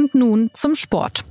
Und 0.00 0.14
nun 0.14 0.48
zum 0.54 0.74
Sport. 0.74 1.24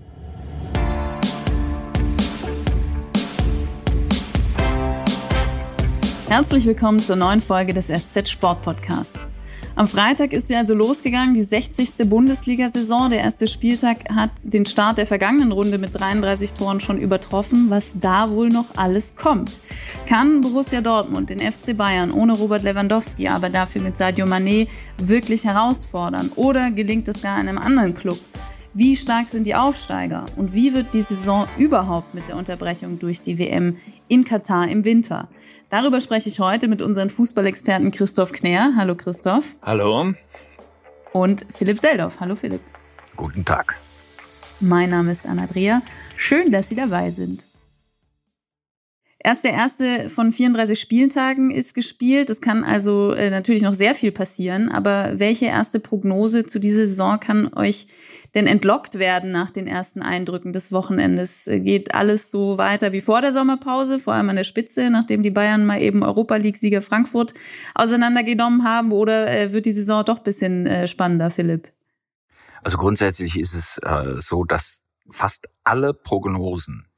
Herzlich 6.28 6.68
willkommen 6.68 7.00
zur 7.00 7.16
neuen 7.16 7.42
Folge 7.42 7.74
des 7.74 7.88
SZ 7.88 8.30
Sport 8.30 8.62
Podcasts. 8.62 9.20
Am 9.76 9.88
Freitag 9.88 10.34
ist 10.34 10.50
sie 10.50 10.56
also 10.56 10.76
losgegangen, 10.76 11.34
die 11.34 11.42
60. 11.42 12.08
Bundesliga-Saison. 12.08 13.10
Der 13.10 13.22
erste 13.22 13.48
Spieltag 13.48 14.08
hat 14.14 14.30
den 14.44 14.68
Start 14.68 15.00
der 15.00 15.08
vergangenen 15.08 15.52
Runde 15.52 15.80
mit 15.80 16.00
33 16.00 16.54
Toren 16.54 16.80
schon 16.80 17.00
übertroffen. 17.00 17.72
Was 17.72 17.94
da 18.00 18.30
wohl 18.30 18.50
noch 18.50 18.66
alles 18.76 19.16
kommt. 19.16 19.52
Kann 20.06 20.42
Borussia 20.42 20.82
Dortmund 20.82 21.32
den 21.32 21.40
FC 21.40 21.76
Bayern 21.76 22.12
ohne 22.12 22.34
Robert 22.34 22.62
Lewandowski, 22.62 23.30
aber 23.30 23.50
dafür 23.50 23.82
mit 23.82 23.98
Sadio 23.98 24.28
Mané 24.28 24.68
wirklich 25.00 25.44
herausfordern? 25.44 26.30
Oder 26.36 26.70
gelingt 26.70 27.08
es 27.08 27.24
gar 27.24 27.36
einem 27.36 27.58
anderen 27.58 27.96
Club? 27.96 28.20
Wie 28.76 28.96
stark 28.96 29.30
sind 29.30 29.48
die 29.48 29.56
Aufsteiger? 29.56 30.26
Und 30.36 30.54
wie 30.54 30.76
wird 30.76 30.94
die 30.94 31.02
Saison 31.02 31.48
überhaupt 31.58 32.14
mit 32.14 32.28
der 32.28 32.36
Unterbrechung 32.36 33.00
durch 33.00 33.24
die 33.24 33.40
WM 33.40 33.78
in 34.08 34.24
Katar 34.24 34.68
im 34.68 34.86
Winter? 34.86 35.28
Darüber 35.72 36.00
spreche 36.02 36.30
ich 36.30 36.40
heute 36.40 36.68
mit 36.68 36.84
unseren 36.84 37.10
Fußballexperten 37.10 37.90
Christoph 37.90 38.32
Knär. 38.32 38.74
Hallo 38.76 38.94
Christoph. 38.94 39.56
Hallo. 39.64 40.14
Und 41.14 41.48
Philipp 41.50 41.80
Seldorf. 41.80 42.20
Hallo 42.20 42.36
Philipp. 42.36 42.62
Guten 43.16 43.44
Tag. 43.44 43.76
Mein 44.60 44.92
Name 44.92 45.14
ist 45.14 45.28
Anna 45.28 45.48
Dreher. 45.48 45.82
Schön, 46.16 46.52
dass 46.52 46.70
Sie 46.70 46.76
dabei 46.76 47.10
sind. 47.10 47.49
Erst 49.22 49.44
der 49.44 49.52
erste 49.52 50.10
von 50.10 50.32
34 50.32 50.80
Spieltagen 50.80 51.52
ist 51.52 51.74
gespielt. 51.74 52.30
Es 52.30 52.40
kann 52.40 52.64
also 52.64 53.12
äh, 53.12 53.30
natürlich 53.30 53.62
noch 53.62 53.74
sehr 53.74 53.94
viel 53.94 54.14
passieren. 54.14 54.70
Aber 54.70 55.20
welche 55.20 55.48
erste 55.48 55.82
Prognose 55.82 56.46
zu 56.46 56.58
dieser 56.58 56.88
Saison 56.88 57.20
kann 57.20 57.54
euch 57.54 57.88
denn 58.34 58.48
entlockt 58.48 58.98
werden 58.98 59.32
nach 59.32 59.52
den 59.52 59.68
ersten 59.68 60.02
Eindrücken 60.02 60.54
des 60.54 60.72
Wochenendes? 60.72 61.50
Geht 61.52 61.94
alles 61.94 62.32
so 62.32 62.58
weiter 62.58 62.94
wie 62.94 63.02
vor 63.02 63.20
der 63.20 63.34
Sommerpause, 63.34 64.00
vor 64.00 64.14
allem 64.14 64.30
an 64.30 64.38
der 64.38 64.46
Spitze, 64.46 64.90
nachdem 64.90 65.22
die 65.22 65.32
Bayern 65.32 65.66
mal 65.66 65.82
eben 65.82 66.02
Europa 66.02 66.38
League-Sieger 66.38 66.82
Frankfurt 66.82 67.34
auseinandergenommen 67.76 68.64
haben? 68.64 68.94
Oder 68.94 69.30
äh, 69.30 69.52
wird 69.52 69.66
die 69.66 69.74
Saison 69.74 70.06
doch 70.06 70.20
bisschen 70.20 70.66
äh, 70.66 70.88
spannender, 70.88 71.30
Philipp? 71.30 71.68
Also 72.64 72.78
grundsätzlich 72.78 73.38
ist 73.38 73.54
es 73.54 73.80
äh, 73.84 74.22
so, 74.22 74.46
dass 74.46 74.80
fast 75.10 75.50
alle 75.66 75.94
Prognosen 75.94 76.89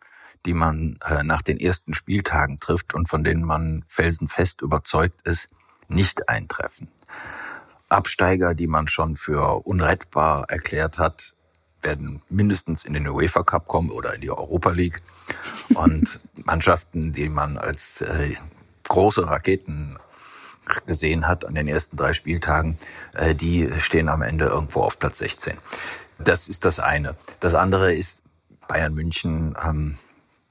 die 0.45 0.53
man 0.53 0.97
äh, 1.07 1.23
nach 1.23 1.41
den 1.41 1.59
ersten 1.59 1.93
Spieltagen 1.93 2.59
trifft 2.59 2.93
und 2.93 3.09
von 3.09 3.23
denen 3.23 3.43
man 3.43 3.83
felsenfest 3.87 4.61
überzeugt 4.61 5.21
ist, 5.27 5.49
nicht 5.87 6.29
eintreffen. 6.29 6.89
Absteiger, 7.89 8.53
die 8.53 8.67
man 8.67 8.87
schon 8.87 9.15
für 9.15 9.65
unrettbar 9.65 10.45
erklärt 10.49 10.97
hat, 10.97 11.35
werden 11.81 12.21
mindestens 12.29 12.85
in 12.85 12.93
den 12.93 13.07
UEFA 13.07 13.43
Cup 13.43 13.67
kommen 13.67 13.89
oder 13.89 14.13
in 14.13 14.21
die 14.21 14.31
Europa 14.31 14.69
League. 14.71 15.01
Und 15.73 16.19
Mannschaften, 16.45 17.11
die 17.11 17.29
man 17.29 17.57
als 17.57 18.01
äh, 18.01 18.35
große 18.83 19.27
Raketen 19.27 19.97
gesehen 20.85 21.27
hat 21.27 21.45
an 21.45 21.55
den 21.55 21.67
ersten 21.67 21.97
drei 21.97 22.13
Spieltagen, 22.13 22.77
äh, 23.15 23.35
die 23.35 23.69
stehen 23.79 24.09
am 24.09 24.21
Ende 24.21 24.45
irgendwo 24.45 24.81
auf 24.81 24.99
Platz 24.99 25.17
16. 25.17 25.57
Das 26.19 26.47
ist 26.47 26.65
das 26.65 26.79
eine. 26.79 27.15
Das 27.39 27.55
andere 27.55 27.93
ist, 27.93 28.21
Bayern 28.67 28.93
München 28.93 29.55
ähm, 29.65 29.97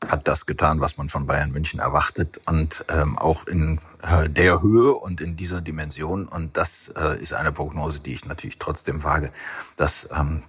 hat 0.08 0.26
das 0.28 0.46
getan, 0.46 0.80
was 0.80 0.96
man 0.96 1.08
von 1.08 1.26
Bayern 1.26 1.52
München 1.52 1.80
erwartet 1.80 2.40
und 2.46 2.84
ähm, 2.88 3.18
auch 3.18 3.46
in 3.46 3.80
äh, 4.02 4.28
der 4.28 4.62
Höhe 4.62 4.92
und 4.92 5.20
in 5.20 5.36
dieser 5.36 5.60
Dimension. 5.60 6.26
Und 6.26 6.56
das 6.56 6.92
äh, 6.96 7.20
ist 7.20 7.34
eine 7.34 7.52
Prognose, 7.52 8.00
die 8.00 8.14
ich 8.14 8.24
natürlich 8.24 8.58
trotzdem 8.58 9.04
wage, 9.04 9.30
dass 9.76 10.08
ähm, 10.12 10.42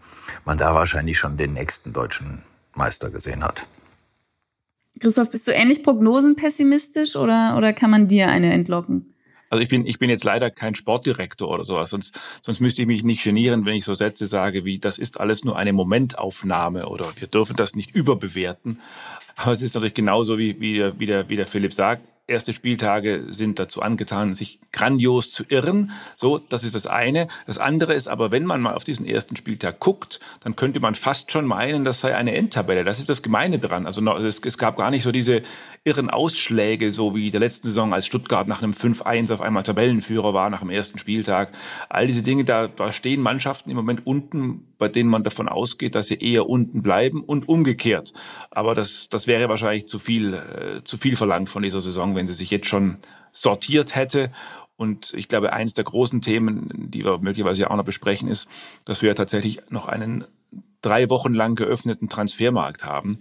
man 0.45 0.57
da 0.57 0.73
wahrscheinlich 0.73 1.17
schon 1.17 1.37
den 1.37 1.53
nächsten 1.53 1.91
deutschen 1.91 2.43
Meister 2.73 3.09
gesehen 3.09 3.43
hat. 3.43 3.65
Christoph, 4.99 5.31
bist 5.31 5.47
du 5.47 5.51
ähnlich 5.51 5.83
prognosenpessimistisch 5.83 7.15
oder, 7.15 7.55
oder 7.57 7.73
kann 7.73 7.89
man 7.89 8.07
dir 8.07 8.29
eine 8.29 8.53
entlocken? 8.53 9.13
Also 9.51 9.61
ich 9.61 9.67
bin, 9.67 9.85
ich 9.85 9.99
bin 9.99 10.09
jetzt 10.09 10.23
leider 10.23 10.49
kein 10.49 10.75
Sportdirektor 10.75 11.49
oder 11.49 11.65
sowas, 11.65 11.89
sonst, 11.89 12.17
sonst 12.41 12.61
müsste 12.61 12.81
ich 12.81 12.87
mich 12.87 13.03
nicht 13.03 13.21
genieren, 13.21 13.65
wenn 13.65 13.75
ich 13.75 13.83
so 13.83 13.93
Sätze 13.93 14.25
sage 14.25 14.63
wie, 14.63 14.79
das 14.79 14.97
ist 14.97 15.19
alles 15.19 15.43
nur 15.43 15.57
eine 15.57 15.73
Momentaufnahme 15.73 16.87
oder 16.87 17.11
wir 17.17 17.27
dürfen 17.27 17.57
das 17.57 17.75
nicht 17.75 17.93
überbewerten. 17.93 18.79
Aber 19.35 19.51
es 19.51 19.61
ist 19.61 19.75
natürlich 19.75 19.93
genauso, 19.93 20.37
wie, 20.37 20.61
wie, 20.61 20.77
der, 20.77 20.97
wie, 20.99 21.05
der, 21.05 21.27
wie 21.27 21.35
der 21.35 21.47
Philipp 21.47 21.73
sagt 21.73 22.01
erste 22.31 22.53
Spieltage 22.53 23.25
sind 23.29 23.59
dazu 23.59 23.81
angetan, 23.81 24.33
sich 24.33 24.59
grandios 24.71 25.31
zu 25.31 25.43
irren. 25.47 25.91
So, 26.15 26.39
das 26.39 26.63
ist 26.63 26.73
das 26.73 26.87
eine. 26.87 27.27
Das 27.45 27.57
andere 27.57 27.93
ist 27.93 28.07
aber, 28.07 28.31
wenn 28.31 28.45
man 28.45 28.61
mal 28.61 28.73
auf 28.73 28.83
diesen 28.83 29.05
ersten 29.05 29.35
Spieltag 29.35 29.79
guckt, 29.79 30.19
dann 30.39 30.55
könnte 30.55 30.79
man 30.79 30.95
fast 30.95 31.31
schon 31.31 31.45
meinen, 31.45 31.85
das 31.85 31.99
sei 31.99 32.15
eine 32.15 32.33
Endtabelle. 32.35 32.83
Das 32.83 32.99
ist 32.99 33.09
das 33.09 33.21
Gemeine 33.21 33.59
dran. 33.59 33.85
Also 33.85 34.01
es, 34.17 34.39
es 34.39 34.57
gab 34.57 34.77
gar 34.77 34.89
nicht 34.89 35.03
so 35.03 35.11
diese 35.11 35.43
irren 35.83 36.09
Ausschläge, 36.09 36.93
so 36.93 37.13
wie 37.13 37.29
der 37.29 37.39
letzten 37.39 37.67
Saison, 37.67 37.93
als 37.93 38.05
Stuttgart 38.05 38.47
nach 38.47 38.63
einem 38.63 38.71
5-1 38.71 39.33
auf 39.33 39.41
einmal 39.41 39.63
Tabellenführer 39.63 40.33
war 40.33 40.49
nach 40.49 40.61
dem 40.61 40.69
ersten 40.69 40.97
Spieltag. 40.97 41.51
All 41.89 42.07
diese 42.07 42.23
Dinge, 42.23 42.45
da, 42.45 42.67
da 42.67 42.91
stehen 42.91 43.21
Mannschaften 43.21 43.69
im 43.69 43.75
Moment 43.75 44.07
unten, 44.07 44.67
bei 44.81 44.87
denen 44.87 45.11
man 45.11 45.23
davon 45.23 45.47
ausgeht, 45.47 45.93
dass 45.93 46.07
sie 46.07 46.17
eher 46.17 46.49
unten 46.49 46.81
bleiben 46.81 47.23
und 47.23 47.47
umgekehrt. 47.47 48.13
Aber 48.49 48.73
das, 48.73 49.09
das 49.09 49.27
wäre 49.27 49.47
wahrscheinlich 49.47 49.87
zu 49.87 49.99
viel, 49.99 50.33
äh, 50.33 50.83
zu 50.83 50.97
viel 50.97 51.15
verlangt 51.15 51.51
von 51.51 51.61
dieser 51.61 51.81
Saison, 51.81 52.15
wenn 52.15 52.25
sie 52.25 52.33
sich 52.33 52.49
jetzt 52.49 52.67
schon 52.67 52.97
sortiert 53.31 53.95
hätte. 53.95 54.31
Und 54.77 55.13
ich 55.15 55.27
glaube, 55.27 55.53
eines 55.53 55.75
der 55.75 55.83
großen 55.83 56.23
Themen, 56.23 56.89
die 56.89 57.05
wir 57.05 57.19
möglicherweise 57.19 57.69
auch 57.69 57.75
noch 57.75 57.85
besprechen, 57.85 58.27
ist, 58.27 58.47
dass 58.83 59.03
wir 59.03 59.09
ja 59.09 59.13
tatsächlich 59.13 59.61
noch 59.69 59.87
einen 59.87 60.25
drei 60.81 61.11
Wochen 61.11 61.35
lang 61.35 61.53
geöffneten 61.53 62.09
Transfermarkt 62.09 62.83
haben. 62.83 63.19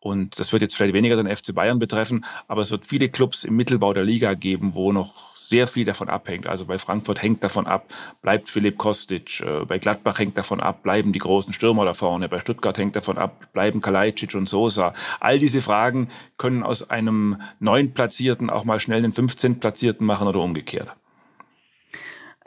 Und 0.00 0.40
das 0.40 0.52
wird 0.52 0.62
jetzt 0.62 0.76
vielleicht 0.76 0.94
weniger 0.94 1.22
den 1.22 1.34
FC 1.34 1.54
Bayern 1.54 1.78
betreffen, 1.78 2.24
aber 2.48 2.62
es 2.62 2.70
wird 2.70 2.86
viele 2.86 3.10
Clubs 3.10 3.44
im 3.44 3.56
Mittelbau 3.56 3.92
der 3.92 4.02
Liga 4.02 4.32
geben, 4.32 4.74
wo 4.74 4.92
noch 4.92 5.36
sehr 5.36 5.66
viel 5.66 5.84
davon 5.84 6.08
abhängt. 6.08 6.46
Also 6.46 6.64
bei 6.64 6.78
Frankfurt 6.78 7.22
hängt 7.22 7.44
davon 7.44 7.66
ab, 7.66 7.84
bleibt 8.22 8.48
Philipp 8.48 8.78
Kostic, 8.78 9.40
äh, 9.40 9.64
bei 9.66 9.78
Gladbach 9.78 10.18
hängt 10.18 10.38
davon 10.38 10.60
ab, 10.60 10.82
bleiben 10.82 11.12
die 11.12 11.18
großen 11.18 11.52
Stürmer 11.52 11.84
da 11.84 11.92
vorne, 11.92 12.30
bei 12.30 12.40
Stuttgart 12.40 12.78
hängt 12.78 12.96
davon 12.96 13.18
ab, 13.18 13.48
bleiben 13.52 13.82
Kalajdzic 13.82 14.34
und 14.34 14.48
Sosa. 14.48 14.94
All 15.20 15.38
diese 15.38 15.60
Fragen 15.60 16.08
können 16.38 16.62
aus 16.62 16.88
einem 16.88 17.36
neun 17.58 17.92
Platzierten 17.92 18.48
auch 18.48 18.64
mal 18.64 18.80
schnell 18.80 19.04
einen 19.04 19.12
15 19.12 19.60
Platzierten 19.60 20.06
machen 20.06 20.28
oder 20.28 20.40
umgekehrt. 20.40 20.88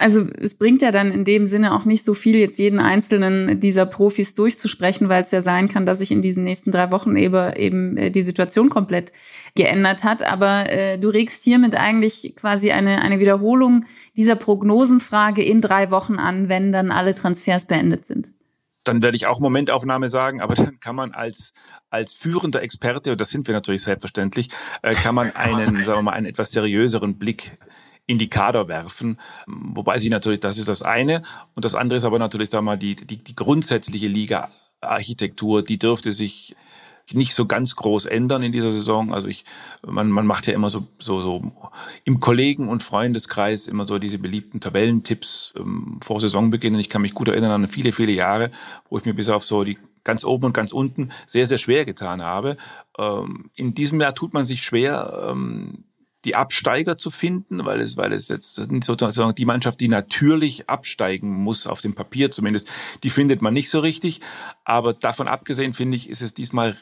Also 0.03 0.27
es 0.37 0.55
bringt 0.55 0.81
ja 0.81 0.91
dann 0.91 1.13
in 1.13 1.23
dem 1.23 1.47
Sinne 1.47 1.73
auch 1.73 1.85
nicht 1.85 2.03
so 2.03 2.13
viel, 2.13 2.35
jetzt 2.35 2.59
jeden 2.59 2.79
einzelnen 2.79 3.61
dieser 3.61 3.85
Profis 3.85 4.33
durchzusprechen, 4.33 5.07
weil 5.07 5.23
es 5.23 5.31
ja 5.31 5.41
sein 5.41 5.69
kann, 5.69 5.85
dass 5.85 5.99
sich 5.99 6.11
in 6.11 6.21
diesen 6.21 6.43
nächsten 6.43 6.71
drei 6.71 6.91
Wochen 6.91 7.15
eben, 7.15 7.55
eben 7.55 7.95
äh, 7.95 8.11
die 8.11 8.21
Situation 8.21 8.69
komplett 8.69 9.13
geändert 9.55 10.03
hat. 10.03 10.21
Aber 10.21 10.69
äh, 10.69 10.99
du 10.99 11.07
regst 11.07 11.45
hiermit 11.45 11.75
eigentlich 11.75 12.33
quasi 12.35 12.71
eine, 12.71 13.01
eine 13.01 13.21
Wiederholung 13.21 13.85
dieser 14.17 14.35
Prognosenfrage 14.35 15.41
in 15.41 15.61
drei 15.61 15.89
Wochen 15.89 16.15
an, 16.15 16.49
wenn 16.49 16.73
dann 16.73 16.91
alle 16.91 17.15
Transfers 17.15 17.63
beendet 17.65 18.05
sind 18.05 18.33
dann 18.85 19.01
werde 19.01 19.15
ich 19.15 19.27
auch 19.27 19.39
Momentaufnahme 19.39 20.09
sagen, 20.09 20.41
aber 20.41 20.55
dann 20.55 20.77
kann 20.81 20.97
man 20.97 21.13
als, 21.13 21.53
als 21.89 22.11
führender 22.11 22.61
Experte, 22.61 23.13
und 23.13 23.21
das 23.21 23.29
sind 23.29 23.47
wir 23.47 23.53
natürlich 23.53 23.83
selbstverständlich, 23.83 24.49
äh, 24.81 24.93
kann 24.93 25.15
man 25.15 25.31
einen, 25.37 25.81
sagen 25.85 25.99
wir 25.99 26.03
mal, 26.03 26.11
einen 26.11 26.25
etwas 26.25 26.51
seriöseren 26.51 27.17
Blick 27.17 27.57
in 28.05 28.17
die 28.17 28.29
Kader 28.29 28.67
werfen. 28.67 29.19
Wobei 29.47 29.99
sie 29.99 30.09
natürlich, 30.09 30.41
das 30.41 30.57
ist 30.57 30.67
das 30.67 30.81
eine. 30.81 31.21
Und 31.55 31.65
das 31.65 31.75
andere 31.75 31.97
ist 31.97 32.03
aber 32.03 32.19
natürlich, 32.19 32.49
sagen 32.49 32.65
wir 32.65 32.71
mal, 32.71 32.77
die, 32.77 32.95
die, 32.95 33.23
die 33.23 33.35
grundsätzliche 33.35 34.07
Liga-Architektur, 34.07 35.63
die 35.63 35.79
dürfte 35.79 36.11
sich 36.11 36.55
nicht 37.11 37.33
so 37.33 37.45
ganz 37.45 37.75
groß 37.75 38.05
ändern 38.05 38.43
in 38.43 38.51
dieser 38.51 38.71
Saison. 38.71 39.13
Also 39.13 39.27
ich, 39.27 39.43
man, 39.85 40.09
man 40.09 40.25
macht 40.25 40.47
ja 40.47 40.53
immer 40.53 40.69
so, 40.69 40.87
so, 40.99 41.21
so 41.21 41.51
im 42.05 42.19
Kollegen- 42.19 42.69
und 42.69 42.81
Freundeskreis 42.81 43.67
immer 43.67 43.85
so 43.85 43.99
diese 43.99 44.19
beliebten 44.19 44.61
Tabellentipps 44.61 45.53
ähm, 45.57 45.99
vor 46.01 46.21
Saisonbeginn. 46.21 46.75
Und 46.75 46.79
ich 46.79 46.89
kann 46.89 47.01
mich 47.01 47.13
gut 47.13 47.27
erinnern 47.27 47.51
an 47.51 47.67
viele, 47.67 47.91
viele 47.91 48.13
Jahre, 48.13 48.51
wo 48.89 48.97
ich 48.97 49.05
mir 49.05 49.13
bis 49.13 49.29
auf 49.29 49.45
so 49.45 49.63
die 49.63 49.77
ganz 50.03 50.23
oben 50.25 50.45
und 50.45 50.53
ganz 50.53 50.71
unten 50.71 51.09
sehr, 51.27 51.47
sehr 51.47 51.57
schwer 51.57 51.85
getan 51.85 52.21
habe. 52.21 52.57
Ähm, 52.97 53.49
in 53.55 53.73
diesem 53.73 53.99
Jahr 53.99 54.15
tut 54.15 54.33
man 54.33 54.45
sich 54.45 54.63
schwer, 54.63 55.29
ähm, 55.29 55.85
die 56.25 56.35
Absteiger 56.35 56.97
zu 56.97 57.11
finden, 57.11 57.65
weil 57.65 57.79
es, 57.81 57.97
weil 57.97 58.13
es 58.13 58.27
jetzt 58.27 58.55
sozusagen 58.81 59.35
die 59.35 59.45
Mannschaft, 59.45 59.79
die 59.79 59.87
natürlich 59.87 60.69
absteigen 60.69 61.29
muss, 61.29 61.67
auf 61.67 61.81
dem 61.81 61.93
Papier 61.95 62.31
zumindest, 62.31 62.69
die 63.03 63.09
findet 63.09 63.41
man 63.41 63.53
nicht 63.53 63.69
so 63.69 63.79
richtig. 63.79 64.21
Aber 64.63 64.93
davon 64.93 65.27
abgesehen, 65.27 65.73
finde 65.73 65.97
ich, 65.97 66.09
ist 66.09 66.21
es 66.21 66.33
diesmal 66.33 66.75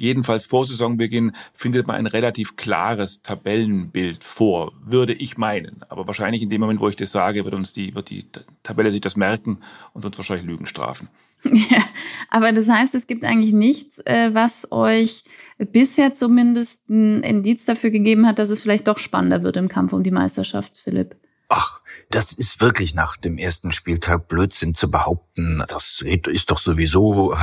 jedenfalls 0.00 0.46
vor 0.46 0.64
Saisonbeginn 0.64 1.32
findet 1.52 1.86
man 1.86 1.96
ein 1.96 2.06
relativ 2.06 2.56
klares 2.56 3.22
Tabellenbild 3.22 4.24
vor, 4.24 4.72
würde 4.82 5.12
ich 5.12 5.36
meinen. 5.36 5.82
Aber 5.88 6.06
wahrscheinlich 6.06 6.42
in 6.42 6.48
dem 6.48 6.62
Moment, 6.62 6.80
wo 6.80 6.88
ich 6.88 6.96
das 6.96 7.12
sage, 7.12 7.44
wird 7.44 7.54
uns 7.54 7.72
die, 7.72 7.94
wird 7.94 8.08
die 8.08 8.24
Tabelle 8.62 8.92
sich 8.92 9.02
das 9.02 9.16
merken 9.16 9.58
und 9.92 10.04
uns 10.04 10.16
wahrscheinlich 10.16 10.46
Lügen 10.46 10.66
strafen. 10.66 11.08
Ja, 11.70 11.82
aber 12.28 12.52
das 12.52 12.68
heißt, 12.68 12.94
es 12.94 13.06
gibt 13.06 13.24
eigentlich 13.24 13.54
nichts, 13.54 13.98
äh, 14.00 14.34
was 14.34 14.70
euch 14.72 15.24
bisher 15.56 16.12
zumindest 16.12 16.86
ein 16.90 17.22
Indiz 17.22 17.64
dafür 17.64 17.88
gegeben 17.88 18.26
hat, 18.26 18.38
dass 18.38 18.50
es 18.50 18.60
vielleicht 18.60 18.88
doch 18.88 18.98
spannender 18.98 19.42
wird 19.42 19.56
im 19.56 19.68
Kampf 19.68 19.94
um 19.94 20.02
die 20.02 20.10
Meisterschaft, 20.10 20.76
Philipp. 20.76 21.16
Ach, 21.52 21.80
das 22.10 22.30
ist 22.32 22.60
wirklich 22.60 22.94
nach 22.94 23.16
dem 23.16 23.36
ersten 23.36 23.72
Spieltag 23.72 24.28
Blödsinn 24.28 24.76
zu 24.76 24.88
behaupten. 24.88 25.64
Das 25.66 26.00
ist 26.00 26.48
doch 26.52 26.60
sowieso 26.60 27.36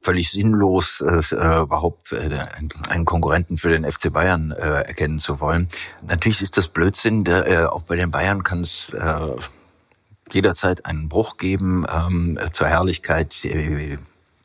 völlig 0.00 0.32
sinnlos, 0.32 1.00
äh, 1.00 1.62
überhaupt 1.62 2.10
äh, 2.10 2.44
einen 2.88 3.04
Konkurrenten 3.04 3.56
für 3.56 3.70
den 3.70 3.90
FC 3.90 4.12
Bayern 4.12 4.50
äh, 4.50 4.82
erkennen 4.82 5.20
zu 5.20 5.38
wollen. 5.38 5.68
Natürlich 6.08 6.42
ist 6.42 6.56
das 6.56 6.66
Blödsinn. 6.66 7.22
Der, 7.22 7.46
äh, 7.46 7.64
auch 7.66 7.82
bei 7.82 7.94
den 7.94 8.10
Bayern 8.10 8.42
kann 8.42 8.62
es 8.62 8.92
äh, 8.94 9.36
jederzeit 10.32 10.84
einen 10.84 11.08
Bruch 11.08 11.36
geben 11.36 11.86
ähm, 11.88 12.40
zur 12.50 12.66
Herrlichkeit, 12.66 13.44
die, 13.44 13.96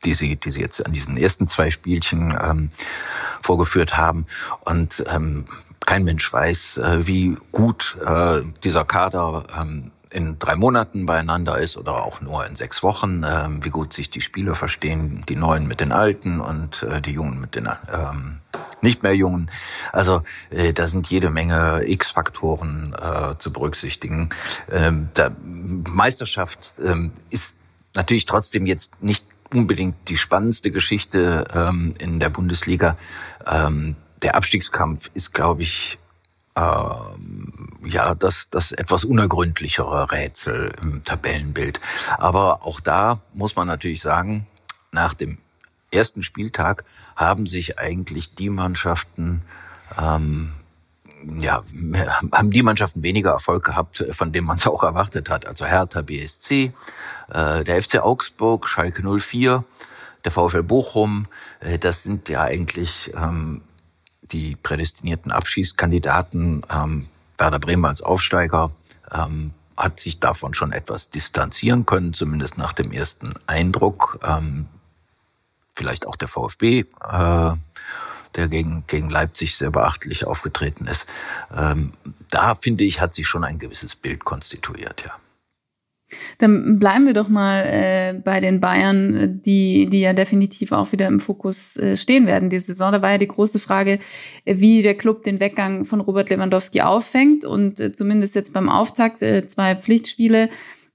die 0.04 0.14
sie, 0.14 0.36
die 0.36 0.50
sie 0.52 0.60
jetzt 0.60 0.86
an 0.86 0.92
diesen 0.92 1.16
ersten 1.16 1.48
zwei 1.48 1.72
Spielchen 1.72 2.38
ähm, 2.40 2.70
vorgeführt 3.42 3.96
haben. 3.96 4.26
Und 4.64 5.04
ähm, 5.08 5.46
kein 5.86 6.04
Mensch 6.04 6.32
weiß, 6.32 6.78
äh, 6.78 7.06
wie 7.06 7.36
gut 7.50 7.98
äh, 8.04 8.42
dieser 8.64 8.84
Kader 8.84 9.44
ähm, 9.58 9.90
in 10.10 10.38
drei 10.38 10.56
Monaten 10.56 11.06
beieinander 11.06 11.58
ist 11.58 11.76
oder 11.76 12.04
auch 12.04 12.20
nur 12.20 12.46
in 12.46 12.54
sechs 12.54 12.82
Wochen, 12.82 13.24
ähm, 13.26 13.64
wie 13.64 13.70
gut 13.70 13.94
sich 13.94 14.10
die 14.10 14.20
Spieler 14.20 14.54
verstehen, 14.54 15.24
die 15.28 15.36
Neuen 15.36 15.66
mit 15.66 15.80
den 15.80 15.90
Alten 15.90 16.40
und 16.40 16.82
äh, 16.82 17.00
die 17.00 17.12
Jungen 17.12 17.40
mit 17.40 17.54
den 17.54 17.68
ähm, 17.92 18.38
nicht 18.82 19.02
mehr 19.02 19.14
Jungen. 19.14 19.48
Also 19.92 20.24
da 20.74 20.88
sind 20.88 21.08
jede 21.08 21.30
Menge 21.30 21.84
X-Faktoren 21.86 22.92
zu 23.38 23.52
berücksichtigen. 23.52 24.30
Ähm, 24.72 25.08
Meisterschaft 25.88 26.74
ist 27.30 27.58
natürlich 27.94 28.26
trotzdem 28.26 28.66
jetzt 28.66 29.00
nicht 29.00 29.24
unbedingt 29.54 30.08
die 30.08 30.18
spannendste 30.18 30.72
Geschichte 30.72 31.44
in 32.00 32.18
der 32.18 32.30
Bundesliga. 32.30 32.96
Der 34.22 34.36
Abstiegskampf 34.36 35.10
ist, 35.14 35.32
glaube 35.32 35.62
ich, 35.62 35.98
ähm, 36.56 37.68
ja, 37.84 38.14
das, 38.14 38.50
das 38.50 38.72
etwas 38.72 39.04
unergründlichere 39.04 40.12
Rätsel 40.12 40.72
im 40.80 41.04
Tabellenbild. 41.04 41.80
Aber 42.18 42.66
auch 42.66 42.80
da 42.80 43.20
muss 43.32 43.56
man 43.56 43.66
natürlich 43.66 44.02
sagen, 44.02 44.46
nach 44.92 45.14
dem 45.14 45.38
ersten 45.90 46.22
Spieltag 46.22 46.84
haben 47.16 47.46
sich 47.46 47.78
eigentlich 47.78 48.34
die 48.34 48.50
Mannschaften, 48.50 49.42
ähm, 50.00 50.52
ja, 51.38 51.62
haben 52.32 52.50
die 52.50 52.62
Mannschaften 52.62 53.02
weniger 53.02 53.30
Erfolg 53.30 53.64
gehabt, 53.64 54.04
von 54.12 54.32
denen 54.32 54.46
man 54.46 54.58
es 54.58 54.66
auch 54.66 54.82
erwartet 54.82 55.30
hat. 55.30 55.46
Also 55.46 55.64
Hertha 55.64 56.02
BSC, 56.02 56.72
äh, 57.32 57.64
der 57.64 57.82
FC 57.82 58.00
Augsburg, 58.00 58.68
Schalke 58.68 59.02
04, 59.02 59.64
der 60.24 60.32
VfL 60.32 60.62
Bochum, 60.62 61.26
äh, 61.60 61.78
das 61.78 62.02
sind 62.02 62.28
ja 62.28 62.42
eigentlich 62.42 63.12
ähm, 63.16 63.62
die 64.32 64.56
prädestinierten 64.56 65.32
Abschießkandidaten. 65.32 66.62
Ähm, 66.70 67.08
Werder 67.38 67.58
Bremen 67.58 67.84
als 67.84 68.02
Aufsteiger 68.02 68.70
ähm, 69.10 69.52
hat 69.76 70.00
sich 70.00 70.20
davon 70.20 70.54
schon 70.54 70.72
etwas 70.72 71.10
distanzieren 71.10 71.86
können, 71.86 72.12
zumindest 72.12 72.58
nach 72.58 72.72
dem 72.72 72.92
ersten 72.92 73.34
Eindruck. 73.46 74.20
Ähm, 74.22 74.68
vielleicht 75.74 76.06
auch 76.06 76.16
der 76.16 76.28
VfB, 76.28 76.80
äh, 76.80 77.52
der 78.34 78.48
gegen, 78.48 78.84
gegen 78.86 79.10
Leipzig 79.10 79.56
sehr 79.56 79.70
beachtlich 79.70 80.26
aufgetreten 80.26 80.86
ist. 80.86 81.06
Ähm, 81.54 81.92
da 82.30 82.54
finde 82.54 82.84
ich, 82.84 83.00
hat 83.00 83.14
sich 83.14 83.26
schon 83.26 83.44
ein 83.44 83.58
gewisses 83.58 83.94
Bild 83.96 84.24
konstituiert, 84.24 85.02
ja. 85.04 85.12
Dann 86.38 86.78
bleiben 86.78 87.06
wir 87.06 87.14
doch 87.14 87.28
mal 87.28 87.64
äh, 87.64 88.14
bei 88.22 88.40
den 88.40 88.60
Bayern, 88.60 89.40
die, 89.44 89.86
die 89.86 90.00
ja 90.00 90.12
definitiv 90.12 90.72
auch 90.72 90.92
wieder 90.92 91.06
im 91.06 91.20
Fokus 91.20 91.76
äh, 91.76 91.96
stehen 91.96 92.26
werden 92.26 92.50
diese 92.50 92.66
Saison. 92.66 92.92
Da 92.92 93.02
war 93.02 93.12
ja 93.12 93.18
die 93.18 93.28
große 93.28 93.58
Frage, 93.58 93.98
wie 94.44 94.82
der 94.82 94.96
Club 94.96 95.22
den 95.22 95.40
Weggang 95.40 95.84
von 95.84 96.00
Robert 96.00 96.30
Lewandowski 96.30 96.82
auffängt. 96.82 97.44
Und 97.44 97.80
äh, 97.80 97.92
zumindest 97.92 98.34
jetzt 98.34 98.52
beim 98.52 98.68
Auftakt 98.68 99.22
äh, 99.22 99.46
zwei 99.46 99.74
Pflichtspiele, 99.74 100.48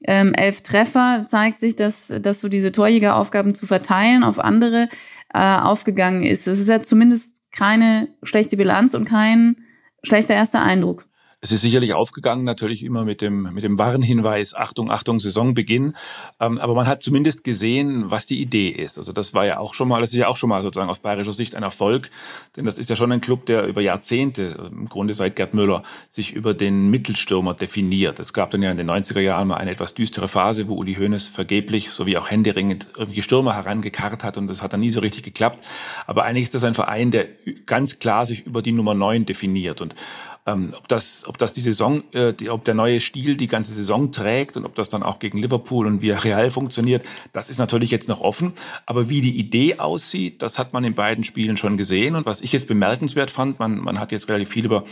ähm, 0.04 0.34
elf 0.34 0.62
Treffer, 0.62 1.26
zeigt 1.28 1.60
sich, 1.60 1.76
dass, 1.76 2.14
dass 2.22 2.42
so 2.42 2.50
diese 2.50 2.72
Torjägeraufgaben 2.72 3.56
zu 3.56 3.66
verteilen 3.66 4.24
auf 4.24 4.40
andere 4.40 4.90
äh, 5.34 5.40
aufgegangen 5.40 6.24
ist. 6.24 6.48
Es 6.48 6.60
ist 6.60 6.70
ja 6.70 6.84
zumindest 6.84 7.42
keine 7.52 8.10
schlechte 8.24 8.58
Bilanz 8.58 8.94
und 8.94 9.06
kein 9.06 9.58
schlechter 10.04 10.36
erster 10.36 10.62
Eindruck. 10.62 11.08
Es 11.48 11.54
ist 11.54 11.62
sicherlich 11.62 11.94
aufgegangen, 11.94 12.44
natürlich 12.44 12.84
immer 12.84 13.06
mit 13.06 13.22
dem, 13.22 13.54
mit 13.54 13.64
dem 13.64 13.78
Warnhinweis, 13.78 14.54
Achtung, 14.54 14.92
Achtung, 14.92 15.18
Saisonbeginn. 15.18 15.94
Ähm, 16.42 16.58
aber 16.58 16.76
man 16.76 16.88
hat 16.88 17.04
zumindest 17.04 17.46
gesehen, 17.46 18.12
was 18.12 18.26
die 18.26 18.42
Idee 18.42 18.68
ist. 18.68 18.98
Also 18.98 19.14
das 19.14 19.34
war 19.34 19.46
ja 19.46 19.58
auch 19.58 19.74
schon 19.74 19.88
mal, 19.88 20.02
das 20.02 20.10
ist 20.10 20.18
ja 20.18 20.28
auch 20.28 20.36
schon 20.36 20.50
mal 20.50 20.62
sozusagen 20.62 20.90
aus 20.90 21.00
bayerischer 21.00 21.32
Sicht 21.32 21.56
ein 21.56 21.64
Erfolg. 21.64 22.10
Denn 22.58 22.66
das 22.66 22.78
ist 22.78 22.90
ja 22.90 22.98
schon 22.98 23.14
ein 23.14 23.22
Club, 23.22 23.46
der 23.46 23.66
über 23.66 23.80
Jahrzehnte, 23.80 24.70
im 24.70 24.90
Grunde 24.90 25.14
seit 25.14 25.38
Gerd 25.38 25.54
Müller, 25.54 25.84
sich 26.10 26.34
über 26.34 26.54
den 26.54 26.90
Mittelstürmer 26.90 27.54
definiert. 27.54 28.20
Es 28.20 28.34
gab 28.34 28.52
dann 28.52 28.62
ja 28.62 28.70
in 28.70 28.76
den 28.76 28.90
90er 28.92 29.22
Jahren 29.22 29.48
mal 29.48 29.56
eine 29.56 29.72
etwas 29.72 29.94
düstere 29.94 30.28
Phase, 30.28 30.68
wo 30.68 30.76
Uli 30.76 30.96
Hoeneß 30.96 31.30
vergeblich 31.30 31.92
sowie 31.92 32.18
auch 32.18 32.30
händeringend 32.30 32.88
irgendwelche 32.98 33.24
Stürmer 33.24 33.56
herangekarrt 33.56 34.26
hat 34.26 34.36
und 34.36 34.48
das 34.48 34.62
hat 34.62 34.74
dann 34.74 34.82
nie 34.82 34.90
so 34.90 35.00
richtig 35.00 35.24
geklappt. 35.24 35.66
Aber 36.08 36.26
eigentlich 36.26 36.44
ist 36.44 36.56
das 36.56 36.66
ein 36.66 36.74
Verein, 36.74 37.10
der 37.10 37.26
ganz 37.66 38.00
klar 38.00 38.26
sich 38.26 38.46
über 38.46 38.62
die 38.62 38.74
Nummer 38.74 38.96
9 38.96 39.26
definiert. 39.26 39.80
Und 39.80 39.96
ähm, 40.48 40.74
ob, 40.76 40.88
das, 40.88 41.26
ob 41.28 41.38
das 41.38 41.54
die 41.54 41.62
Saison, 41.62 42.04
äh, 42.14 42.34
die, 42.34 42.50
ob 42.50 42.64
der 42.64 42.74
neue 42.74 43.00
Stil 43.00 43.36
die 43.36 43.48
ganze 43.48 43.74
Saison 43.74 44.12
trägt 44.12 44.56
und 44.56 44.66
ob 44.66 44.76
das 44.76 44.88
dann 44.88 45.04
auch 45.04 45.20
gegen 45.20 45.38
Liverpool 45.40 45.86
und 45.86 46.02
Villarreal 46.02 46.50
funktioniert, 46.50 47.06
das 47.34 47.50
ist 47.50 47.60
natürlich 47.60 47.92
jetzt 47.92 48.08
noch 48.08 48.22
offen. 48.22 48.54
Aber 48.86 49.10
wie 49.10 49.22
die 49.22 49.38
Idee 49.38 49.78
aussieht, 49.78 50.42
das 50.42 50.58
hat 50.58 50.72
man 50.72 50.86
in 50.86 50.96
beiden 50.96 51.26
Spielen 51.26 51.58
schon 51.58 51.78
gesehen. 51.78 52.16
Und 52.16 52.26
was 52.26 52.40
ich 52.40 52.54
jetzt 52.54 52.68
bemerkenswert 52.68 53.30
fand, 53.30 53.60
man, 53.60 53.78
man 53.78 54.00
hat 54.00 54.12
jetzt 54.14 54.30
relativ 54.30 54.50
viel 54.50 54.66
über 54.66 54.86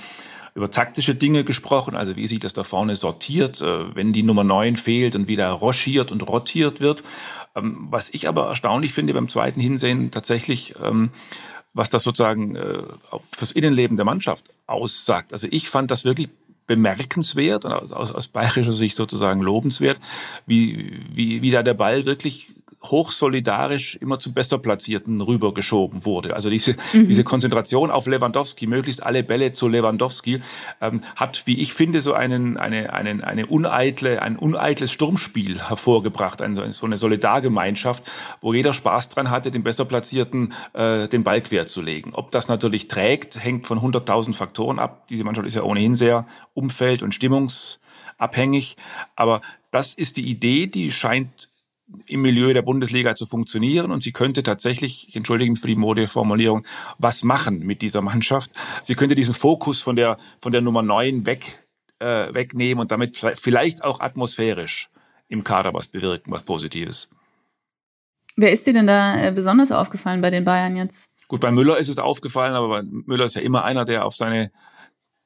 über 0.57 0.72
taktische 0.72 1.16
Dinge 1.16 1.44
gesprochen, 1.44 1.96
also 1.98 2.16
wie 2.16 2.28
sich 2.28 2.40
das 2.40 2.54
da 2.54 2.63
vorne 2.63 2.96
sortiert, 2.96 3.62
äh, 3.62 3.94
wenn 3.94 4.13
die 4.13 4.24
Nummer 4.24 4.46
9 4.46 4.78
fehlt 4.78 5.16
und 5.16 5.28
wieder 5.28 5.50
rochiert 5.50 6.12
und 6.12 6.25
rotiert 6.25 6.80
wird. 6.80 7.04
Ähm, 7.56 7.88
was 7.90 8.10
ich 8.13 8.30
aber 8.30 8.48
erstaunlich 8.48 8.94
finde 8.94 9.13
beim 9.13 9.28
zweiten 9.28 9.60
Hinsehen 9.60 10.12
tatsächlich, 10.12 10.74
ähm, 10.81 11.12
was 11.75 11.89
das 11.89 12.04
sozusagen 12.04 12.56
äh, 12.56 12.81
fürs 13.31 13.51
Innenleben 13.51 13.98
der 13.98 14.06
Mannschaft 14.06 14.50
aussagt. 14.66 15.33
Also 15.33 15.48
ich 15.51 15.69
fand 15.69 15.92
das 15.92 16.06
wirklich 16.06 16.30
bemerkenswert 16.68 17.66
und 17.66 17.74
aus, 17.74 17.92
aus 17.92 18.27
bayerischer 18.30 18.74
Sicht 18.74 18.95
sozusagen 18.95 19.42
lobenswert, 19.42 20.00
wie, 20.48 21.00
wie, 21.12 21.44
wie 21.44 21.51
da 21.51 21.62
der 21.62 21.75
Ball 21.75 22.06
wirklich 22.06 22.54
hochsolidarisch 22.92 23.96
immer 23.96 24.20
zum 24.20 24.34
besser 24.34 24.58
platzierten 24.58 25.22
rübergeschoben 25.22 26.06
wurde. 26.06 26.36
Also 26.36 26.50
diese, 26.50 26.76
mhm. 26.94 27.08
diese 27.08 27.24
Konzentration 27.24 27.92
auf 27.92 28.08
Lewandowski, 28.08 28.68
möglichst 28.68 29.04
alle 29.04 29.24
Bälle 29.24 29.52
zu 29.52 29.68
Lewandowski, 29.68 30.40
ähm, 30.82 31.02
hat, 31.16 31.44
wie 31.46 31.60
ich 31.60 31.74
finde, 31.74 32.02
so 32.02 32.14
einen, 32.14 32.58
eine, 32.58 32.94
einen, 32.94 33.24
eine 33.24 33.46
uneitle, 33.48 34.22
ein 34.22 34.38
uneitles 34.38 34.92
Sturmspiel 34.92 35.62
hervorgebracht, 35.62 36.42
eine, 36.42 36.74
so 36.74 36.86
eine 36.86 36.98
Solidargemeinschaft, 36.98 38.10
wo 38.42 38.54
jeder 38.54 38.74
Spaß 38.74 39.10
dran 39.10 39.30
hatte, 39.30 39.51
den 39.51 39.63
besser 39.63 39.86
platzierten 39.86 40.54
äh, 40.74 41.08
den 41.08 41.24
Ball 41.24 41.42
quer 41.42 41.65
zu 41.65 41.82
legen. 41.82 42.12
Ob 42.13 42.32
das 42.32 42.48
natürlich 42.48 42.88
trägt, 42.88 43.44
hängt 43.44 43.68
von 43.68 43.80
100.000 43.80 44.34
Faktoren 44.34 44.80
ab. 44.80 45.08
Diese 45.08 45.24
Mannschaft 45.24 45.48
ist 45.48 45.56
ja 45.56 45.63
ohnehin 45.63 45.96
sehr 45.96 46.25
umfeld- 46.54 47.04
und 47.04 47.13
stimmungsabhängig. 47.13 48.77
Aber 49.15 49.42
das 49.72 49.94
ist 49.94 50.18
die 50.18 50.25
Idee, 50.27 50.68
die 50.68 50.92
scheint 50.92 51.50
im 52.08 52.22
Milieu 52.22 52.54
der 52.54 52.62
Bundesliga 52.62 53.15
zu 53.15 53.25
funktionieren 53.25 53.92
und 53.92 54.01
sie 54.01 54.12
könnte 54.12 54.44
tatsächlich, 54.44 55.08
ich 55.08 55.15
entschuldige 55.15 55.51
mich 55.51 55.60
für 55.60 55.68
die 55.68 55.75
Modeformulierung, 55.75 56.65
was 56.98 57.24
machen 57.24 57.60
mit 57.60 57.82
dieser 57.82 58.01
Mannschaft. 58.01 58.51
Sie 58.84 58.96
könnte 58.96 59.15
diesen 59.15 59.34
Fokus 59.34 59.82
von 59.82 59.96
der, 59.96 60.18
von 60.42 60.51
der 60.51 60.62
Nummer 60.62 60.82
9 60.82 61.25
weg, 61.25 61.63
äh, 62.00 62.34
wegnehmen 62.34 62.82
und 62.82 62.92
damit 62.92 63.18
vielleicht 63.36 63.84
auch 63.84 64.00
atmosphärisch 64.00 64.89
im 65.27 65.44
Kader 65.44 65.74
was 65.74 65.89
bewirken, 65.89 66.32
was 66.32 66.44
Positives. 66.44 67.10
Wer 68.36 68.51
ist 68.51 68.68
dir 68.68 68.74
denn 68.74 68.88
da 68.88 69.27
äh, 69.27 69.32
besonders 69.32 69.72
aufgefallen 69.72 70.22
bei 70.22 70.30
den 70.30 70.44
Bayern 70.44 70.75
jetzt? 70.75 71.10
Gut, 71.27 71.42
bei 71.42 71.51
Müller 71.51 71.77
ist 71.77 71.89
es 71.89 71.98
aufgefallen, 71.98 72.54
aber 72.54 72.84
Müller 72.84 73.25
ist 73.25 73.36
ja 73.36 73.42
immer 73.42 73.63
einer, 73.63 73.86
der 73.86 74.06
auf 74.06 74.15
seine 74.15 74.51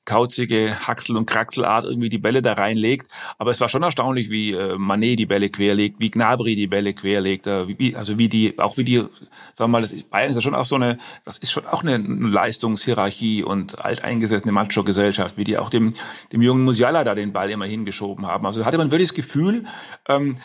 kauzige 0.09 0.75
Haxel- 0.87 1.15
und 1.17 1.27
Kraxelart 1.27 1.85
irgendwie 1.85 2.09
die 2.09 2.17
Bälle 2.17 2.41
da 2.41 2.53
reinlegt. 2.53 3.11
Aber 3.37 3.51
es 3.51 3.61
war 3.61 3.69
schon 3.69 3.83
erstaunlich, 3.83 4.31
wie 4.31 4.53
äh, 4.53 4.75
Manet 4.75 5.19
die 5.19 5.27
Bälle 5.27 5.49
querlegt, 5.49 5.99
wie 5.99 6.09
Gnabry 6.09 6.55
die 6.55 6.65
Bälle 6.65 6.93
querlegt, 6.93 7.45
äh, 7.45 7.67
wie, 7.67 7.95
also 7.95 8.17
wie 8.17 8.27
die, 8.27 8.57
auch 8.57 8.77
wie 8.77 8.83
die, 8.83 8.97
sagen 8.97 9.09
wir 9.57 9.67
mal, 9.67 9.81
das 9.81 9.91
ist, 9.91 10.09
Bayern 10.09 10.31
ist 10.31 10.35
ja 10.35 10.41
schon 10.41 10.55
auch 10.55 10.65
so 10.65 10.75
eine, 10.75 10.97
das 11.25 11.37
ist 11.37 11.51
schon 11.51 11.67
auch 11.67 11.83
eine 11.83 11.97
Leistungshierarchie 11.97 13.43
und 13.43 13.85
alteingesessene 13.85 14.51
Macho-Gesellschaft, 14.51 15.37
wie 15.37 15.43
die 15.43 15.59
auch 15.59 15.69
dem, 15.69 15.93
dem 16.33 16.41
jungen 16.41 16.63
Musiala 16.63 17.03
da 17.03 17.13
den 17.13 17.31
Ball 17.31 17.51
immer 17.51 17.65
hingeschoben 17.65 18.25
haben. 18.25 18.47
Also 18.47 18.65
hatte 18.65 18.79
man 18.79 18.89
wirklich 18.89 19.09
das 19.09 19.15
Gefühl, 19.15 19.65
ähm, 20.07 20.37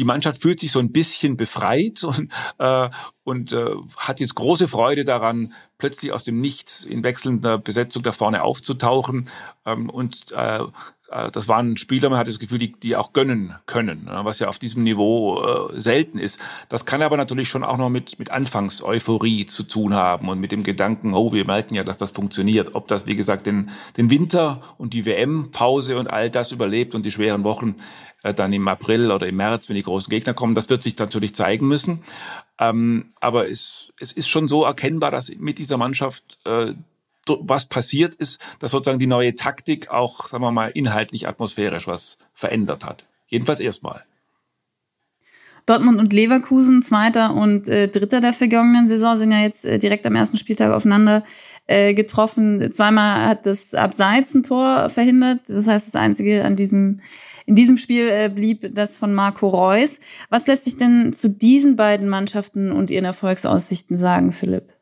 die 0.00 0.04
Mannschaft 0.06 0.40
fühlt 0.40 0.58
sich 0.58 0.72
so 0.72 0.78
ein 0.78 0.92
bisschen 0.92 1.36
befreit 1.36 2.02
und, 2.04 2.32
äh, 2.58 2.88
und 3.22 3.52
äh, 3.52 3.74
hat 3.98 4.18
jetzt 4.18 4.34
große 4.34 4.66
Freude 4.66 5.04
daran, 5.04 5.52
plötzlich 5.76 6.10
aus 6.12 6.24
dem 6.24 6.40
Nichts 6.40 6.84
in 6.84 7.04
wechselnder 7.04 7.58
Besetzung 7.58 8.02
da 8.02 8.12
vorne 8.12 8.42
aufzutauchen 8.42 9.28
ähm, 9.66 9.90
und 9.90 10.32
äh, 10.32 10.62
äh, 11.10 11.30
das 11.30 11.48
waren 11.48 11.76
Spieler, 11.76 12.08
man 12.08 12.18
hat 12.18 12.28
das 12.28 12.38
Gefühl, 12.38 12.58
die, 12.58 12.72
die 12.72 12.96
auch 12.96 13.12
gönnen 13.12 13.54
können, 13.66 14.04
ne, 14.04 14.20
was 14.22 14.38
ja 14.38 14.48
auf 14.48 14.58
diesem 14.58 14.82
Niveau 14.82 15.42
äh, 15.42 15.80
selten 15.80 16.18
ist. 16.18 16.40
Das 16.68 16.86
kann 16.86 17.02
aber 17.02 17.16
natürlich 17.16 17.48
schon 17.48 17.64
auch 17.64 17.76
noch 17.76 17.90
mit, 17.90 18.18
mit 18.18 18.30
Anfangseuphorie 18.30 19.46
zu 19.46 19.64
tun 19.64 19.94
haben 19.94 20.28
und 20.28 20.40
mit 20.40 20.52
dem 20.52 20.62
Gedanken, 20.62 21.14
oh, 21.14 21.32
wir 21.32 21.44
merken 21.44 21.74
ja, 21.74 21.84
dass 21.84 21.98
das 21.98 22.12
funktioniert. 22.12 22.74
Ob 22.74 22.88
das, 22.88 23.06
wie 23.06 23.16
gesagt, 23.16 23.46
den, 23.46 23.70
den 23.96 24.10
Winter 24.10 24.60
und 24.78 24.94
die 24.94 25.04
WM-Pause 25.04 25.98
und 25.98 26.08
all 26.08 26.30
das 26.30 26.52
überlebt 26.52 26.94
und 26.94 27.04
die 27.04 27.10
schweren 27.10 27.44
Wochen 27.44 27.76
dann 28.22 28.52
im 28.52 28.68
April 28.68 29.10
oder 29.10 29.26
im 29.26 29.36
März, 29.36 29.68
wenn 29.68 29.76
die 29.76 29.82
großen 29.82 30.10
Gegner 30.10 30.34
kommen, 30.34 30.54
das 30.54 30.70
wird 30.70 30.82
sich 30.82 30.96
natürlich 30.98 31.34
zeigen 31.34 31.66
müssen. 31.66 32.02
Ähm, 32.58 33.10
aber 33.20 33.48
es, 33.48 33.92
es 33.98 34.12
ist 34.12 34.28
schon 34.28 34.48
so 34.48 34.64
erkennbar, 34.64 35.10
dass 35.10 35.34
mit 35.36 35.58
dieser 35.58 35.76
Mannschaft 35.78 36.38
äh, 36.44 36.74
was 37.26 37.66
passiert 37.66 38.14
ist, 38.14 38.40
dass 38.58 38.72
sozusagen 38.72 38.98
die 38.98 39.06
neue 39.06 39.34
Taktik 39.34 39.90
auch, 39.90 40.28
sagen 40.28 40.42
wir 40.42 40.50
mal, 40.50 40.70
inhaltlich, 40.70 41.28
atmosphärisch 41.28 41.86
was 41.86 42.18
verändert 42.32 42.84
hat. 42.84 43.06
Jedenfalls 43.28 43.60
erstmal. 43.60 44.04
Dortmund 45.70 46.00
und 46.00 46.12
Leverkusen, 46.12 46.82
Zweiter 46.82 47.32
und 47.32 47.68
äh, 47.68 47.86
Dritter 47.86 48.20
der 48.20 48.32
vergangenen 48.32 48.88
Saison, 48.88 49.16
sind 49.16 49.30
ja 49.30 49.38
jetzt 49.38 49.64
äh, 49.64 49.78
direkt 49.78 50.04
am 50.04 50.16
ersten 50.16 50.36
Spieltag 50.36 50.72
aufeinander 50.72 51.22
äh, 51.68 51.94
getroffen. 51.94 52.72
Zweimal 52.72 53.28
hat 53.28 53.46
das 53.46 53.72
Abseits 53.74 54.34
ein 54.34 54.42
Tor 54.42 54.90
verhindert. 54.90 55.42
Das 55.48 55.68
heißt, 55.68 55.86
das 55.86 55.94
Einzige 55.94 56.44
an 56.44 56.56
diesem, 56.56 57.00
in 57.46 57.54
diesem 57.54 57.76
Spiel 57.76 58.08
äh, 58.08 58.28
blieb 58.28 58.74
das 58.74 58.96
von 58.96 59.14
Marco 59.14 59.46
Reus. 59.46 60.00
Was 60.28 60.48
lässt 60.48 60.64
sich 60.64 60.76
denn 60.76 61.12
zu 61.12 61.30
diesen 61.30 61.76
beiden 61.76 62.08
Mannschaften 62.08 62.72
und 62.72 62.90
ihren 62.90 63.04
Erfolgsaussichten 63.04 63.96
sagen, 63.96 64.32
Philipp? 64.32 64.72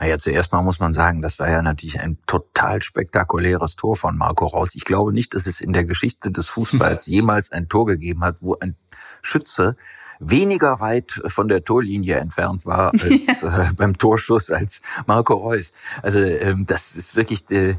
Naja, 0.00 0.18
zuerst 0.18 0.50
mal 0.50 0.62
muss 0.62 0.80
man 0.80 0.94
sagen, 0.94 1.20
das 1.20 1.38
war 1.38 1.50
ja 1.50 1.60
natürlich 1.60 2.00
ein 2.00 2.16
total 2.26 2.80
spektakuläres 2.80 3.76
Tor 3.76 3.96
von 3.96 4.16
Marco 4.16 4.46
Reus. 4.46 4.74
Ich 4.74 4.86
glaube 4.86 5.12
nicht, 5.12 5.34
dass 5.34 5.46
es 5.46 5.60
in 5.60 5.74
der 5.74 5.84
Geschichte 5.84 6.30
des 6.30 6.48
Fußballs 6.48 7.06
jemals 7.06 7.52
ein 7.52 7.68
Tor 7.68 7.84
gegeben 7.84 8.24
hat, 8.24 8.40
wo 8.40 8.56
ein 8.58 8.76
Schütze 9.20 9.76
weniger 10.22 10.80
weit 10.80 11.20
von 11.26 11.48
der 11.48 11.64
Torlinie 11.64 12.16
entfernt 12.16 12.64
war 12.66 12.92
als 13.02 13.42
äh, 13.42 13.70
beim 13.76 13.98
Torschuss 13.98 14.50
als 14.50 14.82
Marco 15.06 15.34
Reus. 15.34 15.72
Also 16.02 16.20
ähm, 16.20 16.66
das 16.66 16.94
ist 16.94 17.16
wirklich 17.16 17.50
äh, 17.50 17.74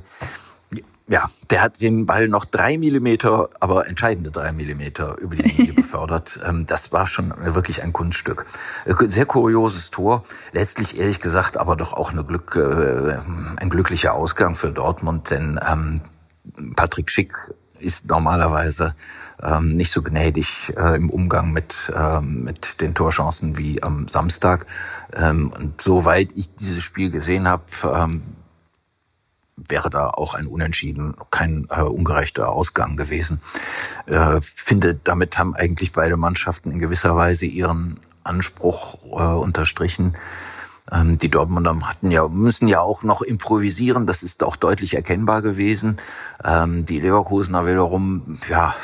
ja, 1.08 1.30
der 1.50 1.62
hat 1.62 1.82
den 1.82 2.06
Ball 2.06 2.30
noch 2.30 2.46
drei 2.46 2.78
Millimeter, 2.78 3.50
aber 3.60 3.88
entscheidende 3.88 4.32
drei 4.32 4.54
Millimeter 4.54 5.18
über 5.20 5.36
die 5.36 5.44
Linie 5.44 5.74
befördert. 5.76 6.40
Ähm, 6.46 6.66
das 6.66 6.92
war 6.92 7.08
schon 7.08 7.34
wirklich 7.38 7.84
ein 7.84 7.92
Kunststück. 7.92 8.46
Äh, 8.86 8.94
sehr 9.08 9.26
kurioses 9.26 9.92
Tor. 9.92 10.24
Letztlich 10.54 10.98
ehrlich 10.98 11.20
gesagt, 11.20 11.58
aber 11.58 11.76
doch 11.76 11.94
auch 11.94 12.12
eine 12.12 12.24
Glück, 12.24 12.56
äh, 12.56 13.18
ein 13.58 13.70
glücklicher 13.70 14.14
Ausgang 14.14 14.56
für 14.56 14.72
Dortmund, 14.72 15.30
denn 15.30 15.60
ähm, 15.70 16.02
Patrick 16.76 17.10
Schick 17.10 17.34
ist 17.80 18.08
normalerweise 18.08 18.96
ähm, 19.44 19.76
nicht 19.76 19.92
so 19.92 20.02
gnädig 20.02 20.74
äh, 20.78 20.96
im 20.96 21.10
Umgang 21.10 21.52
mit, 21.52 21.92
ähm, 21.96 22.44
mit 22.44 22.82
den 22.82 22.96
Torchancen 22.96 23.58
wie 23.58 23.82
am 23.84 24.08
Samstag. 24.08 24.66
Ähm, 25.14 25.52
und 25.52 25.82
soweit 25.82 26.32
ich 26.36 26.56
dieses 26.56 26.84
Spiel 26.84 27.10
gesehen 27.12 27.48
habe, 27.48 27.64
ähm, 27.84 28.24
wäre 29.56 29.90
da 29.90 30.08
auch 30.08 30.34
ein 30.34 30.48
Unentschieden, 30.48 31.16
kein 31.32 31.68
äh, 31.70 31.82
ungerechter 31.82 32.50
Ausgang 32.50 32.98
gewesen. 32.98 33.42
Äh, 34.06 34.42
finde, 34.42 35.00
damit 35.04 35.38
haben 35.38 35.56
eigentlich 35.56 35.92
beide 35.92 36.18
Mannschaften 36.18 36.72
in 36.72 36.80
gewisser 36.80 37.16
Weise 37.16 37.46
ihren 37.46 38.00
Anspruch 38.24 38.98
äh, 39.06 39.36
unterstrichen. 39.36 40.16
Ähm, 40.92 41.18
die 41.18 41.30
Dortmunder 41.30 41.80
hatten 41.88 42.12
ja, 42.12 42.28
müssen 42.28 42.68
ja 42.68 42.82
auch 42.82 43.04
noch 43.04 43.22
improvisieren, 43.22 44.06
das 44.06 44.22
ist 44.22 44.44
auch 44.44 44.58
deutlich 44.58 44.96
erkennbar 44.96 45.42
gewesen. 45.42 45.98
Ähm, 46.44 46.84
die 46.86 47.00
Leverkusener 47.00 47.66
wiederum, 47.66 48.40
ja, 48.50 48.76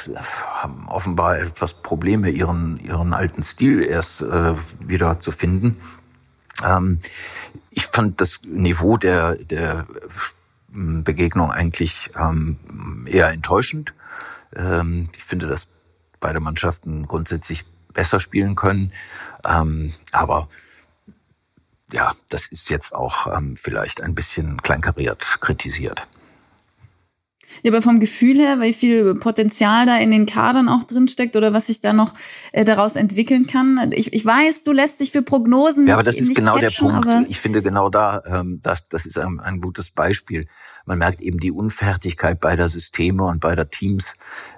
haben 0.45 0.87
offenbar 0.87 1.39
etwas 1.39 1.73
Probleme, 1.73 2.29
ihren, 2.29 2.79
ihren 2.79 3.13
alten 3.13 3.43
Stil 3.43 3.83
erst 3.83 4.21
äh, 4.21 4.55
wieder 4.79 5.19
zu 5.19 5.31
finden. 5.33 5.77
Ähm, 6.65 6.99
ich 7.69 7.87
fand 7.87 8.21
das 8.21 8.43
Niveau 8.43 8.97
der, 8.97 9.35
der 9.35 9.85
Begegnung 10.71 11.51
eigentlich 11.51 12.11
eher 13.05 13.29
enttäuschend. 13.29 13.93
Ich 14.51 15.23
finde, 15.23 15.47
dass 15.47 15.67
beide 16.19 16.39
Mannschaften 16.39 17.07
grundsätzlich 17.07 17.65
besser 17.93 18.19
spielen 18.19 18.55
können. 18.55 18.91
Aber 20.11 20.47
ja, 21.91 22.13
das 22.29 22.47
ist 22.47 22.69
jetzt 22.69 22.93
auch 22.93 23.27
ähm, 23.27 23.55
vielleicht 23.57 24.01
ein 24.01 24.15
bisschen 24.15 24.61
kleinkariert 24.61 25.37
kritisiert. 25.41 26.07
Ja, 27.63 27.71
aber 27.71 27.81
vom 27.81 27.99
Gefühl 27.99 28.37
her, 28.37 28.61
wie 28.61 28.73
viel 28.73 29.15
Potenzial 29.15 29.85
da 29.85 29.97
in 29.97 30.11
den 30.11 30.25
Kadern 30.25 30.69
auch 30.69 30.83
drin 30.83 31.07
steckt 31.07 31.35
oder 31.35 31.53
was 31.53 31.67
sich 31.67 31.81
da 31.81 31.93
noch 31.93 32.13
äh, 32.51 32.63
daraus 32.63 32.95
entwickeln 32.95 33.47
kann. 33.47 33.91
Ich, 33.93 34.13
ich 34.13 34.25
weiß, 34.25 34.63
du 34.63 34.71
lässt 34.71 34.99
dich 34.99 35.11
für 35.11 35.21
Prognosen. 35.21 35.87
Ja, 35.87 35.95
aber 35.95 36.03
das 36.03 36.17
ist 36.17 36.35
genau 36.35 36.55
catchen, 36.55 36.87
der 36.87 37.01
Punkt. 37.01 37.29
Ich 37.29 37.39
finde 37.39 37.61
genau 37.61 37.89
da, 37.89 38.21
ähm, 38.25 38.59
das, 38.61 38.87
das 38.87 39.05
ist 39.05 39.17
ein, 39.17 39.39
ein 39.39 39.61
gutes 39.61 39.91
Beispiel. 39.91 40.47
Man 40.85 40.99
merkt 40.99 41.21
eben 41.21 41.39
die 41.39 41.51
Unfertigkeit 41.51 42.39
beider 42.39 42.69
Systeme 42.69 43.25
und 43.25 43.39
beider 43.39 43.69
Teams. 43.69 44.15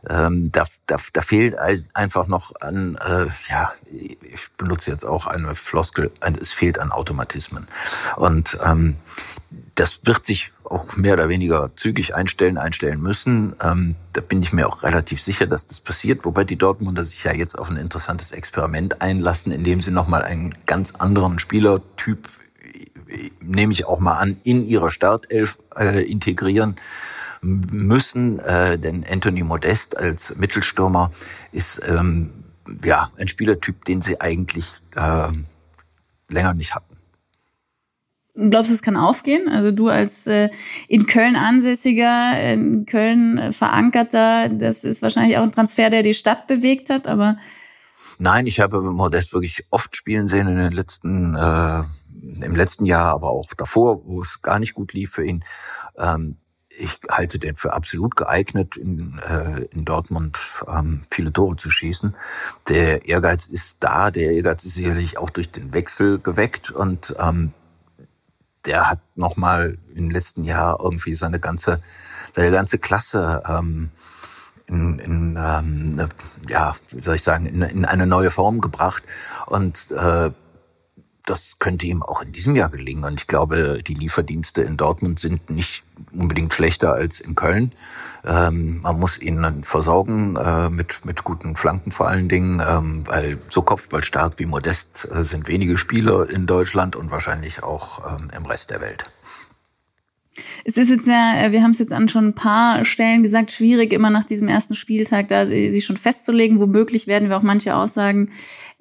Ähm, 0.10 0.51
da, 0.51 0.63
da, 0.86 0.98
da 1.13 1.21
fehlt 1.21 1.55
einfach 1.93 2.27
noch 2.27 2.53
an, 2.62 2.95
äh, 2.95 3.27
ja, 3.50 3.71
ich 3.91 4.50
benutze 4.57 4.91
jetzt 4.91 5.05
auch 5.05 5.27
eine 5.27 5.55
Floskel, 5.55 6.12
es 6.39 6.53
fehlt 6.53 6.79
an 6.79 6.91
Automatismen. 6.91 7.67
Und 8.15 8.57
ähm, 8.63 8.95
das 9.81 10.05
wird 10.05 10.27
sich 10.27 10.51
auch 10.63 10.95
mehr 10.95 11.15
oder 11.15 11.27
weniger 11.27 11.75
zügig 11.75 12.13
einstellen, 12.13 12.59
einstellen 12.59 13.01
müssen. 13.01 13.55
Ähm, 13.63 13.95
da 14.13 14.21
bin 14.21 14.43
ich 14.43 14.53
mir 14.53 14.67
auch 14.67 14.83
relativ 14.83 15.19
sicher, 15.19 15.47
dass 15.47 15.65
das 15.65 15.79
passiert. 15.79 16.23
Wobei 16.23 16.43
die 16.43 16.55
Dortmunder 16.55 17.03
sich 17.03 17.23
ja 17.23 17.33
jetzt 17.33 17.57
auf 17.57 17.71
ein 17.71 17.77
interessantes 17.77 18.29
Experiment 18.29 19.01
einlassen, 19.01 19.51
indem 19.51 19.81
sie 19.81 19.89
nochmal 19.89 20.21
einen 20.21 20.53
ganz 20.67 20.93
anderen 20.93 21.39
Spielertyp, 21.39 22.29
nehme 23.39 23.73
ich 23.73 23.85
auch 23.85 24.00
mal 24.00 24.17
an, 24.17 24.38
in 24.43 24.67
ihrer 24.67 24.91
Startelf 24.91 25.57
äh, 25.75 26.03
integrieren 26.03 26.75
müssen. 27.41 28.38
Äh, 28.38 28.77
denn 28.77 29.03
Anthony 29.03 29.41
Modest 29.41 29.97
als 29.97 30.35
Mittelstürmer 30.35 31.11
ist 31.51 31.81
ähm, 31.88 32.45
ja 32.85 33.09
ein 33.17 33.27
Spielertyp, 33.27 33.83
den 33.85 34.03
sie 34.03 34.21
eigentlich 34.21 34.67
äh, 34.95 35.29
länger 36.29 36.53
nicht 36.53 36.75
hatten. 36.75 36.90
Glaubst 38.33 38.69
du, 38.69 38.75
es 38.75 38.81
kann 38.81 38.95
aufgehen? 38.95 39.50
Also 39.50 39.71
du 39.71 39.89
als 39.89 40.25
äh, 40.25 40.50
in 40.88 41.05
Köln 41.05 41.35
ansässiger, 41.35 42.39
in 42.53 42.85
Köln 42.85 43.38
äh, 43.38 43.51
verankerter, 43.51 44.47
das 44.47 44.85
ist 44.85 45.01
wahrscheinlich 45.01 45.38
auch 45.38 45.43
ein 45.43 45.51
Transfer, 45.51 45.89
der 45.89 46.01
die 46.01 46.13
Stadt 46.13 46.47
bewegt 46.47 46.89
hat, 46.89 47.07
aber 47.07 47.38
Nein, 48.19 48.45
ich 48.45 48.59
habe 48.59 48.81
Modest 48.81 49.33
wirklich 49.33 49.65
oft 49.71 49.97
spielen 49.97 50.27
sehen 50.27 50.47
in 50.47 50.57
den 50.57 50.71
letzten, 50.71 51.35
äh, 51.35 51.83
im 52.45 52.55
letzten 52.55 52.85
Jahr, 52.85 53.11
aber 53.13 53.31
auch 53.31 53.53
davor, 53.55 54.05
wo 54.05 54.21
es 54.21 54.43
gar 54.43 54.59
nicht 54.59 54.75
gut 54.75 54.93
lief 54.93 55.11
für 55.11 55.25
ihn. 55.25 55.43
Ähm, 55.97 56.38
ich 56.69 57.00
halte 57.09 57.39
den 57.39 57.55
für 57.55 57.73
absolut 57.73 58.15
geeignet, 58.15 58.77
in, 58.77 59.19
äh, 59.27 59.63
in 59.71 59.85
Dortmund 59.85 60.38
ähm, 60.67 61.01
viele 61.09 61.33
Tore 61.33 61.55
zu 61.55 61.69
schießen. 61.69 62.15
Der 62.69 63.07
Ehrgeiz 63.07 63.47
ist 63.47 63.77
da, 63.81 64.11
der 64.11 64.31
Ehrgeiz 64.31 64.63
ist 64.63 64.75
sicherlich 64.75 65.17
auch 65.17 65.31
durch 65.31 65.51
den 65.51 65.73
Wechsel 65.73 66.19
geweckt 66.19 66.71
und 66.71 67.15
ähm, 67.19 67.53
der 68.65 68.89
hat 68.89 69.00
nochmal 69.15 69.77
im 69.96 70.10
letzten 70.10 70.44
Jahr 70.44 70.80
irgendwie 70.80 71.15
seine 71.15 71.39
ganze, 71.39 71.82
seine 72.34 72.51
ganze 72.51 72.77
Klasse 72.77 73.44
ähm, 73.48 73.91
in, 74.68 75.00
in 75.00 75.39
ähm, 75.39 76.08
ja, 76.48 76.75
wie 76.91 77.03
soll 77.03 77.15
ich 77.15 77.24
sagen, 77.24 77.46
in, 77.46 77.62
in 77.62 77.86
eine 77.86 78.08
neue 78.08 78.32
Form 78.32 78.62
gebracht. 78.62 79.03
Und 79.48 79.91
äh, 79.91 80.32
das 81.31 81.59
könnte 81.59 81.85
ihm 81.85 82.03
auch 82.03 82.21
in 82.21 82.33
diesem 82.33 82.55
Jahr 82.57 82.69
gelingen. 82.69 83.05
Und 83.05 83.19
ich 83.21 83.27
glaube, 83.27 83.79
die 83.88 83.93
Lieferdienste 83.93 84.61
in 84.63 84.75
Dortmund 84.75 85.19
sind 85.19 85.50
nicht 85.50 85.85
unbedingt 86.11 86.53
schlechter 86.53 86.93
als 86.93 87.21
in 87.21 87.35
Köln. 87.35 87.71
Ähm, 88.25 88.81
man 88.81 89.00
muss 89.00 89.17
ihn 89.17 89.41
dann 89.41 89.63
versorgen 89.63 90.35
äh, 90.35 90.69
mit, 90.69 91.05
mit 91.05 91.23
guten 91.23 91.55
Flanken 91.55 91.91
vor 91.91 92.09
allen 92.09 92.27
Dingen, 92.27 92.61
ähm, 92.67 93.07
weil 93.07 93.38
so 93.47 93.61
kopfballstark 93.61 94.39
wie 94.39 94.45
Modest 94.45 95.07
äh, 95.09 95.23
sind 95.23 95.47
wenige 95.47 95.77
Spieler 95.77 96.29
in 96.29 96.47
Deutschland 96.47 96.97
und 96.97 97.11
wahrscheinlich 97.11 97.63
auch 97.63 98.19
ähm, 98.19 98.29
im 98.35 98.45
Rest 98.45 98.69
der 98.69 98.81
Welt. 98.81 99.05
Es 100.63 100.77
ist 100.77 100.89
jetzt 100.89 101.08
ja, 101.08 101.44
äh, 101.44 101.51
wir 101.51 101.63
haben 101.63 101.72
es 101.72 101.80
jetzt 101.80 101.94
an 101.94 102.10
schon 102.10 102.27
ein 102.27 102.36
paar 102.36 102.86
Stellen 102.86 103.24
gesagt, 103.24 103.51
schwierig 103.51 103.94
immer 103.94 104.10
nach 104.10 104.25
diesem 104.25 104.48
ersten 104.48 104.75
Spieltag 104.75 105.27
da 105.27 105.48
sich 105.48 105.84
schon 105.84 105.98
festzulegen. 105.98 106.60
Womöglich 106.60 107.08
werden 107.08 107.30
wir 107.30 107.38
auch 107.38 107.41
manche 107.41 107.75
Aussagen 107.75 108.30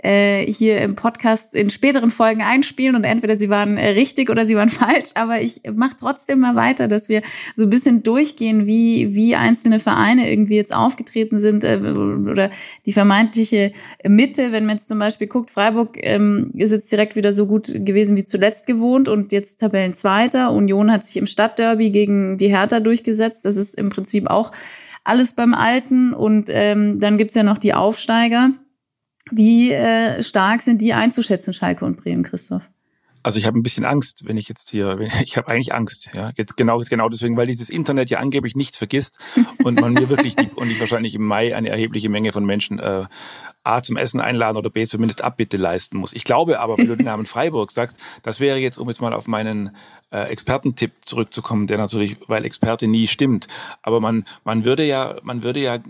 äh, 0.03 0.51
hier 0.51 0.81
im 0.81 0.95
Podcast 0.95 1.55
in 1.55 1.71
späteren 1.71 2.11
Folgen 2.11 2.43
einspielen 2.43 2.97
und 2.97 3.05
entweder 3.05 3.37
sie 3.37 3.51
waren 3.51 3.77
äh, 3.77 3.91
richtig 3.91 4.31
oder 4.31 4.47
sie 4.47 4.57
waren 4.57 4.69
falsch. 4.71 5.11
Aber 5.15 5.41
ich 5.41 5.63
mache 5.75 5.97
trotzdem 5.99 6.41
mal 6.41 6.55
weiter, 6.55 6.89
dass 6.89 7.09
wir 7.09 7.23
so 7.57 7.65
ein 7.65 7.71
bisschen 7.71 8.03
durchgehen, 8.03 8.67
wie, 8.67 9.15
wie 9.15 9.35
einzelne 9.35 9.79
Vereine 9.79 10.31
irgendwie 10.31 10.57
jetzt 10.57 10.75
aufgetreten 10.75 11.39
sind 11.39 11.65
äh, 11.65 11.79
oder 11.79 12.51
die 12.87 12.93
vermeintliche 12.93 13.73
Mitte. 14.07 14.53
Wenn 14.53 14.67
man 14.67 14.77
jetzt 14.77 14.89
zum 14.89 14.99
Beispiel 14.99 15.27
guckt, 15.27 15.51
Freiburg 15.51 15.99
ähm, 16.03 16.51
ist 16.55 16.73
jetzt 16.73 16.91
direkt 16.93 17.17
wieder 17.17 17.33
so 17.33 17.47
gut 17.47 17.67
gewesen 17.67 18.17
wie 18.17 18.25
zuletzt 18.25 18.67
gewohnt 18.67 19.09
und 19.09 19.33
jetzt 19.33 19.61
Tabellenzweiter. 19.61 20.53
Union 20.53 20.91
hat 20.91 21.05
sich 21.05 21.17
im 21.17 21.27
Stadtderby 21.27 21.70
gegen 21.77 22.39
die 22.39 22.49
Hertha 22.49 22.81
durchgesetzt. 22.81 23.45
Das 23.45 23.57
ist 23.57 23.75
im 23.75 23.91
Prinzip 23.91 24.29
auch 24.29 24.53
alles 25.05 25.35
beim 25.35 25.55
Alten 25.55 26.13
und 26.13 26.49
ähm, 26.51 27.01
dann 27.01 27.19
gibt's 27.19 27.35
ja 27.35 27.43
noch 27.43 27.59
die 27.59 27.75
Aufsteiger. 27.75 28.53
Wie 29.31 29.73
äh, 29.73 30.23
stark 30.23 30.63
sind 30.63 30.83
die 30.83 30.93
einzuschätzen, 30.93 31.55
Schalke 31.55 31.85
und 31.85 31.97
Bremen, 31.97 32.23
Christoph? 32.23 32.69
Also 33.23 33.39
ich 33.39 33.47
habe 33.47 33.59
ein 33.59 33.63
bisschen 33.63 33.85
Angst, 33.85 34.27
wenn 34.27 34.37
ich 34.37 34.49
jetzt 34.49 34.71
hier, 34.71 34.99
ich 35.25 35.37
habe 35.37 35.49
eigentlich 35.49 35.75
Angst, 35.75 36.09
ja, 36.13 36.33
genau, 36.57 36.81
genau 36.81 37.09
deswegen, 37.09 37.37
weil 37.37 37.47
dieses 37.47 37.69
Internet 37.69 38.11
ja 38.11 38.19
angeblich 38.19 38.57
nichts 38.57 38.79
vergisst 38.79 39.19
und 39.63 39.81
man 39.81 39.93
mir 39.93 40.09
wirklich 40.09 40.37
die, 40.37 40.49
und 40.55 40.71
ich 40.71 40.81
wahrscheinlich 40.81 41.15
im 41.15 41.25
Mai 41.25 41.55
eine 41.55 41.69
erhebliche 41.69 42.09
Menge 42.09 42.33
von 42.33 42.45
Menschen 42.45 42.79
äh, 42.79 43.05
A 43.63 43.83
zum 43.83 43.97
Essen 43.97 44.21
einladen 44.21 44.57
oder 44.57 44.71
B 44.71 44.87
zumindest 44.87 45.23
Abbitte 45.23 45.57
leisten 45.57 45.99
muss. 45.99 46.13
Ich 46.13 46.25
glaube 46.25 46.61
aber, 46.61 46.79
wenn 46.79 46.87
du 46.87 46.97
den 46.97 47.05
Namen 47.11 47.27
Freiburg 47.27 47.71
sagst, 47.71 47.99
das 48.23 48.41
wäre 48.41 48.59
jetzt, 48.59 48.79
um 48.79 48.89
jetzt 48.89 49.01
mal 49.01 49.13
auf 49.13 49.29
meinen 49.29 49.77
äh, 50.11 50.23
Expertentipp 50.23 50.93
zurückzukommen, 51.03 51.67
der 51.67 51.79
natürlich, 51.79 52.17
weil 52.27 52.45
Experte 52.45 52.87
nie 52.87 53.07
stimmt, 53.07 53.49
aber 53.83 54.01
man, 54.01 54.25
man 54.45 54.65
würde 54.65 54.85
ja, 54.85 55.17
man 55.23 55.43
würde 55.43 55.61
ja 55.61 55.77
äh, 55.77 55.81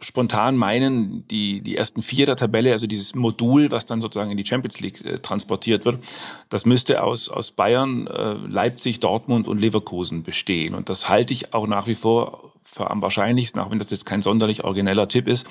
spontan 0.00 0.56
meinen, 0.56 1.26
die, 1.28 1.60
die 1.60 1.76
ersten 1.76 2.02
vier 2.02 2.26
der 2.26 2.36
Tabelle, 2.36 2.72
also 2.72 2.86
dieses 2.86 3.14
Modul, 3.14 3.70
was 3.70 3.86
dann 3.86 4.00
sozusagen 4.00 4.30
in 4.30 4.36
die 4.36 4.46
Champions 4.46 4.80
League 4.80 5.04
äh, 5.04 5.18
transportiert 5.18 5.84
wird, 5.84 6.02
das 6.48 6.64
müsste 6.64 7.02
aus, 7.02 7.28
aus 7.28 7.50
Bayern, 7.50 8.06
äh, 8.06 8.32
Leipzig, 8.32 9.00
Dortmund 9.00 9.48
und 9.48 9.58
Leverkusen 9.58 10.22
bestehen. 10.22 10.74
Und 10.74 10.88
das 10.88 11.08
halte 11.08 11.32
ich 11.32 11.52
auch 11.52 11.66
nach 11.66 11.86
wie 11.86 11.94
vor 11.94 12.52
für 12.70 12.90
am 12.90 13.00
wahrscheinlichsten, 13.00 13.60
auch 13.60 13.70
wenn 13.70 13.78
das 13.78 13.90
jetzt 13.90 14.04
kein 14.04 14.20
sonderlich 14.20 14.62
origineller 14.62 15.08
Tipp 15.08 15.26
ist. 15.26 15.46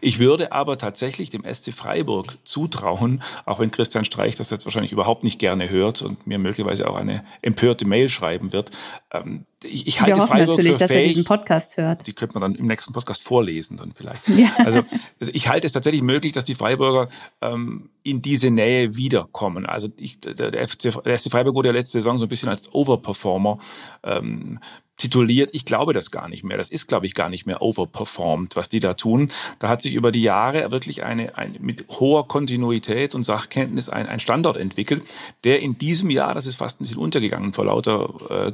Ich 0.00 0.18
würde 0.18 0.52
aber 0.52 0.78
tatsächlich 0.78 1.28
dem 1.30 1.44
SC 1.44 1.72
Freiburg 1.72 2.38
zutrauen, 2.44 3.22
auch 3.44 3.58
wenn 3.58 3.70
Christian 3.70 4.04
Streich 4.04 4.36
das 4.36 4.50
jetzt 4.50 4.64
wahrscheinlich 4.64 4.92
überhaupt 4.92 5.22
nicht 5.22 5.38
gerne 5.38 5.68
hört 5.68 6.02
und 6.02 6.26
mir 6.26 6.38
möglicherweise 6.38 6.88
auch 6.88 6.96
eine 6.96 7.24
empörte 7.42 7.84
Mail 7.84 8.08
schreiben 8.08 8.52
wird. 8.52 8.70
Ähm, 9.12 9.44
ich, 9.64 9.86
ich 9.86 10.00
halte 10.00 10.16
Wir 10.16 10.22
hoffen 10.22 10.36
Freiburg 10.36 10.56
natürlich, 10.56 10.72
für 10.72 10.78
dass 10.78 10.90
fähig, 10.90 11.02
er 11.02 11.08
diesen 11.10 11.24
Podcast 11.24 11.76
hört. 11.76 12.06
Die 12.06 12.12
könnte 12.14 12.38
man 12.38 12.52
dann 12.52 12.54
im 12.58 12.66
nächsten 12.66 12.92
Podcast 12.92 13.22
vorlesen 13.22 13.76
dann 13.76 13.92
vielleicht. 13.92 14.28
Ja. 14.28 14.48
Also, 14.64 14.78
also 15.20 15.32
ich 15.32 15.48
halte 15.48 15.66
es 15.66 15.72
tatsächlich 15.72 16.02
möglich, 16.02 16.32
dass 16.32 16.44
die 16.44 16.54
Freiburger 16.54 17.08
ähm, 17.40 17.90
in 18.02 18.22
diese 18.22 18.50
Nähe 18.50 18.96
wiederkommen. 18.96 19.66
Also 19.66 19.88
ich, 19.96 20.20
der, 20.20 20.50
der, 20.50 20.68
FC, 20.68 21.02
der 21.04 21.18
SC 21.18 21.30
Freiburg 21.30 21.54
wurde 21.54 21.68
ja 21.68 21.74
letzte 21.74 21.98
Saison 21.98 22.18
so 22.18 22.26
ein 22.26 22.28
bisschen 22.28 22.48
als 22.48 22.72
Overperformer 22.72 23.58
ähm, 24.02 24.58
tituliert. 24.96 25.50
Ich 25.52 25.64
glaube 25.64 25.92
das 25.92 26.10
gar 26.10 26.28
nicht 26.28 26.44
mehr. 26.44 26.56
Das 26.56 26.68
ist, 26.68 26.86
glaube 26.86 27.06
ich, 27.06 27.14
gar 27.14 27.28
nicht 27.28 27.46
mehr 27.46 27.62
overperformed, 27.62 28.56
was 28.56 28.68
die 28.68 28.78
da 28.78 28.94
tun. 28.94 29.30
Da 29.58 29.68
hat 29.68 29.82
sich 29.82 29.94
über 29.94 30.12
die 30.12 30.22
Jahre 30.22 30.70
wirklich 30.70 31.02
eine, 31.02 31.36
eine 31.36 31.58
mit 31.58 31.86
hoher 31.88 32.28
Kontinuität 32.28 33.14
und 33.14 33.22
Sachkenntnis 33.22 33.88
ein, 33.88 34.06
ein 34.06 34.20
Standort 34.20 34.56
entwickelt, 34.56 35.02
der 35.44 35.60
in 35.60 35.78
diesem 35.78 36.10
Jahr, 36.10 36.34
das 36.34 36.46
ist 36.46 36.56
fast 36.56 36.80
ein 36.80 36.84
bisschen 36.84 36.98
untergegangen 36.98 37.52
vor 37.52 37.64
lauter 37.64 38.14
äh, 38.30 38.52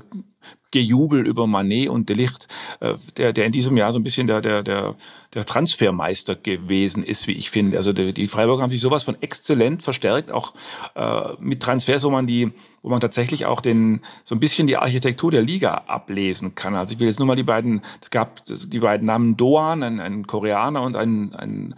Gejubel 0.71 1.27
über 1.27 1.47
Manet 1.47 1.89
und 1.89 2.09
Delicht, 2.09 2.47
äh, 2.81 2.95
der, 3.17 3.33
der 3.33 3.47
in 3.47 3.53
diesem 3.53 3.77
Jahr 3.77 3.93
so 3.93 3.99
ein 3.99 4.03
bisschen 4.03 4.27
der, 4.27 4.41
der, 4.41 4.63
der, 4.63 4.97
der 5.33 5.47
Transfermeister 5.47 6.35
gewesen 6.35 7.03
ist, 7.03 7.27
wie 7.27 7.33
ich 7.33 7.51
finde. 7.51 7.79
Also 7.79 7.93
die, 7.93 8.13
die 8.13 8.27
Freiburger 8.27 8.63
haben 8.63 8.71
sich 8.71 8.81
sowas 8.81 9.03
von 9.03 9.17
exzellent 9.23 9.83
verstärkt, 9.83 10.31
auch 10.31 10.53
äh, 10.95 11.33
mit 11.41 11.63
Transfers, 11.63 12.05
wo 12.05 12.11
man 12.11 12.27
die, 12.27 12.53
wo 12.83 12.91
man 12.91 13.01
tatsächlich 13.01 13.47
auch 13.47 13.61
den 13.61 14.01
so 14.25 14.35
ein 14.35 14.41
bisschen 14.41 14.67
die 14.67 14.77
Architektur 14.77 15.31
der 15.31 15.43
Liga 15.43 15.85
ablesen 15.87 16.55
kann. 16.55 16.75
Also 16.75 16.95
ich 16.95 17.01
will 17.01 17.07
jetzt 17.07 17.19
nur 17.19 17.27
mal 17.27 17.37
die 17.37 17.43
beiden, 17.45 17.81
es 18.03 18.11
gab 18.11 18.43
die 18.45 18.81
beiden 18.81 19.07
Namen 19.07 19.37
Doan, 19.37 19.83
ein, 19.83 20.01
ein 20.01 20.27
Koreaner 20.27 20.83
und 20.83 20.97
ein, 20.97 21.35
ein 21.35 21.75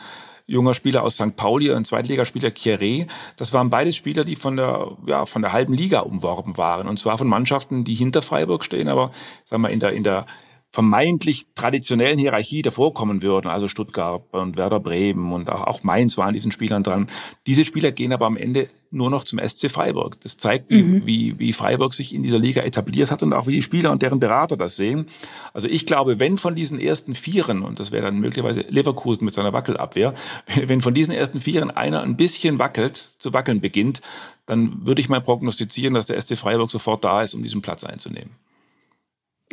junger 0.51 0.75
Spieler 0.75 1.05
aus 1.05 1.15
St. 1.15 1.37
Pauli, 1.37 1.73
ein 1.73 1.85
Zweitligaspieler 1.85 2.49
Kieré. 2.49 3.07
Das 3.37 3.53
waren 3.53 3.71
beides 3.71 3.95
Spieler, 3.95 4.25
die 4.25 4.35
von 4.35 4.57
der, 4.57 4.97
ja, 5.07 5.25
von 5.25 5.43
der 5.43 5.53
halben 5.53 5.73
Liga 5.73 6.01
umworben 6.01 6.59
waren. 6.59 6.89
Und 6.89 6.99
zwar 6.99 7.19
von 7.19 7.29
Mannschaften, 7.29 7.85
die 7.85 7.95
hinter 7.95 8.21
Freiburg 8.21 8.65
stehen, 8.65 8.89
aber 8.89 9.13
sagen 9.45 9.63
wir 9.63 9.71
in 9.71 9.79
der, 9.79 9.93
in 9.93 10.03
der 10.03 10.27
vermeintlich 10.73 11.47
traditionellen 11.55 12.17
Hierarchie 12.17 12.63
davor 12.63 12.95
kommen 12.95 13.23
würden, 13.23 13.49
also 13.49 13.67
Stuttgart 13.67 14.23
und 14.31 14.57
Werder 14.57 14.79
Bremen 14.79 15.33
und 15.33 15.51
auch 15.51 15.83
Mainz 15.83 16.17
waren 16.17 16.33
diesen 16.33 16.53
Spielern 16.53 16.85
dran. 16.85 17.07
Diese 17.47 17.65
Spieler 17.65 17.91
gehen 17.91 18.13
aber 18.13 18.27
am 18.27 18.37
Ende 18.37 18.69
nur 18.93 19.11
noch 19.11 19.25
zum 19.25 19.41
SC 19.41 19.69
Freiburg. 19.69 20.21
Das 20.21 20.37
zeigt, 20.37 20.71
mhm. 20.71 21.05
wie, 21.07 21.39
wie 21.39 21.53
Freiburg 21.53 21.93
sich 21.93 22.15
in 22.15 22.23
dieser 22.23 22.39
Liga 22.39 22.63
etabliert 22.63 23.11
hat 23.11 23.23
und 23.23 23.33
auch 23.33 23.49
wie 23.49 23.53
die 23.53 23.63
Spieler 23.63 23.91
und 23.91 24.03
deren 24.03 24.21
Berater 24.21 24.57
das 24.57 24.77
sehen. 24.77 25.09
Also 25.53 25.67
ich 25.67 25.87
glaube, 25.87 26.21
wenn 26.21 26.39
von 26.39 26.55
diesen 26.55 26.79
ersten 26.79 27.17
Vieren, 27.17 27.63
und 27.63 27.81
das 27.81 27.91
wäre 27.91 28.05
dann 28.05 28.19
möglicherweise 28.19 28.61
Leverkusen 28.69 29.25
mit 29.25 29.35
seiner 29.35 29.53
Wackelabwehr, 29.53 30.15
wenn 30.67 30.83
von 30.83 30.95
diesen 30.95 31.13
ersten 31.13 31.41
Vieren 31.41 31.71
einer 31.73 32.03
ein 32.03 32.17
bisschen 32.17 32.61
wackelt, 32.61 32.97
zu 33.19 33.33
wackeln 33.33 33.61
beginnt, 33.61 34.03
dann 34.47 34.87
würde 34.87 35.01
ich 35.01 35.09
mal 35.09 35.21
prognostizieren, 35.21 35.95
dass 35.95 36.07
der 36.07 36.21
SC 36.21 36.37
Freiburg 36.37 36.71
sofort 36.71 37.05
da 37.05 37.23
ist, 37.23 37.35
um 37.35 37.43
diesen 37.43 37.63
Platz 37.63 37.83
einzunehmen. 37.83 38.31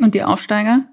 Und 0.00 0.14
die 0.14 0.22
Aufsteiger? 0.22 0.84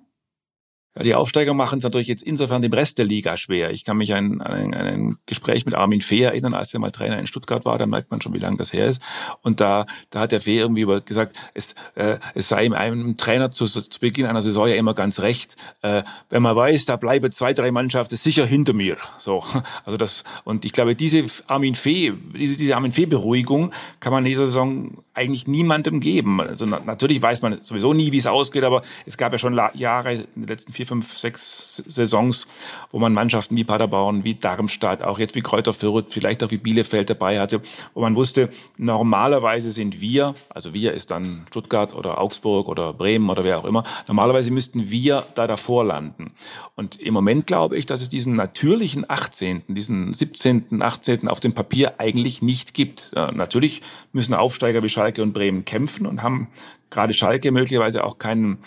Ja, 0.97 1.03
die 1.03 1.13
Aufsteiger 1.13 1.53
machen 1.53 1.77
es 1.77 1.83
natürlich 1.83 2.07
jetzt 2.07 2.23
insofern 2.23 2.61
dem 2.61 2.71
Rest 2.71 2.97
der 2.97 3.05
Liga 3.05 3.35
schwer. 3.35 3.71
Ich 3.71 3.83
kann 3.83 3.97
mich 3.97 4.13
an, 4.13 4.41
an 4.41 4.73
ein 4.73 5.17
Gespräch 5.25 5.65
mit 5.65 5.75
Armin 5.75 5.99
Fee 5.99 6.21
erinnern, 6.21 6.53
als 6.53 6.73
er 6.73 6.79
mal 6.79 6.91
Trainer 6.91 7.19
in 7.19 7.27
Stuttgart 7.27 7.65
war. 7.65 7.77
Da 7.77 7.85
merkt 7.85 8.11
man 8.11 8.21
schon, 8.21 8.33
wie 8.33 8.39
lange 8.39 8.55
das 8.57 8.71
her 8.71 8.87
ist. 8.87 9.01
Und 9.41 9.59
da, 9.59 9.85
da 10.09 10.21
hat 10.21 10.31
der 10.31 10.39
Fee 10.39 10.59
irgendwie 10.59 10.85
gesagt, 11.03 11.51
es, 11.53 11.75
äh, 11.95 12.17
es 12.33 12.47
sei 12.47 12.71
einem 12.71 13.17
Trainer 13.17 13.51
zu, 13.51 13.65
zu 13.65 13.99
Beginn 13.99 14.25
einer 14.25 14.41
Saison 14.41 14.67
ja 14.67 14.75
immer 14.75 14.93
ganz 14.93 15.19
recht, 15.19 15.57
äh, 15.81 16.03
wenn 16.29 16.41
man 16.41 16.55
weiß, 16.55 16.85
da 16.85 16.95
bleiben 16.95 17.31
zwei, 17.31 17.53
drei 17.53 17.71
Mannschaften 17.71 18.15
sicher 18.15 18.45
hinter 18.45 18.73
mir. 18.73 18.95
So, 19.19 19.43
also 19.83 19.97
das 19.97 20.23
und 20.45 20.63
ich 20.63 20.71
glaube, 20.71 20.95
diese 20.95 21.25
Armin 21.47 21.75
Fee, 21.75 22.13
diese, 22.37 22.57
diese 22.57 22.75
Armin 22.75 22.93
Fee 22.93 23.05
Beruhigung 23.05 23.71
kann 23.99 24.13
man 24.13 24.25
in 24.25 24.29
dieser 24.29 24.45
Saison 24.45 25.03
eigentlich 25.15 25.47
niemandem 25.47 25.99
geben. 25.99 26.41
Also 26.41 26.65
na, 26.65 26.81
natürlich 26.85 27.21
weiß 27.21 27.41
man 27.41 27.61
sowieso 27.61 27.93
nie, 27.93 28.11
wie 28.11 28.17
es 28.17 28.27
ausgeht, 28.27 28.63
aber 28.63 28.81
es 29.05 29.17
gab 29.17 29.31
ja 29.31 29.37
schon 29.37 29.59
Jahre 29.73 30.13
in 30.13 30.25
den 30.35 30.47
letzten 30.47 30.73
vier, 30.73 30.85
fünf, 30.85 31.17
sechs 31.17 31.83
Saisons, 31.87 32.47
wo 32.91 32.99
man 32.99 33.13
Mannschaften 33.13 33.55
wie 33.55 33.63
Paderborn, 33.63 34.23
wie 34.23 34.35
Darmstadt, 34.35 35.03
auch 35.03 35.17
jetzt 35.17 35.35
wie 35.35 35.41
Kräuter 35.41 35.73
Fürth, 35.73 36.05
vielleicht 36.09 36.43
auch 36.43 36.51
wie 36.51 36.57
Bielefeld 36.57 37.09
dabei 37.09 37.39
hatte, 37.39 37.61
wo 37.93 38.01
man 38.01 38.15
wusste, 38.15 38.49
normalerweise 38.77 39.71
sind 39.71 40.01
wir, 40.01 40.35
also 40.49 40.73
wir 40.73 40.93
ist 40.93 41.11
dann 41.11 41.45
Stuttgart 41.47 41.95
oder 41.95 42.19
Augsburg 42.19 42.67
oder 42.67 42.93
Bremen 42.93 43.29
oder 43.29 43.43
wer 43.43 43.59
auch 43.59 43.65
immer, 43.65 43.83
normalerweise 44.07 44.51
müssten 44.51 44.91
wir 44.91 45.23
da 45.35 45.47
davor 45.47 45.85
landen. 45.85 46.31
Und 46.75 46.99
im 46.99 47.13
Moment 47.13 47.47
glaube 47.47 47.77
ich, 47.77 47.85
dass 47.85 48.01
es 48.01 48.09
diesen 48.09 48.35
natürlichen 48.35 49.09
18., 49.09 49.63
diesen 49.67 50.13
17., 50.13 50.81
18. 50.81 51.27
auf 51.27 51.39
dem 51.39 51.53
Papier 51.53 51.99
eigentlich 51.99 52.41
nicht 52.41 52.73
gibt. 52.73 53.11
Ja, 53.15 53.31
natürlich 53.31 53.81
müssen 54.11 54.33
Aufsteiger 54.33 54.83
wie 54.83 54.89
Schalke 55.05 55.21
und 55.21 55.33
Bremen 55.33 55.65
kämpfen 55.65 56.07
und 56.07 56.23
haben 56.23 56.47
gerade 56.89 57.13
Schalke 57.13 57.51
möglicherweise 57.51 58.03
auch 58.03 58.17
keinen 58.17 58.57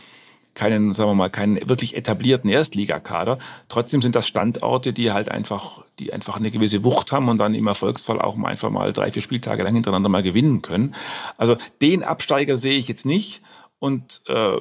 keinen, 0.54 0.92
sagen 0.92 1.10
wir 1.10 1.14
mal, 1.14 1.30
keinen 1.30 1.68
wirklich 1.68 1.96
etablierten 1.96 2.50
Erstligakader. 2.50 3.38
Trotzdem 3.68 4.02
sind 4.02 4.16
das 4.16 4.26
Standorte, 4.26 4.92
die 4.92 5.12
halt 5.12 5.30
einfach, 5.30 5.84
die 6.00 6.12
einfach 6.12 6.36
eine 6.36 6.50
gewisse 6.50 6.82
Wucht 6.82 7.12
haben 7.12 7.28
und 7.28 7.38
dann 7.38 7.54
im 7.54 7.68
Erfolgsfall 7.68 8.20
auch 8.20 8.36
einfach 8.42 8.70
mal 8.70 8.92
drei, 8.92 9.12
vier 9.12 9.22
Spieltage 9.22 9.62
lang 9.62 9.74
hintereinander 9.74 10.08
mal 10.08 10.24
gewinnen 10.24 10.60
können. 10.60 10.96
Also 11.36 11.56
den 11.80 12.02
Absteiger 12.02 12.56
sehe 12.56 12.76
ich 12.76 12.88
jetzt 12.88 13.06
nicht 13.06 13.40
und 13.78 14.22
äh, 14.26 14.56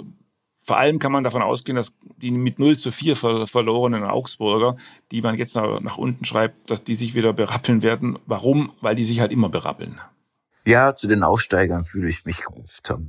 vor 0.61 0.77
allem 0.77 0.99
kann 0.99 1.13
man 1.13 1.23
davon 1.23 1.41
ausgehen, 1.41 1.77
dass 1.77 1.97
die 2.17 2.29
mit 2.29 2.59
0 2.59 2.77
zu 2.77 2.91
4 2.91 3.15
ver 3.15 3.47
verlorenen 3.47 4.03
Augsburger, 4.03 4.75
die 5.11 5.21
man 5.21 5.35
jetzt 5.35 5.55
nach, 5.55 5.79
nach 5.79 5.97
unten 5.97 6.25
schreibt, 6.25 6.69
dass 6.69 6.83
die 6.83 6.95
sich 6.95 7.15
wieder 7.15 7.33
berappeln 7.33 7.81
werden. 7.81 8.19
Warum? 8.25 8.71
Weil 8.81 8.93
die 8.93 9.05
sich 9.05 9.19
halt 9.19 9.31
immer 9.31 9.49
berappeln. 9.49 9.99
Ja, 10.67 10.97
zu 10.97 11.07
den 11.07 11.23
Aufsteigern 11.23 11.85
fühle 11.85 12.09
ich 12.09 12.25
mich 12.25 12.43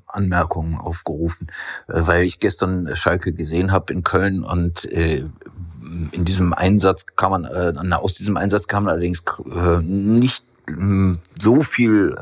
Anmerkungen 0.06 0.76
aufgerufen, 0.76 1.48
äh, 1.88 1.94
weil 2.06 2.22
ich 2.22 2.38
gestern 2.38 2.94
Schalke 2.94 3.32
gesehen 3.32 3.72
habe 3.72 3.92
in 3.92 4.04
Köln 4.04 4.44
und 4.44 4.84
äh, 4.92 5.24
in 6.12 6.24
diesem 6.24 6.52
Einsatz 6.52 7.06
kann 7.16 7.32
man, 7.32 7.44
äh, 7.46 7.94
aus 7.96 8.14
diesem 8.14 8.36
Einsatz 8.36 8.68
kann 8.68 8.84
man 8.84 8.92
allerdings 8.92 9.24
nicht 9.82 10.44
hm, 10.68 11.18
so 11.36 11.62
viel 11.62 12.16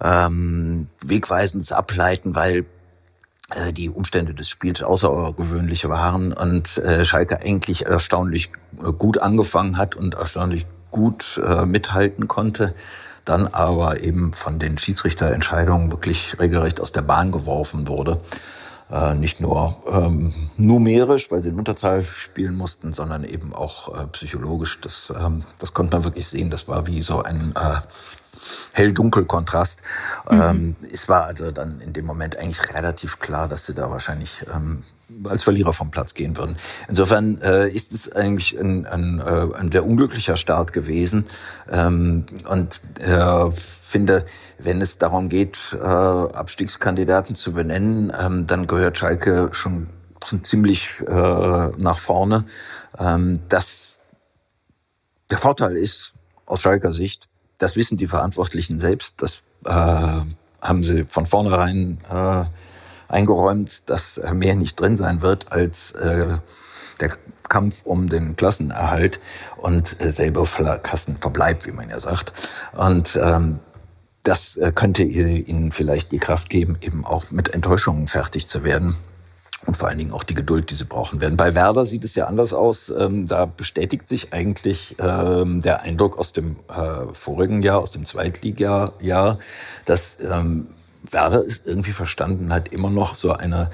ähm, 0.00 0.88
Wegweisendes 1.04 1.70
ableiten, 1.70 2.34
weil 2.34 2.66
die 3.72 3.90
Umstände 3.90 4.34
des 4.34 4.48
Spiels 4.48 4.82
außergewöhnlich 4.82 5.88
waren 5.88 6.32
und 6.32 6.80
Schalke 7.02 7.40
eigentlich 7.42 7.86
erstaunlich 7.86 8.50
gut 8.96 9.18
angefangen 9.18 9.76
hat 9.76 9.96
und 9.96 10.14
erstaunlich 10.14 10.66
gut 10.90 11.40
mithalten 11.66 12.28
konnte 12.28 12.74
dann 13.24 13.46
aber 13.46 14.00
eben 14.02 14.32
von 14.32 14.58
den 14.58 14.78
Schiedsrichterentscheidungen 14.78 15.90
wirklich 15.90 16.38
regelrecht 16.38 16.80
aus 16.80 16.92
der 16.92 17.02
Bahn 17.02 17.32
geworfen 17.32 17.88
wurde. 17.88 18.20
Äh, 18.90 19.14
nicht 19.14 19.40
nur 19.40 19.76
ähm, 19.88 20.34
numerisch, 20.56 21.30
weil 21.30 21.42
sie 21.42 21.50
in 21.50 21.58
Unterzahl 21.58 22.04
spielen 22.04 22.56
mussten, 22.56 22.92
sondern 22.92 23.22
eben 23.22 23.54
auch 23.54 23.96
äh, 23.96 24.06
psychologisch. 24.08 24.80
Das, 24.80 25.12
ähm, 25.16 25.44
das 25.60 25.74
konnte 25.74 25.96
man 25.96 26.04
wirklich 26.04 26.26
sehen. 26.26 26.50
Das 26.50 26.66
war 26.66 26.88
wie 26.88 27.02
so 27.02 27.22
ein 27.22 27.52
äh, 27.54 27.76
Hell-Dunkel-Kontrast. 28.72 29.82
Mhm. 30.30 30.42
Ähm, 30.42 30.76
es 30.92 31.08
war 31.08 31.24
also 31.24 31.50
dann 31.50 31.80
in 31.80 31.92
dem 31.92 32.06
Moment 32.06 32.36
eigentlich 32.36 32.74
relativ 32.74 33.18
klar, 33.18 33.48
dass 33.48 33.66
sie 33.66 33.74
da 33.74 33.90
wahrscheinlich 33.90 34.44
ähm, 34.54 34.82
als 35.28 35.42
Verlierer 35.42 35.72
vom 35.72 35.90
Platz 35.90 36.14
gehen 36.14 36.36
würden. 36.36 36.56
Insofern 36.88 37.40
äh, 37.40 37.68
ist 37.68 37.92
es 37.92 38.12
eigentlich 38.12 38.58
ein, 38.58 38.86
ein, 38.86 39.20
äh, 39.20 39.54
ein 39.56 39.70
sehr 39.70 39.84
unglücklicher 39.84 40.36
Start 40.36 40.72
gewesen. 40.72 41.26
Ähm, 41.70 42.26
und 42.48 42.80
äh, 43.00 43.50
finde, 43.52 44.24
wenn 44.58 44.80
es 44.80 44.98
darum 44.98 45.28
geht, 45.28 45.76
äh, 45.80 45.84
Abstiegskandidaten 45.84 47.34
zu 47.34 47.52
benennen, 47.52 48.12
ähm, 48.18 48.46
dann 48.46 48.66
gehört 48.66 48.98
Schalke 48.98 49.48
schon 49.52 49.88
ziemlich 50.42 51.00
äh, 51.06 51.12
nach 51.76 51.98
vorne. 51.98 52.44
Ähm, 52.98 53.40
das, 53.48 53.94
der 55.30 55.38
Vorteil 55.38 55.76
ist 55.76 56.14
aus 56.46 56.60
Schalker 56.60 56.92
Sicht, 56.92 57.29
das 57.60 57.76
wissen 57.76 57.98
die 57.98 58.08
Verantwortlichen 58.08 58.78
selbst, 58.78 59.22
das 59.22 59.42
äh, 59.64 59.70
haben 60.60 60.82
sie 60.82 61.06
von 61.08 61.26
vornherein 61.26 61.98
äh, 62.10 62.44
eingeräumt, 63.08 63.88
dass 63.88 64.20
mehr 64.32 64.54
nicht 64.54 64.80
drin 64.80 64.96
sein 64.96 65.22
wird 65.22 65.52
als 65.52 65.92
äh, 65.92 66.38
der 67.00 67.16
Kampf 67.48 67.82
um 67.84 68.08
den 68.08 68.36
Klassenerhalt 68.36 69.20
und 69.56 70.00
äh, 70.00 70.10
selber 70.10 70.44
Kassen 70.82 71.16
verbleibt, 71.16 71.66
wie 71.66 71.72
man 71.72 71.90
ja 71.90 72.00
sagt. 72.00 72.32
Und 72.72 73.18
ähm, 73.20 73.58
das 74.22 74.56
äh, 74.56 74.72
könnte 74.72 75.02
ihnen 75.02 75.72
vielleicht 75.72 76.12
die 76.12 76.18
Kraft 76.18 76.50
geben, 76.50 76.78
eben 76.80 77.04
auch 77.04 77.30
mit 77.30 77.52
Enttäuschungen 77.52 78.06
fertig 78.06 78.48
zu 78.48 78.64
werden 78.64 78.96
und 79.66 79.76
vor 79.76 79.88
allen 79.88 79.98
Dingen 79.98 80.12
auch 80.12 80.24
die 80.24 80.34
Geduld, 80.34 80.70
die 80.70 80.74
sie 80.74 80.84
brauchen 80.84 81.20
werden. 81.20 81.36
Bei 81.36 81.54
Werder 81.54 81.84
sieht 81.84 82.04
es 82.04 82.14
ja 82.14 82.26
anders 82.26 82.52
aus. 82.52 82.90
Ähm, 82.90 83.26
da 83.26 83.44
bestätigt 83.44 84.08
sich 84.08 84.32
eigentlich 84.32 84.96
ähm, 84.98 85.60
der 85.60 85.82
Eindruck 85.82 86.18
aus 86.18 86.32
dem 86.32 86.56
äh, 86.68 87.12
vorigen 87.12 87.62
Jahr, 87.62 87.78
aus 87.78 87.90
dem 87.90 88.04
Zweitliga-Jahr, 88.04 89.38
dass 89.84 90.18
ähm, 90.20 90.68
Werder 91.10 91.44
es 91.44 91.64
irgendwie 91.64 91.92
verstanden 91.92 92.52
hat, 92.52 92.68
immer 92.68 92.90
noch 92.90 93.16
so 93.16 93.32
eine 93.32 93.70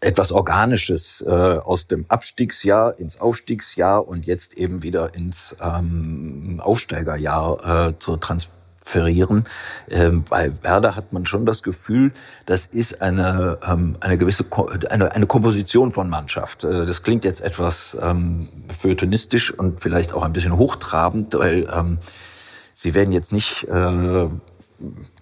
etwas 0.00 0.32
Organisches 0.32 1.24
äh, 1.24 1.30
aus 1.30 1.86
dem 1.86 2.04
Abstiegsjahr 2.08 2.98
ins 2.98 3.20
Aufstiegsjahr 3.20 4.08
und 4.08 4.26
jetzt 4.26 4.54
eben 4.54 4.82
wieder 4.82 5.14
ins 5.14 5.54
Aufsteigerjahr 5.60 7.90
äh, 7.90 7.98
zu 8.00 8.16
transformieren 8.16 8.55
transferieren. 8.86 9.44
Ähm, 9.90 10.24
bei 10.28 10.52
Werder 10.62 10.96
hat 10.96 11.12
man 11.12 11.26
schon 11.26 11.44
das 11.44 11.62
Gefühl, 11.62 12.12
das 12.46 12.66
ist 12.66 13.02
eine, 13.02 13.58
ähm, 13.66 13.96
eine 14.00 14.16
gewisse 14.16 14.46
eine, 14.90 15.12
eine 15.12 15.26
Komposition 15.26 15.92
von 15.92 16.08
Mannschaft. 16.08 16.64
Äh, 16.64 16.86
das 16.86 17.02
klingt 17.02 17.24
jetzt 17.24 17.40
etwas 17.40 17.96
ähm, 18.00 18.48
feuilletonistisch 18.76 19.52
und 19.52 19.80
vielleicht 19.80 20.14
auch 20.14 20.22
ein 20.22 20.32
bisschen 20.32 20.56
hochtrabend, 20.56 21.34
weil 21.34 21.68
ähm, 21.72 21.98
sie 22.74 22.94
werden 22.94 23.12
jetzt 23.12 23.32
nicht 23.32 23.64
äh, 23.64 24.28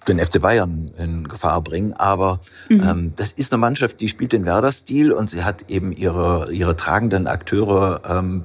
den 0.08 0.18
FC 0.18 0.40
Bayern 0.40 0.90
in 0.98 1.28
Gefahr 1.28 1.62
bringen. 1.62 1.94
Aber 1.94 2.40
mhm. 2.68 2.82
ähm, 2.82 3.12
das 3.16 3.32
ist 3.32 3.52
eine 3.52 3.60
Mannschaft, 3.60 4.00
die 4.00 4.08
spielt 4.08 4.32
den 4.32 4.44
Werder-Stil 4.46 5.12
und 5.12 5.30
sie 5.30 5.44
hat 5.44 5.70
eben 5.70 5.92
ihre, 5.92 6.52
ihre 6.52 6.76
tragenden 6.76 7.26
Akteure 7.26 8.02
ähm, 8.08 8.44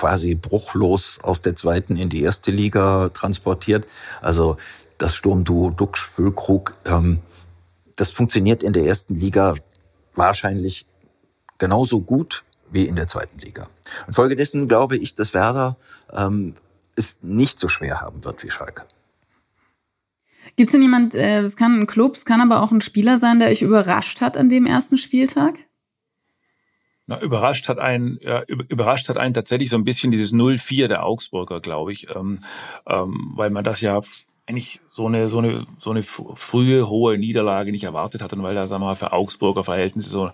quasi 0.00 0.34
bruchlos 0.34 1.20
aus 1.22 1.42
der 1.42 1.56
zweiten 1.56 1.96
in 1.96 2.08
die 2.08 2.22
erste 2.22 2.50
Liga 2.50 3.10
transportiert. 3.10 3.86
Also 4.22 4.56
das 4.96 5.14
Sturmduo 5.14 5.70
Duxch 5.70 6.06
Füllkrug, 6.06 6.74
ähm, 6.86 7.20
das 7.96 8.10
funktioniert 8.10 8.62
in 8.62 8.72
der 8.72 8.84
ersten 8.84 9.14
Liga 9.14 9.54
wahrscheinlich 10.14 10.86
genauso 11.58 12.00
gut 12.00 12.44
wie 12.70 12.86
in 12.86 12.96
der 12.96 13.08
zweiten 13.08 13.38
Liga. 13.40 13.68
Und 14.06 14.14
folgedessen 14.14 14.68
glaube 14.68 14.96
ich, 14.96 15.14
dass 15.14 15.34
Werder 15.34 15.76
ähm, 16.10 16.54
es 16.96 17.18
nicht 17.20 17.60
so 17.60 17.68
schwer 17.68 18.00
haben 18.00 18.24
wird 18.24 18.42
wie 18.42 18.50
Schalke. 18.50 18.86
Gibt 20.56 20.70
es 20.70 20.72
denn 20.72 20.82
jemand, 20.82 21.14
äh, 21.14 21.42
es 21.42 21.56
kann 21.56 21.78
ein 21.78 21.86
Club, 21.86 22.16
es 22.16 22.24
kann 22.24 22.40
aber 22.40 22.62
auch 22.62 22.70
ein 22.70 22.80
Spieler 22.80 23.18
sein, 23.18 23.38
der 23.38 23.50
euch 23.50 23.60
überrascht 23.60 24.22
hat 24.22 24.38
an 24.38 24.48
dem 24.48 24.64
ersten 24.64 24.96
Spieltag? 24.96 25.58
Na, 27.10 27.20
überrascht 27.20 27.68
hat 27.68 27.80
einen, 27.80 28.20
ja, 28.22 28.44
überrascht 28.46 29.08
hat 29.08 29.16
einen 29.16 29.34
tatsächlich 29.34 29.68
so 29.68 29.76
ein 29.76 29.82
bisschen 29.82 30.12
dieses 30.12 30.32
0-4 30.32 30.86
der 30.86 31.04
Augsburger, 31.04 31.60
glaube 31.60 31.92
ich, 31.92 32.14
ähm, 32.14 32.38
ähm, 32.86 33.32
weil 33.34 33.50
man 33.50 33.64
das 33.64 33.80
ja 33.80 34.00
eigentlich 34.46 34.80
so 34.86 35.08
eine, 35.08 35.28
so 35.28 35.38
eine, 35.38 35.66
so 35.76 35.90
eine 35.90 36.04
frühe, 36.04 36.88
hohe 36.88 37.18
Niederlage 37.18 37.72
nicht 37.72 37.82
erwartet 37.82 38.22
hat 38.22 38.32
und 38.32 38.44
weil 38.44 38.54
da, 38.54 38.68
sagen 38.68 38.82
wir 38.82 38.86
mal, 38.86 38.94
für 38.94 39.12
Augsburger 39.12 39.64
Verhältnisse 39.64 40.08
so 40.08 40.30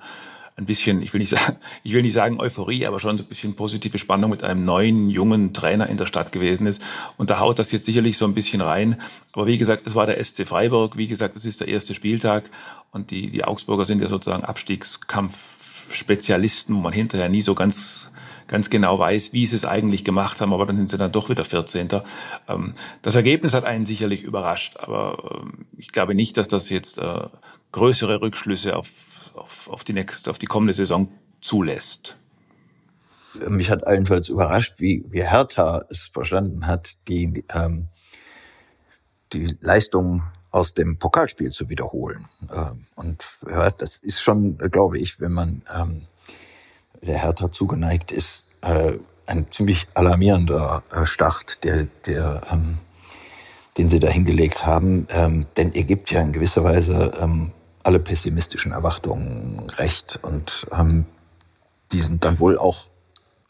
ein 0.57 0.65
bisschen, 0.65 1.03
ich 1.03 1.13
will 1.13 1.21
nicht 1.21 1.31
sagen, 1.31 1.59
ich 1.83 1.93
will 1.93 2.03
nicht 2.03 2.15
sagen 2.15 2.41
Euphorie, 2.41 2.87
aber 2.87 2.99
schon 2.99 3.19
so 3.19 3.25
ein 3.25 3.29
bisschen 3.29 3.55
positive 3.55 3.99
Spannung 3.99 4.31
mit 4.31 4.43
einem 4.43 4.65
neuen, 4.65 5.11
jungen 5.11 5.53
Trainer 5.53 5.89
in 5.89 5.97
der 5.97 6.07
Stadt 6.07 6.33
gewesen 6.33 6.67
ist. 6.67 6.83
Und 7.17 7.31
da 7.31 7.41
haut 7.41 7.59
das 7.59 7.73
jetzt 7.73 7.85
sicherlich 7.85 8.17
so 8.17 8.25
ein 8.25 8.35
bisschen 8.35 8.61
rein. 8.61 9.01
Aber 9.33 9.47
wie 9.47 9.59
gesagt, 9.59 9.87
es 9.87 9.95
war 9.95 10.07
der 10.07 10.23
SC 10.23 10.47
Freiburg. 10.47 10.97
Wie 10.97 11.07
gesagt, 11.07 11.37
es 11.37 11.45
ist 11.45 11.61
der 11.61 11.69
erste 11.69 11.95
Spieltag 11.95 12.51
und 12.91 13.11
die, 13.11 13.31
die 13.31 13.45
Augsburger 13.45 13.85
sind 13.85 14.01
ja 14.01 14.09
sozusagen 14.09 14.45
Abstiegskampf 14.45 15.87
Spezialisten, 15.93 16.75
wo 16.75 16.81
man 16.81 16.93
hinterher 16.93 17.29
nie 17.29 17.43
so 17.43 17.55
ganz 17.55 18.09
ganz 18.49 18.71
genau 18.71 18.99
weiß, 18.99 19.33
wie 19.33 19.47
sie 19.47 19.57
es 19.57 19.65
eigentlich 19.65 20.05
gemacht 20.05 20.41
haben, 20.41 20.53
aber 20.53 20.67
dann 20.67 20.77
sind 20.77 20.91
sie 20.91 20.99
dann 20.99 21.13
doch 21.13 21.29
wieder 21.29 21.45
14. 21.45 21.89
Ähm, 22.49 22.75
das 23.03 23.15
Ergebnis 23.15 23.55
hat 23.55 23.65
einen 23.65 23.85
sicherlich 23.85 24.23
überrascht, 24.23 24.77
aber 24.79 25.43
ähm, 25.43 25.67
ich 25.77 25.93
glaube 25.93 26.15
nicht, 26.15 26.37
dass 26.37 26.49
das 26.49 26.71
jetzt 26.71 26.99
äh, 26.99 27.29
größere 27.73 28.21
Rückschlüsse 28.21 28.77
auf, 28.77 29.33
auf, 29.35 29.69
auf, 29.71 29.85
die 29.85 29.93
nächste, 29.93 30.31
auf 30.31 30.39
die 30.39 30.47
kommende 30.47 30.75
Saison 30.75 31.09
zulässt. 31.41 32.17
Mich 33.49 33.71
hat 33.71 33.87
allenfalls 33.87 34.29
überrascht, 34.29 34.75
wie, 34.79 35.05
wie 35.09 35.23
Hertha 35.23 35.85
es 35.91 36.11
verstanden 36.13 36.67
hat, 36.67 36.97
die, 37.09 37.45
ähm, 37.53 37.89
die 39.33 39.57
Leistung 39.61 40.23
aus 40.51 40.73
dem 40.73 40.99
Pokalspiel 40.99 41.51
zu 41.51 41.69
wiederholen. 41.69 42.27
Ähm, 42.55 42.85
und 42.95 43.25
ja, 43.47 43.71
das 43.71 43.99
ist 43.99 44.23
schon, 44.23 44.57
glaube 44.57 44.99
ich, 44.99 45.21
wenn 45.21 45.33
man 45.33 45.63
ähm, 45.75 46.07
der 47.03 47.19
Hertha 47.19 47.51
zugeneigt 47.51 48.13
ist, 48.13 48.47
äh, 48.63 48.93
ein 49.27 49.51
ziemlich 49.51 49.87
alarmierender 49.95 50.83
äh, 50.93 51.07
Start, 51.07 51.65
der, 51.65 51.87
der, 52.07 52.43
ähm, 52.51 52.79
den 53.77 53.89
sie 53.89 54.01
da 54.01 54.09
hingelegt 54.09 54.67
haben. 54.67 55.07
Ähm, 55.11 55.47
denn 55.57 55.73
er 55.73 55.85
gibt 55.85 56.11
ja 56.11 56.21
in 56.21 56.33
gewisser 56.33 56.65
Weise 56.65 57.13
ähm, 57.21 57.53
alle 57.83 57.99
pessimistischen 57.99 58.73
Erwartungen 58.73 59.71
recht 59.71 60.19
und 60.23 60.67
ähm, 60.73 61.07
die 61.93 62.01
sind 62.01 62.25
dann 62.25 62.39
wohl 62.39 62.59
auch 62.59 62.87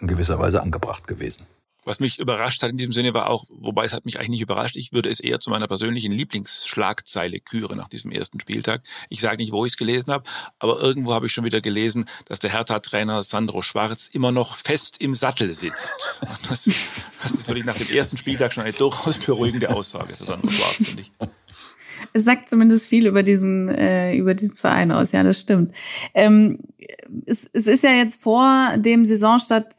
in 0.00 0.09
gewisser 0.09 0.38
Weise 0.38 0.62
angebracht 0.62 1.06
gewesen. 1.06 1.46
Was 1.87 2.01
mich 2.01 2.18
überrascht 2.18 2.64
hat 2.64 2.70
in 2.70 2.77
diesem 2.77 2.92
Sinne 2.92 3.14
war 3.14 3.31
auch, 3.31 3.44
wobei 3.49 3.85
es 3.85 3.92
hat 3.92 4.05
mich 4.05 4.18
eigentlich 4.18 4.31
nicht 4.31 4.42
überrascht, 4.42 4.77
ich 4.77 4.92
würde 4.92 5.09
es 5.09 5.20
eher 5.20 5.38
zu 5.38 5.51
meiner 5.51 5.68
persönlichen 5.68 6.11
Lieblingsschlagzeile 6.11 7.38
küren 7.38 7.79
nach 7.79 7.88
diesem 7.88 8.11
ersten 8.11 8.40
Spieltag. 8.40 8.83
Ich 9.09 9.20
sage 9.20 9.37
nicht, 9.37 9.53
wo 9.53 9.64
ich 9.64 9.72
es 9.72 9.77
gelesen 9.77 10.12
habe, 10.12 10.29
aber 10.59 10.81
irgendwo 10.81 11.14
habe 11.14 11.27
ich 11.27 11.33
schon 11.33 11.44
wieder 11.44 11.61
gelesen, 11.61 12.07
dass 12.25 12.40
der 12.40 12.51
Hertha-Trainer 12.53 13.22
Sandro 13.22 13.62
Schwarz 13.62 14.11
immer 14.12 14.33
noch 14.33 14.57
fest 14.57 14.96
im 14.99 15.14
Sattel 15.14 15.55
sitzt. 15.55 16.20
Das 16.49 16.66
ist, 16.66 16.85
das 17.22 17.33
ist 17.33 17.46
wirklich 17.46 17.64
nach 17.64 17.77
dem 17.77 17.88
ersten 17.88 18.16
Spieltag 18.16 18.53
schon 18.53 18.64
eine 18.64 18.72
durchaus 18.72 19.18
beruhigende 19.18 19.70
Aussage 19.70 20.16
für 20.16 20.25
Sandro 20.25 20.51
Schwarz, 20.51 20.75
finde 20.75 21.03
ich. 21.03 21.12
Es 22.12 22.25
sagt 22.25 22.49
zumindest 22.49 22.87
viel 22.87 23.07
über 23.07 23.22
diesen, 23.22 23.68
äh, 23.68 24.16
über 24.16 24.35
diesen 24.35 24.57
Verein 24.57 24.90
aus, 24.90 25.12
ja, 25.12 25.22
das 25.22 25.40
stimmt. 25.40 25.72
Ähm, 26.14 26.59
es, 27.27 27.49
es 27.53 27.66
ist 27.68 27.85
ja 27.85 27.90
jetzt 27.90 28.20
vor 28.20 28.77
dem 28.77 29.07
Saisonstart 29.07 29.72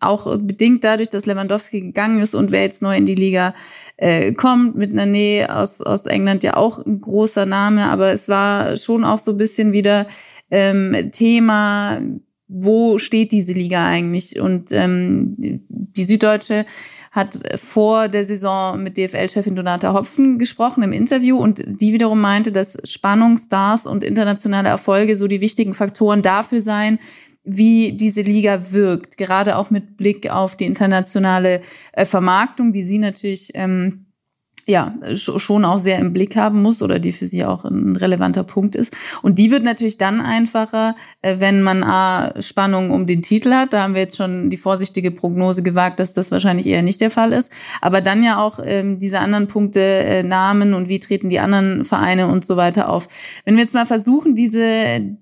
auch 0.00 0.36
bedingt 0.38 0.84
dadurch, 0.84 1.08
dass 1.08 1.26
Lewandowski 1.26 1.80
gegangen 1.80 2.20
ist 2.20 2.34
und 2.34 2.50
wer 2.50 2.62
jetzt 2.62 2.82
neu 2.82 2.96
in 2.96 3.06
die 3.06 3.14
Liga 3.14 3.54
äh, 3.96 4.32
kommt, 4.32 4.76
mit 4.76 4.92
Nähe 4.92 5.54
aus, 5.54 5.80
aus 5.80 6.06
England 6.06 6.44
ja 6.44 6.56
auch 6.56 6.84
ein 6.84 7.00
großer 7.00 7.46
Name, 7.46 7.86
aber 7.86 8.12
es 8.12 8.28
war 8.28 8.76
schon 8.76 9.04
auch 9.04 9.18
so 9.18 9.32
ein 9.32 9.36
bisschen 9.36 9.72
wieder 9.72 10.06
ähm, 10.50 11.10
Thema, 11.12 12.00
wo 12.48 12.98
steht 12.98 13.32
diese 13.32 13.52
Liga 13.52 13.86
eigentlich? 13.86 14.40
Und 14.40 14.72
ähm, 14.72 15.34
die 15.38 16.04
Süddeutsche 16.04 16.64
hat 17.10 17.38
vor 17.56 18.08
der 18.08 18.24
Saison 18.24 18.82
mit 18.82 18.96
DFL-Chefin 18.96 19.56
Donata 19.56 19.92
Hopfen 19.92 20.38
gesprochen 20.38 20.82
im 20.82 20.92
Interview 20.92 21.36
und 21.38 21.62
die 21.66 21.92
wiederum 21.92 22.20
meinte, 22.20 22.52
dass 22.52 22.78
Spannung, 22.84 23.36
Stars 23.38 23.86
und 23.86 24.04
internationale 24.04 24.68
Erfolge 24.68 25.16
so 25.16 25.26
die 25.26 25.40
wichtigen 25.40 25.74
Faktoren 25.74 26.22
dafür 26.22 26.62
seien, 26.62 26.98
wie 27.44 27.92
diese 27.92 28.22
Liga 28.22 28.72
wirkt, 28.72 29.16
gerade 29.16 29.56
auch 29.56 29.70
mit 29.70 29.96
Blick 29.96 30.30
auf 30.30 30.56
die 30.56 30.66
internationale 30.66 31.62
äh, 31.92 32.04
Vermarktung, 32.04 32.72
die 32.72 32.82
sie 32.82 32.98
natürlich 32.98 33.52
ähm, 33.54 34.06
ja 34.68 34.94
schon 35.14 35.64
auch 35.64 35.78
sehr 35.78 35.98
im 35.98 36.12
Blick 36.12 36.36
haben 36.36 36.60
muss 36.60 36.82
oder 36.82 36.98
die 36.98 37.12
für 37.12 37.26
sie 37.26 37.44
auch 37.44 37.64
ein 37.64 37.96
relevanter 37.96 38.44
Punkt 38.44 38.76
ist. 38.76 38.94
Und 39.22 39.38
die 39.38 39.50
wird 39.50 39.64
natürlich 39.64 39.96
dann 39.96 40.20
einfacher, 40.20 40.94
äh, 41.22 41.36
wenn 41.38 41.62
man 41.62 41.82
A, 41.82 42.40
Spannung 42.42 42.90
um 42.90 43.06
den 43.06 43.22
Titel 43.22 43.52
hat. 43.52 43.72
Da 43.72 43.82
haben 43.82 43.94
wir 43.94 44.02
jetzt 44.02 44.18
schon 44.18 44.50
die 44.50 44.58
vorsichtige 44.58 45.10
Prognose 45.10 45.62
gewagt, 45.62 46.00
dass 46.00 46.12
das 46.12 46.30
wahrscheinlich 46.30 46.66
eher 46.66 46.82
nicht 46.82 47.00
der 47.00 47.10
Fall 47.10 47.32
ist. 47.32 47.50
Aber 47.80 48.02
dann 48.02 48.22
ja 48.22 48.38
auch 48.38 48.60
ähm, 48.62 48.98
diese 48.98 49.20
anderen 49.20 49.48
Punkte, 49.48 49.80
äh, 49.80 50.22
Namen 50.22 50.74
und 50.74 50.90
wie 50.90 51.00
treten 51.00 51.30
die 51.30 51.40
anderen 51.40 51.86
Vereine 51.86 52.28
und 52.28 52.44
so 52.44 52.56
weiter 52.56 52.90
auf. 52.90 53.08
Wenn 53.46 53.56
wir 53.56 53.62
jetzt 53.62 53.74
mal 53.74 53.86
versuchen, 53.86 54.34
diese 54.34 55.16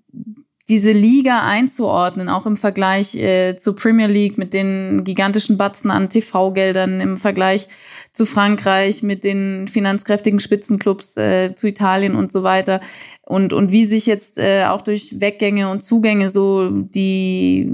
diese 0.68 0.90
Liga 0.90 1.42
einzuordnen, 1.42 2.28
auch 2.28 2.44
im 2.44 2.56
Vergleich 2.56 3.14
äh, 3.14 3.56
zur 3.56 3.76
Premier 3.76 4.08
League 4.08 4.36
mit 4.36 4.52
den 4.52 5.04
gigantischen 5.04 5.56
Batzen 5.56 5.92
an 5.92 6.08
TV-Geldern, 6.08 7.00
im 7.00 7.16
Vergleich 7.16 7.68
zu 8.12 8.26
Frankreich 8.26 9.02
mit 9.02 9.22
den 9.22 9.68
finanzkräftigen 9.68 10.40
Spitzenclubs 10.40 11.16
äh, 11.16 11.54
zu 11.54 11.68
Italien 11.68 12.16
und 12.16 12.32
so 12.32 12.42
weiter 12.42 12.80
und, 13.28 13.52
und 13.52 13.72
wie 13.72 13.84
sich 13.84 14.06
jetzt 14.06 14.38
äh, 14.38 14.66
auch 14.66 14.82
durch 14.82 15.20
Weggänge 15.20 15.68
und 15.68 15.82
Zugänge 15.82 16.30
so 16.30 16.70
die, 16.70 17.66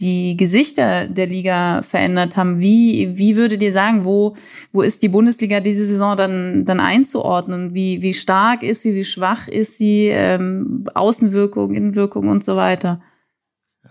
die 0.00 0.36
Gesichter 0.36 1.08
der 1.08 1.26
Liga 1.26 1.82
verändert 1.82 2.36
haben. 2.36 2.60
Wie, 2.60 3.18
wie 3.18 3.34
würdet 3.34 3.60
ihr 3.60 3.72
sagen, 3.72 4.04
wo, 4.04 4.36
wo 4.70 4.82
ist 4.82 5.02
die 5.02 5.08
Bundesliga 5.08 5.58
diese 5.58 5.84
Saison 5.84 6.16
dann, 6.16 6.64
dann 6.64 6.78
einzuordnen? 6.78 7.74
Wie, 7.74 8.02
wie 8.02 8.14
stark 8.14 8.62
ist 8.62 8.82
sie, 8.82 8.94
wie 8.94 9.02
schwach 9.02 9.48
ist 9.48 9.78
sie, 9.78 10.10
ähm, 10.12 10.84
Außenwirkung, 10.94 11.74
Innenwirkung 11.74 12.28
und 12.28 12.39
und 12.40 12.44
so 12.44 12.56
weiter. 12.56 13.02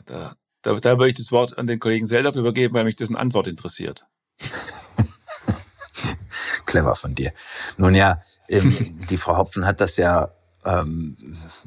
Da, 0.06 0.34
da, 0.64 0.80
da 0.80 0.98
würde 0.98 1.10
ich 1.10 1.18
das 1.18 1.32
Wort 1.32 1.58
an 1.60 1.68
den 1.68 1.80
Kollegen 1.80 2.08
Seldorf 2.08 2.36
übergeben, 2.36 2.74
weil 2.74 2.84
mich 2.84 2.96
dessen 2.96 3.16
Antwort 3.16 3.48
interessiert. 3.48 4.08
Clever 6.66 6.96
von 6.96 7.14
dir. 7.14 7.32
Nun 7.78 7.94
ja, 7.94 8.18
ähm, 8.48 8.76
die 9.10 9.18
Frau 9.18 9.38
Hopfen 9.38 9.68
hat 9.68 9.82
das 9.82 9.98
ja, 9.98 10.32
ähm, 10.66 11.16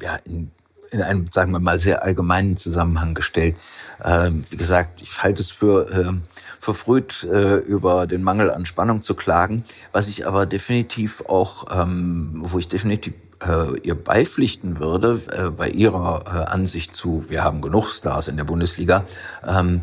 ja 0.00 0.16
in, 0.24 0.50
in 0.90 1.02
einem, 1.02 1.26
sagen 1.32 1.52
wir 1.52 1.60
mal, 1.60 1.78
sehr 1.78 2.02
allgemeinen 2.02 2.56
Zusammenhang 2.56 3.14
gestellt. 3.14 3.56
Ähm, 4.02 4.44
wie 4.50 4.56
gesagt, 4.56 5.02
ich 5.02 5.22
halte 5.22 5.40
es 5.40 5.52
für 5.52 5.88
äh, 5.88 6.12
verfrüht, 6.58 7.22
äh, 7.24 7.58
über 7.58 8.08
den 8.08 8.24
Mangel 8.24 8.50
an 8.50 8.66
Spannung 8.66 9.04
zu 9.04 9.14
klagen. 9.14 9.62
Was 9.92 10.08
ich 10.08 10.26
aber 10.26 10.46
definitiv 10.46 11.26
auch, 11.28 11.66
ähm, 11.80 12.42
wo 12.42 12.58
ich 12.58 12.66
definitiv 12.66 13.14
äh, 13.46 13.78
ihr 13.82 13.94
beipflichten 13.94 14.78
würde, 14.78 15.20
äh, 15.30 15.50
bei 15.50 15.68
ihrer 15.68 16.24
äh, 16.26 16.50
Ansicht 16.50 16.94
zu, 16.94 17.24
wir 17.28 17.44
haben 17.44 17.60
genug 17.60 17.90
Stars 17.90 18.28
in 18.28 18.36
der 18.36 18.44
Bundesliga. 18.44 19.04
Ähm, 19.46 19.82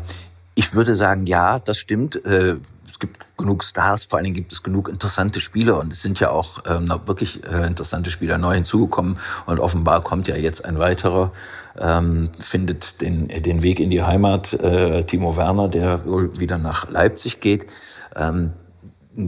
ich 0.54 0.74
würde 0.74 0.94
sagen, 0.94 1.26
ja, 1.26 1.58
das 1.58 1.78
stimmt. 1.78 2.24
Äh, 2.24 2.56
es 2.90 2.98
gibt 2.98 3.24
genug 3.38 3.64
Stars, 3.64 4.04
vor 4.04 4.20
Dingen 4.20 4.34
gibt 4.34 4.52
es 4.52 4.62
genug 4.62 4.88
interessante 4.88 5.40
Spieler 5.40 5.78
und 5.78 5.92
es 5.92 6.02
sind 6.02 6.20
ja 6.20 6.30
auch 6.30 6.64
ähm, 6.68 6.92
wirklich 7.06 7.42
äh, 7.44 7.66
interessante 7.66 8.10
Spieler 8.10 8.36
neu 8.36 8.54
hinzugekommen 8.54 9.16
und 9.46 9.58
offenbar 9.58 10.02
kommt 10.02 10.28
ja 10.28 10.36
jetzt 10.36 10.64
ein 10.66 10.78
weiterer, 10.78 11.32
ähm, 11.78 12.28
findet 12.38 13.00
den, 13.00 13.28
den 13.28 13.62
Weg 13.62 13.80
in 13.80 13.90
die 13.90 14.02
Heimat, 14.02 14.52
äh, 14.52 15.04
Timo 15.04 15.36
Werner, 15.36 15.68
der 15.68 16.04
wohl 16.04 16.38
wieder 16.38 16.58
nach 16.58 16.90
Leipzig 16.90 17.40
geht. 17.40 17.66
Ähm, 18.14 18.52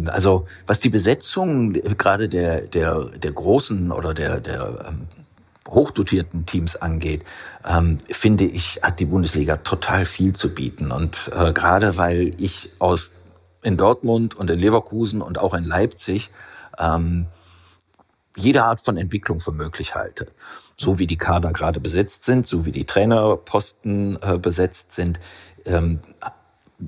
also 0.07 0.47
was 0.67 0.81
die 0.81 0.89
Besetzung 0.89 1.73
gerade 1.73 2.29
der, 2.29 2.63
der, 2.63 3.05
der 3.05 3.33
großen 3.33 3.91
oder 3.91 4.15
der, 4.15 4.41
der 4.41 4.87
ähm, 4.89 5.09
hochdotierten 5.69 6.47
Teams 6.47 6.77
angeht, 6.77 7.25
ähm, 7.67 7.99
finde 8.09 8.45
ich, 8.45 8.81
hat 8.83 9.01
die 9.01 9.07
Bundesliga 9.07 9.59
total 9.59 10.05
viel 10.05 10.35
zu 10.35 10.55
bieten. 10.55 10.91
Und 10.91 11.31
äh, 11.35 11.53
gerade 11.53 11.97
weil 11.97 12.35
ich 12.39 12.71
aus 12.79 13.13
in 13.63 13.77
Dortmund 13.77 14.35
und 14.35 14.51
in 14.51 14.59
Leverkusen 14.59 15.23
und 15.23 15.39
auch 15.39 15.55
in 15.55 15.65
Leipzig 15.65 16.31
ähm, 16.79 17.27
jede 18.37 18.65
Art 18.65 18.81
von 18.81 18.97
Entwicklung 18.97 19.41
für 19.41 19.53
möglich 19.53 19.95
halte. 19.95 20.27
So 20.77 20.99
wie 20.99 21.07
die 21.07 21.19
Kader 21.19 21.53
gerade 21.53 21.81
besetzt 21.81 22.25
sind, 22.25 22.47
so 22.47 22.65
wie 22.65 22.73
die 22.73 22.87
Trainerposten 22.87 24.19
äh, 24.21 24.39
besetzt 24.39 24.93
sind, 24.93 25.21
ähm, 25.65 26.01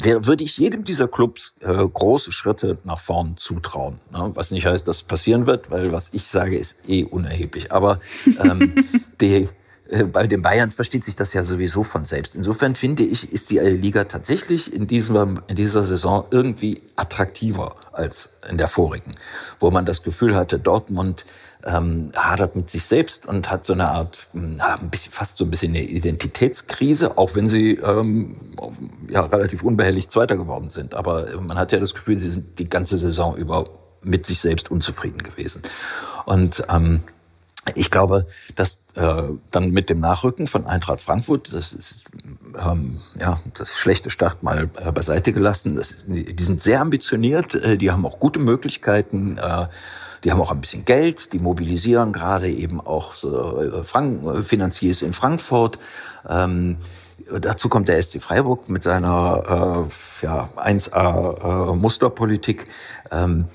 wär, 0.03 0.27
würde 0.27 0.45
ich 0.45 0.59
jedem 0.59 0.85
dieser 0.85 1.09
Clubs 1.09 1.55
äh, 1.61 1.73
große 1.73 2.33
Schritte 2.33 2.79
nach 2.85 2.99
vorn 2.99 3.37
zutrauen. 3.37 4.01
Ne? 4.13 4.31
Was 4.35 4.51
nicht 4.51 4.67
heißt, 4.67 4.87
dass 4.89 4.97
es 4.97 5.03
passieren 5.05 5.47
wird, 5.47 5.71
weil 5.71 5.93
was 5.93 6.11
ich 6.13 6.27
sage, 6.27 6.59
ist 6.59 6.77
eh 6.89 7.05
unerheblich. 7.05 7.73
Aber 7.73 8.01
ähm, 8.43 8.85
die, 9.21 9.49
äh, 9.89 10.05
bei 10.05 10.27
den 10.27 10.43
Bayern 10.43 10.71
versteht 10.71 11.05
sich 11.05 11.17
das 11.17 11.33
ja 11.33 11.45
sowieso 11.45 11.85
von 11.85 12.05
selbst. 12.05 12.35
Insofern 12.35 12.75
finde 12.75 13.05
ich, 13.05 13.33
ist 13.33 13.51
die 13.51 13.59
Liga 13.59 14.05
tatsächlich 14.05 14.73
in, 14.73 14.87
diesem, 14.87 15.41
in 15.47 15.57
dieser 15.57 15.85
Saison 15.85 16.27
irgendwie 16.31 16.83
attraktiver 16.97 17.77
als 17.93 18.31
in 18.49 18.59
der 18.59 18.69
vorigen, 18.69 19.15
wo 19.61 19.71
man 19.71 19.87
das 19.87 20.03
Gefühl 20.03 20.35
hatte, 20.35 20.59
Dortmund 20.59 21.25
ähm, 21.65 22.11
hadert 22.15 22.57
mit 22.57 22.71
sich 22.71 22.85
selbst 22.85 23.27
und 23.27 23.51
hat 23.51 23.65
so 23.65 23.73
eine 23.73 23.89
Art, 23.89 24.29
hm, 24.33 24.57
ja, 24.59 24.75
ein 24.77 24.91
bisschen, 24.91 25.13
fast 25.13 25.39
so 25.39 25.45
ein 25.45 25.51
bisschen 25.51 25.73
eine 25.73 25.83
Identitätskrise, 25.83 27.17
auch 27.17 27.35
wenn 27.35 27.49
sie 27.49 27.77
ähm, 27.77 28.37
ja, 29.09 29.25
relativ 29.25 29.63
unbehelligt 29.63 30.11
Zweiter 30.11 30.37
geworden 30.37 30.69
sind. 30.69 30.95
Aber 30.95 31.27
man 31.41 31.59
hat 31.59 31.73
ja 31.73 31.79
das 31.79 31.95
Gefühl, 31.95 32.19
sie 32.19 32.31
sind 32.31 32.59
die 32.59 32.65
ganze 32.65 32.99
Saison 32.99 33.37
über 33.37 33.69
mit 34.03 34.27
sich 34.27 34.41
selbst 34.41 34.71
unzufrieden 34.71 35.23
gewesen. 35.23 35.63
Und 36.27 36.65
ähm, 36.69 37.01
ich 37.75 37.91
glaube, 37.91 38.27
dass 38.57 38.81
äh, 38.95 39.23
dann 39.51 39.71
mit 39.71 39.89
dem 39.89 39.99
Nachrücken 39.99 40.47
von 40.47 40.67
Eintracht 40.67 41.01
Frankfurt, 41.01 41.53
das 41.53 41.73
ist 41.73 42.05
ähm, 42.59 43.01
ja 43.19 43.41
das 43.57 43.79
schlechte 43.79 44.11
Start 44.11 44.43
mal 44.43 44.69
äh, 44.85 44.93
beiseite 44.93 45.33
gelassen. 45.33 45.77
Das, 45.77 46.05
die 46.07 46.43
sind 46.43 46.61
sehr 46.61 46.83
ambitioniert, 46.83 47.55
äh, 47.55 47.79
die 47.79 47.91
haben 47.91 48.05
auch 48.05 48.21
gute 48.21 48.39
Möglichkeiten. 48.39 49.39
Äh, 49.39 49.67
die 50.25 50.33
haben 50.33 50.41
auch 50.41 50.51
ein 50.51 50.61
bisschen 50.61 50.85
Geld, 50.85 51.33
die 51.33 51.39
mobilisieren 51.39 52.13
gerade 52.13 52.49
eben 52.49 52.81
auch 52.81 53.13
so 53.13 53.61
äh, 53.61 53.85
Frank 53.85 54.25
äh, 54.25 54.43
Finanziers 54.43 55.03
in 55.03 55.13
Frankfurt. 55.13 55.79
Ähm, 56.29 56.79
dazu 57.41 57.69
kommt 57.69 57.89
der 57.89 58.03
SC 58.03 58.23
Freiburg 58.23 58.69
mit 58.69 58.83
seiner 58.83 59.87
äh, 60.23 60.25
ja, 60.25 60.49
1A 60.57 61.73
äh, 61.73 61.77
Musterpolitik. 61.77 62.67
Ähm, 63.11 63.47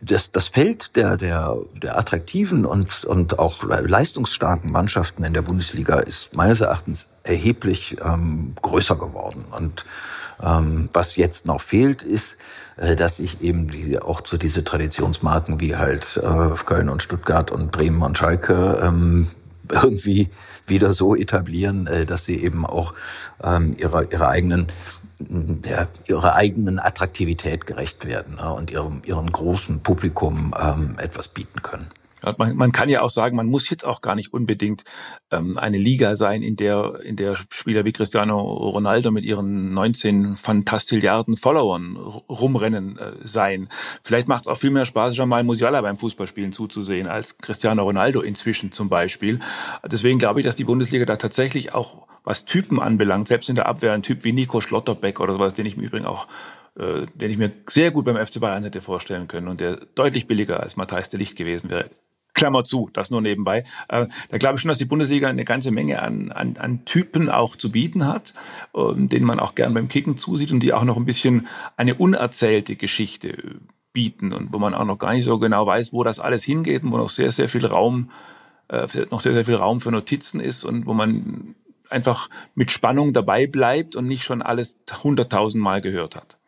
das, 0.00 0.32
das 0.32 0.48
Feld 0.48 0.96
der, 0.96 1.16
der, 1.16 1.56
der 1.82 1.98
attraktiven 1.98 2.64
und, 2.64 3.04
und 3.04 3.38
auch 3.38 3.64
leistungsstarken 3.64 4.70
Mannschaften 4.70 5.24
in 5.24 5.34
der 5.34 5.42
Bundesliga 5.42 5.98
ist 6.00 6.34
meines 6.34 6.60
Erachtens 6.60 7.08
erheblich 7.22 7.96
ähm, 8.04 8.54
größer 8.60 8.96
geworden. 8.96 9.44
Und 9.56 9.84
ähm, 10.42 10.88
was 10.92 11.16
jetzt 11.16 11.46
noch 11.46 11.60
fehlt, 11.60 12.02
ist, 12.02 12.36
dass 12.76 13.18
sich 13.18 13.40
eben 13.40 13.68
die, 13.68 14.00
auch 14.00 14.20
zu 14.20 14.36
diese 14.36 14.64
Traditionsmarken 14.64 15.60
wie 15.60 15.76
halt 15.76 16.20
äh, 16.22 16.54
Köln 16.64 16.88
und 16.88 17.02
Stuttgart 17.02 17.50
und 17.50 17.70
Bremen 17.70 18.02
und 18.02 18.18
Schalke 18.18 18.80
ähm, 18.82 19.28
irgendwie 19.70 20.30
wieder 20.66 20.92
so 20.92 21.14
etablieren, 21.14 21.86
äh, 21.86 22.06
dass 22.06 22.24
sie 22.24 22.42
eben 22.42 22.66
auch 22.66 22.94
ähm, 23.42 23.76
ihre, 23.78 24.04
ihre 24.10 24.28
eigenen 24.28 24.66
der, 25.20 25.88
ihrer 26.06 26.34
eigenen 26.34 26.80
Attraktivität 26.80 27.66
gerecht 27.66 28.04
werden 28.04 28.36
ne, 28.36 28.52
und 28.52 28.70
ihrem, 28.70 29.02
ihrem 29.04 29.30
großen 29.30 29.80
Publikum 29.80 30.54
ähm, 30.60 30.96
etwas 30.98 31.28
bieten 31.28 31.62
können. 31.62 31.86
Man, 32.38 32.56
man 32.56 32.72
kann 32.72 32.88
ja 32.88 33.02
auch 33.02 33.10
sagen, 33.10 33.36
man 33.36 33.46
muss 33.46 33.68
jetzt 33.70 33.84
auch 33.84 34.00
gar 34.00 34.14
nicht 34.14 34.32
unbedingt 34.32 34.84
ähm, 35.30 35.58
eine 35.58 35.78
Liga 35.78 36.16
sein, 36.16 36.42
in 36.42 36.56
der, 36.56 37.00
in 37.02 37.16
der 37.16 37.36
Spieler 37.50 37.84
wie 37.84 37.92
Cristiano 37.92 38.40
Ronaldo 38.40 39.10
mit 39.10 39.24
ihren 39.24 39.74
19 39.74 40.36
Fantastilliarden 40.36 41.36
Followern 41.36 41.96
rumrennen 41.96 42.98
äh, 42.98 43.12
sein. 43.24 43.68
Vielleicht 44.02 44.28
macht 44.28 44.42
es 44.42 44.48
auch 44.48 44.58
viel 44.58 44.70
mehr 44.70 44.84
Spaß, 44.84 45.16
Jamal 45.16 45.44
Musiala 45.44 45.80
beim 45.80 45.98
Fußballspielen 45.98 46.52
zuzusehen, 46.52 47.06
als 47.06 47.38
Cristiano 47.38 47.82
Ronaldo 47.82 48.20
inzwischen 48.20 48.72
zum 48.72 48.88
Beispiel. 48.88 49.40
Deswegen 49.84 50.18
glaube 50.18 50.40
ich, 50.40 50.46
dass 50.46 50.56
die 50.56 50.64
Bundesliga 50.64 51.04
da 51.04 51.16
tatsächlich 51.16 51.74
auch, 51.74 52.06
was 52.24 52.44
Typen 52.46 52.80
anbelangt, 52.80 53.28
selbst 53.28 53.48
in 53.48 53.54
der 53.54 53.66
Abwehr, 53.66 53.92
ein 53.92 54.02
Typ 54.02 54.24
wie 54.24 54.32
Nico 54.32 54.60
Schlotterbeck 54.60 55.20
oder 55.20 55.34
sowas, 55.34 55.54
den 55.54 55.66
ich 55.66 55.76
im 55.76 55.82
Übrigen 55.82 56.06
auch 56.06 56.26
äh, 56.76 57.06
den 57.14 57.30
ich 57.30 57.38
mir 57.38 57.52
sehr 57.68 57.92
gut 57.92 58.04
beim 58.04 58.16
FC 58.16 58.40
Bayern 58.40 58.64
hätte 58.64 58.80
vorstellen 58.80 59.28
können 59.28 59.46
und 59.46 59.60
der 59.60 59.76
deutlich 59.94 60.26
billiger 60.26 60.60
als 60.60 60.76
Matthijs 60.76 61.08
de 61.08 61.20
Licht 61.20 61.36
gewesen 61.36 61.70
wäre, 61.70 61.88
Klammer 62.34 62.64
zu, 62.64 62.90
das 62.92 63.10
nur 63.10 63.20
nebenbei. 63.20 63.64
Äh, 63.88 64.06
da 64.28 64.38
glaube 64.38 64.56
ich 64.56 64.60
schon, 64.60 64.68
dass 64.68 64.78
die 64.78 64.84
Bundesliga 64.84 65.28
eine 65.28 65.44
ganze 65.44 65.70
Menge 65.70 66.02
an, 66.02 66.32
an, 66.32 66.56
an 66.58 66.84
Typen 66.84 67.30
auch 67.30 67.56
zu 67.56 67.70
bieten 67.70 68.06
hat, 68.06 68.34
äh, 68.74 68.80
denen 68.94 69.24
man 69.24 69.40
auch 69.40 69.54
gern 69.54 69.72
beim 69.72 69.88
Kicken 69.88 70.16
zusieht 70.16 70.52
und 70.52 70.60
die 70.60 70.72
auch 70.72 70.84
noch 70.84 70.96
ein 70.96 71.06
bisschen 71.06 71.46
eine 71.76 71.94
unerzählte 71.94 72.76
Geschichte 72.76 73.60
bieten 73.92 74.32
und 74.32 74.52
wo 74.52 74.58
man 74.58 74.74
auch 74.74 74.84
noch 74.84 74.98
gar 74.98 75.14
nicht 75.14 75.24
so 75.24 75.38
genau 75.38 75.66
weiß, 75.66 75.92
wo 75.92 76.02
das 76.02 76.20
alles 76.20 76.44
hingeht 76.44 76.82
und 76.82 76.92
wo 76.92 76.98
noch 76.98 77.08
sehr, 77.08 77.30
sehr 77.30 77.48
viel 77.48 77.64
Raum, 77.64 78.10
äh, 78.68 78.86
noch 79.10 79.20
sehr, 79.20 79.32
sehr 79.32 79.44
viel 79.44 79.54
Raum 79.54 79.80
für 79.80 79.92
Notizen 79.92 80.40
ist 80.40 80.64
und 80.64 80.86
wo 80.86 80.92
man 80.92 81.54
einfach 81.88 82.28
mit 82.54 82.72
Spannung 82.72 83.12
dabei 83.12 83.46
bleibt 83.46 83.94
und 83.94 84.06
nicht 84.06 84.24
schon 84.24 84.42
alles 84.42 84.78
hunderttausendmal 85.02 85.80
gehört 85.80 86.16
hat. 86.16 86.38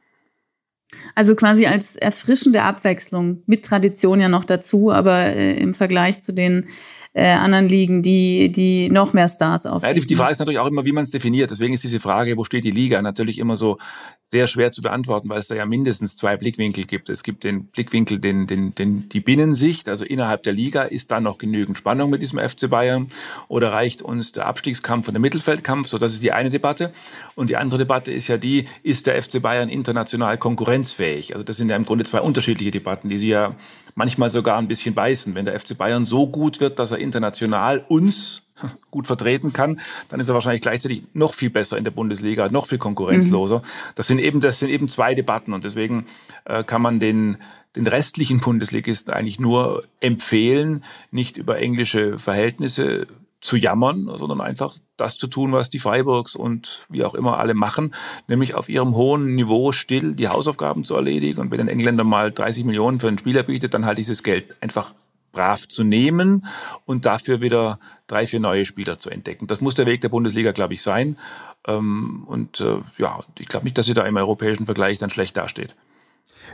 Also 1.15 1.35
quasi 1.35 1.67
als 1.67 1.97
erfrischende 1.97 2.63
Abwechslung 2.63 3.43
mit 3.47 3.65
Tradition 3.65 4.21
ja 4.21 4.29
noch 4.29 4.45
dazu, 4.45 4.93
aber 4.93 5.19
äh, 5.27 5.59
im 5.59 5.75
Vergleich 5.75 6.21
zu 6.21 6.33
den 6.33 6.69
äh, 7.17 7.31
anderen 7.31 7.67
Ligen, 7.67 8.03
die, 8.03 8.53
die 8.53 8.91
noch 8.91 9.15
mehr 9.15 9.27
Stars 9.27 9.65
auf. 9.65 9.83
Ja, 9.83 9.95
die, 9.95 10.05
die 10.05 10.17
Frage 10.17 10.33
ist 10.33 10.39
natürlich 10.39 10.59
auch 10.59 10.67
immer, 10.67 10.85
wie 10.85 10.93
man 10.93 11.05
es 11.05 11.11
definiert. 11.11 11.51
Deswegen 11.51 11.73
ist 11.73 11.83
diese 11.83 11.99
Frage, 11.99 12.37
wo 12.37 12.45
steht 12.45 12.65
die 12.65 12.71
Liga, 12.71 13.01
natürlich 13.01 13.39
immer 13.39 13.57
so 13.57 13.79
sehr 14.23 14.47
schwer 14.47 14.71
zu 14.71 14.83
beantworten, 14.83 15.31
weil 15.31 15.39
es 15.39 15.49
da 15.49 15.55
ja 15.55 15.65
mindestens 15.65 16.17
zwei 16.19 16.37
Blickwinkel 16.37 16.85
gibt. 16.85 17.09
Es 17.09 17.23
gibt 17.23 17.45
den 17.45 17.69
Blickwinkel, 17.69 18.19
den, 18.19 18.47
den, 18.47 18.75
den, 18.75 19.09
die 19.09 19.21
Binnensicht, 19.21 19.89
also 19.89 20.05
innerhalb 20.05 20.43
der 20.43 20.53
Liga, 20.53 20.83
ist 20.83 21.11
da 21.11 21.19
noch 21.21 21.39
genügend 21.39 21.79
Spannung 21.79 22.11
mit 22.11 22.21
diesem 22.21 22.39
FC 22.39 22.69
Bayern 22.69 23.07
oder 23.49 23.73
reicht 23.73 24.03
uns 24.03 24.33
der 24.33 24.45
Abstiegskampf 24.45 25.09
und 25.09 25.15
der 25.15 25.21
Mittelfeldkampf? 25.23 25.89
So, 25.89 25.97
das 25.97 26.13
ist 26.13 26.23
die 26.23 26.33
eine 26.33 26.51
Debatte. 26.51 26.93
Und 27.35 27.49
die 27.49 27.57
andere 27.57 27.79
Debatte 27.79 28.13
ist 28.13 28.29
ja 28.29 28.37
die, 28.37 28.67
ist 28.83 29.07
der 29.07 29.23
FC 29.23 29.41
Bayern 29.41 29.71
international 29.71 30.37
konkurrenzfähig? 30.37 31.33
Also 31.33 31.45
das 31.45 31.57
sind 31.57 31.71
ja 31.71 31.77
im 31.77 31.85
Grunde 31.85 32.05
zwei 32.05 32.21
unterschiedliche 32.21 32.73
Debatten, 32.73 33.09
die 33.09 33.17
sie 33.17 33.29
ja 33.29 33.57
manchmal 33.95 34.29
sogar 34.29 34.59
ein 34.59 34.69
bisschen 34.69 34.95
beißen. 34.95 35.35
Wenn 35.35 35.47
der 35.47 35.59
FC 35.59 35.77
Bayern 35.77 36.05
so 36.05 36.27
gut 36.29 36.61
wird, 36.61 36.79
dass 36.79 36.93
er 36.93 36.99
international 37.07 37.85
uns 37.89 38.43
gut 38.91 39.07
vertreten 39.07 39.53
kann, 39.53 39.81
dann 40.09 40.21
ist 40.21 40.29
er 40.29 40.35
wahrscheinlich 40.35 40.63
gleichzeitig 40.63 41.03
noch 41.13 41.35
viel 41.35 41.51
besser 41.51 41.79
in 41.79 41.85
der 41.85 41.91
Bundesliga, 41.91 42.49
noch 42.49 42.67
viel 42.67 42.79
konkurrenzloser. 42.79 43.59
Mhm. 43.59 43.63
Das 43.95 44.07
sind 44.07 44.19
eben, 44.19 44.41
das 44.41 44.59
sind 44.59 44.71
eben 44.71 44.89
zwei 44.89 45.15
Debatten 45.15 45.53
und 45.53 45.65
deswegen 45.65 46.07
äh, 46.45 46.65
kann 46.65 46.83
man 46.83 46.99
den, 46.99 47.39
den 47.75 47.87
restlichen 47.87 48.41
Bundesligisten 48.41 49.13
eigentlich 49.13 49.41
nur 49.41 49.85
empfehlen, 50.01 50.85
nicht 51.11 51.37
über 51.37 51.59
englische 51.59 52.19
Verhältnisse 52.19 53.07
zu 53.41 53.57
jammern, 53.57 54.11
sondern 54.19 54.41
einfach 54.41 54.75
das 54.97 55.19
zu 55.19 55.27
tun, 55.27 55.53
was 55.53 55.69
die 55.71 55.79
Freiburgs 55.79 56.35
und 56.35 56.87
wie 56.89 57.05
auch 57.05 57.15
immer 57.15 57.39
alle 57.39 57.55
machen, 57.55 57.95
nämlich 58.29 58.55
auf 58.55 58.69
ihrem 58.69 58.95
hohen 58.95 59.35
Niveau 59.35 59.73
still 59.73 60.15
die 60.15 60.29
Hausaufgaben 60.29 60.85
zu 60.85 60.97
erledigen. 60.97 61.41
Und 61.41 61.51
wenn 61.51 61.61
ein 61.61 61.69
Engländer 61.69 62.03
mal 62.03 62.33
30 62.33 62.65
Millionen 62.65 62.99
für 62.99 63.09
einen 63.09 63.19
Spieler 63.19 63.43
bietet, 63.43 63.75
dann 63.75 63.85
halt 63.85 63.99
dieses 63.99 64.23
Geld 64.23 64.57
einfach 64.61 64.95
brav 65.37 65.69
zu 65.69 65.85
nehmen 65.85 66.47
und 66.87 67.05
dafür 67.05 67.43
wieder 67.43 67.79
drei, 68.07 68.27
vier 68.27 68.41
neue 68.41 68.65
Spieler 68.65 68.97
zu 68.97 69.11
entdecken. 69.11 69.47
Das 69.47 69.61
muss 69.61 69.75
der 69.75 69.85
Weg 69.87 70.01
der 70.01 70.09
Bundesliga, 70.09 70.53
glaube 70.53 70.73
ich, 70.75 70.83
sein. 70.83 71.19
Ähm, 71.67 72.25
und 72.27 72.61
äh, 72.61 72.79
ja, 72.97 73.23
ich 73.39 73.49
glaube 73.49 73.65
nicht, 73.65 73.77
dass 73.77 73.87
sie 73.87 73.95
da 73.95 74.07
im 74.07 74.17
europäischen 74.17 74.65
Vergleich 74.65 74.99
dann 74.99 75.11
schlecht 75.11 75.37
dasteht. 75.37 75.77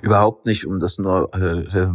Überhaupt 0.00 0.46
nicht, 0.46 0.66
um 0.66 0.80
das 0.80 0.98
nur 0.98 1.30
äh, 1.34 1.78
äh 1.78 1.92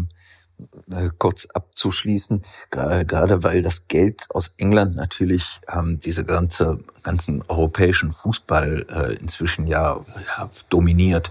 äh, 0.89 1.11
kurz 1.19 1.45
abzuschließen, 1.53 2.41
gerade 2.71 3.43
weil 3.43 3.61
das 3.61 3.87
Geld 3.87 4.25
aus 4.29 4.55
England 4.57 4.95
natürlich 4.95 5.45
ähm, 5.71 5.99
diese 5.99 6.25
ganze 6.25 6.79
ganzen 7.03 7.43
europäischen 7.47 8.11
Fußball 8.11 8.87
äh, 8.89 9.13
inzwischen 9.21 9.67
ja, 9.67 10.01
ja 10.35 10.49
dominiert. 10.69 11.29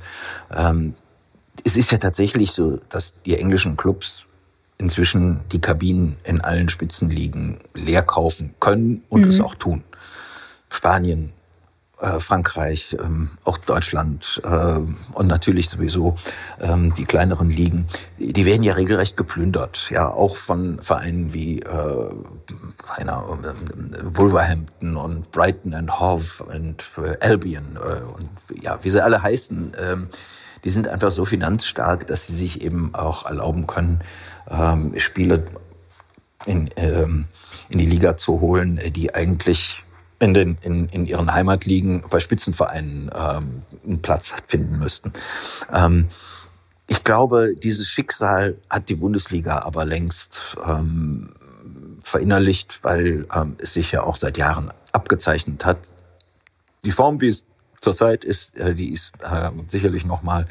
Ähm, 0.54 0.94
es 1.64 1.76
ist 1.76 1.90
ja 1.90 1.98
tatsächlich 1.98 2.52
so, 2.52 2.78
dass 2.88 3.14
die 3.24 3.36
englischen 3.36 3.76
Clubs 3.76 4.28
inzwischen 4.78 5.40
die 5.52 5.60
Kabinen 5.60 6.16
in 6.24 6.40
allen 6.40 6.68
Spitzenligen 6.68 7.58
leer 7.74 8.02
kaufen 8.02 8.54
können 8.60 9.02
und 9.08 9.22
mhm. 9.22 9.28
es 9.28 9.40
auch 9.40 9.54
tun. 9.54 9.82
Spanien, 10.68 11.32
äh, 11.98 12.20
Frankreich, 12.20 12.94
ähm, 13.00 13.30
auch 13.44 13.56
Deutschland 13.56 14.42
äh, 14.44 14.80
und 15.14 15.26
natürlich 15.26 15.70
sowieso 15.70 16.16
ähm, 16.60 16.92
die 16.92 17.06
kleineren 17.06 17.48
Ligen, 17.48 17.88
die, 18.18 18.34
die 18.34 18.44
werden 18.44 18.62
ja 18.62 18.74
regelrecht 18.74 19.16
geplündert, 19.16 19.88
ja 19.90 20.10
auch 20.10 20.36
von 20.36 20.78
Vereinen 20.82 21.32
wie 21.32 21.60
äh, 21.60 22.10
einer, 22.96 23.24
Wolverhampton 24.04 24.96
und 24.96 25.30
Brighton 25.30 25.72
and 25.72 25.98
Hove 25.98 26.44
und 26.44 26.84
äh, 26.98 27.16
Albion 27.24 27.78
und 28.18 28.62
ja 28.62 28.78
wie 28.82 28.90
sie 28.90 29.02
alle 29.02 29.22
heißen, 29.22 29.72
äh, 29.72 29.96
die 30.64 30.70
sind 30.70 30.88
einfach 30.88 31.12
so 31.12 31.24
finanzstark, 31.24 32.06
dass 32.08 32.26
sie 32.26 32.34
sich 32.34 32.60
eben 32.60 32.94
auch 32.94 33.24
erlauben 33.24 33.66
können, 33.66 34.00
äh, 34.48 35.00
Spiele 35.00 35.44
in, 36.44 36.70
äh, 36.76 37.02
in 37.68 37.78
die 37.78 37.86
Liga 37.86 38.16
zu 38.16 38.40
holen, 38.40 38.80
die 38.92 39.14
eigentlich 39.14 39.84
in, 40.18 40.34
den, 40.34 40.56
in, 40.62 40.86
in 40.86 41.06
ihren 41.06 41.32
Heimatligen 41.32 42.02
bei 42.08 42.20
Spitzenvereinen 42.20 43.10
ähm, 43.14 43.62
einen 43.84 44.02
Platz 44.02 44.34
finden 44.44 44.78
müssten. 44.78 45.12
Ähm, 45.72 46.08
ich 46.86 47.04
glaube, 47.04 47.54
dieses 47.56 47.88
Schicksal 47.88 48.56
hat 48.70 48.88
die 48.88 48.94
Bundesliga 48.94 49.58
aber 49.60 49.84
längst 49.84 50.56
ähm, 50.64 51.30
verinnerlicht, 52.00 52.84
weil 52.84 53.26
ähm, 53.34 53.56
es 53.58 53.74
sich 53.74 53.92
ja 53.92 54.04
auch 54.04 54.16
seit 54.16 54.38
Jahren 54.38 54.70
abgezeichnet 54.92 55.64
hat. 55.64 55.78
Die 56.84 56.92
Form, 56.92 57.20
wie 57.20 57.28
es 57.28 57.46
zurzeit 57.80 58.24
ist, 58.24 58.56
äh, 58.56 58.74
die 58.74 58.92
ist 58.92 59.14
äh, 59.22 59.50
sicherlich 59.68 60.06
noch 60.06 60.22
mal 60.22 60.46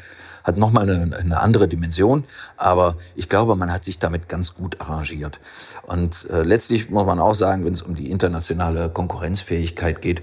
hat 0.46 0.56
nochmal 0.56 0.88
eine, 0.88 1.16
eine 1.16 1.40
andere 1.40 1.66
Dimension. 1.66 2.24
Aber 2.56 2.96
ich 3.16 3.28
glaube, 3.28 3.56
man 3.56 3.72
hat 3.72 3.84
sich 3.84 3.98
damit 3.98 4.28
ganz 4.28 4.54
gut 4.54 4.80
arrangiert. 4.80 5.40
Und 5.82 6.30
äh, 6.30 6.42
letztlich 6.42 6.88
muss 6.88 7.04
man 7.04 7.18
auch 7.18 7.34
sagen, 7.34 7.64
wenn 7.64 7.72
es 7.72 7.82
um 7.82 7.96
die 7.96 8.10
internationale 8.10 8.88
Konkurrenzfähigkeit 8.88 10.00
geht, 10.00 10.22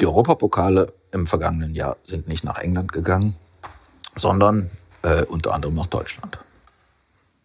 die 0.00 0.06
Europapokale 0.06 0.92
im 1.10 1.26
vergangenen 1.26 1.74
Jahr 1.74 1.96
sind 2.04 2.28
nicht 2.28 2.44
nach 2.44 2.58
England 2.58 2.92
gegangen, 2.92 3.34
sondern 4.14 4.70
äh, 5.02 5.22
unter 5.24 5.54
anderem 5.54 5.74
nach 5.74 5.86
Deutschland. 5.86 6.38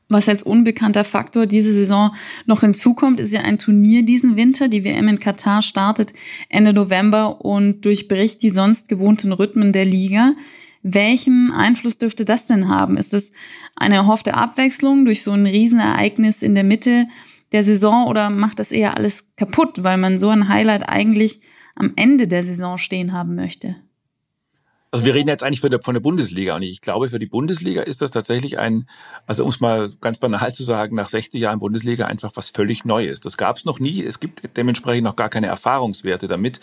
Was 0.10 0.28
als 0.28 0.44
unbekannter 0.44 1.06
Faktor 1.06 1.48
diese 1.48 1.74
Saison 1.74 2.14
noch 2.46 2.60
hinzukommt, 2.60 3.20
ist 3.20 3.34
ja 3.34 3.42
ein 3.42 3.58
Turnier 3.58 4.06
diesen 4.06 4.36
Winter. 4.36 4.68
Die 4.68 4.84
WM 4.84 5.08
in 5.08 5.20
Katar 5.20 5.62
startet 5.62 6.14
Ende 6.50 6.74
November 6.74 7.42
und 7.44 7.82
durchbricht 7.86 8.44
die 8.44 8.52
sonst 8.52 8.90
gewohnten 8.90 9.32
Rhythmen 9.32 9.72
der 9.72 9.86
Liga. 9.86 10.34
Welchen 10.84 11.52
Einfluss 11.52 11.98
dürfte 11.98 12.26
das 12.26 12.46
denn 12.46 12.68
haben? 12.68 12.98
Ist 12.98 13.14
es 13.14 13.32
eine 13.76 13.96
erhoffte 13.96 14.34
Abwechslung 14.34 15.06
durch 15.06 15.24
so 15.24 15.32
ein 15.32 15.46
Riesenereignis 15.46 16.44
in 16.44 16.56
der 16.56 16.66
Mitte 16.66 17.08
der 17.54 17.64
Saison 17.64 18.08
oder 18.08 18.30
macht 18.30 18.60
das 18.60 18.72
eher 18.72 18.98
alles 18.98 19.34
kaputt, 19.36 19.84
weil 19.84 19.98
man 19.98 20.20
so 20.20 20.30
ein 20.30 20.50
Highlight 20.50 20.88
eigentlich 20.90 21.42
am 21.76 21.94
Ende 21.96 22.28
der 22.28 22.44
Saison 22.44 22.78
stehen 22.78 23.14
haben 23.14 23.36
möchte? 23.36 23.78
Also 24.94 25.06
wir 25.06 25.16
reden 25.16 25.28
jetzt 25.28 25.44
eigentlich 25.44 25.60
von 25.60 25.72
der, 25.72 25.82
von 25.82 25.96
der 25.96 26.02
Bundesliga 26.02 26.56
und 26.56 26.62
ich 26.62 26.80
glaube, 26.80 27.10
für 27.10 27.18
die 27.18 27.26
Bundesliga 27.26 27.82
ist 27.82 28.04
das 28.04 28.12
tatsächlich 28.12 28.60
ein, 28.60 28.86
also 29.26 29.42
um 29.42 29.50
es 29.50 29.60
mal 29.60 29.90
ganz 30.02 30.20
banal 30.20 30.54
zu 30.54 30.62
sagen, 30.62 30.96
nach 30.96 31.10
60 31.10 31.42
Jahren 31.42 31.58
Bundesliga 31.58 32.06
einfach 32.06 32.32
was 32.36 32.52
völlig 32.52 32.86
Neues. 32.86 33.20
Das 33.20 33.36
gab 33.36 33.58
es 33.58 33.66
noch 33.66 33.80
nie. 33.80 34.04
Es 34.04 34.20
gibt 34.20 34.56
dementsprechend 34.56 35.06
noch 35.06 35.16
gar 35.16 35.30
keine 35.30 35.48
Erfahrungswerte 35.48 36.28
damit. 36.28 36.60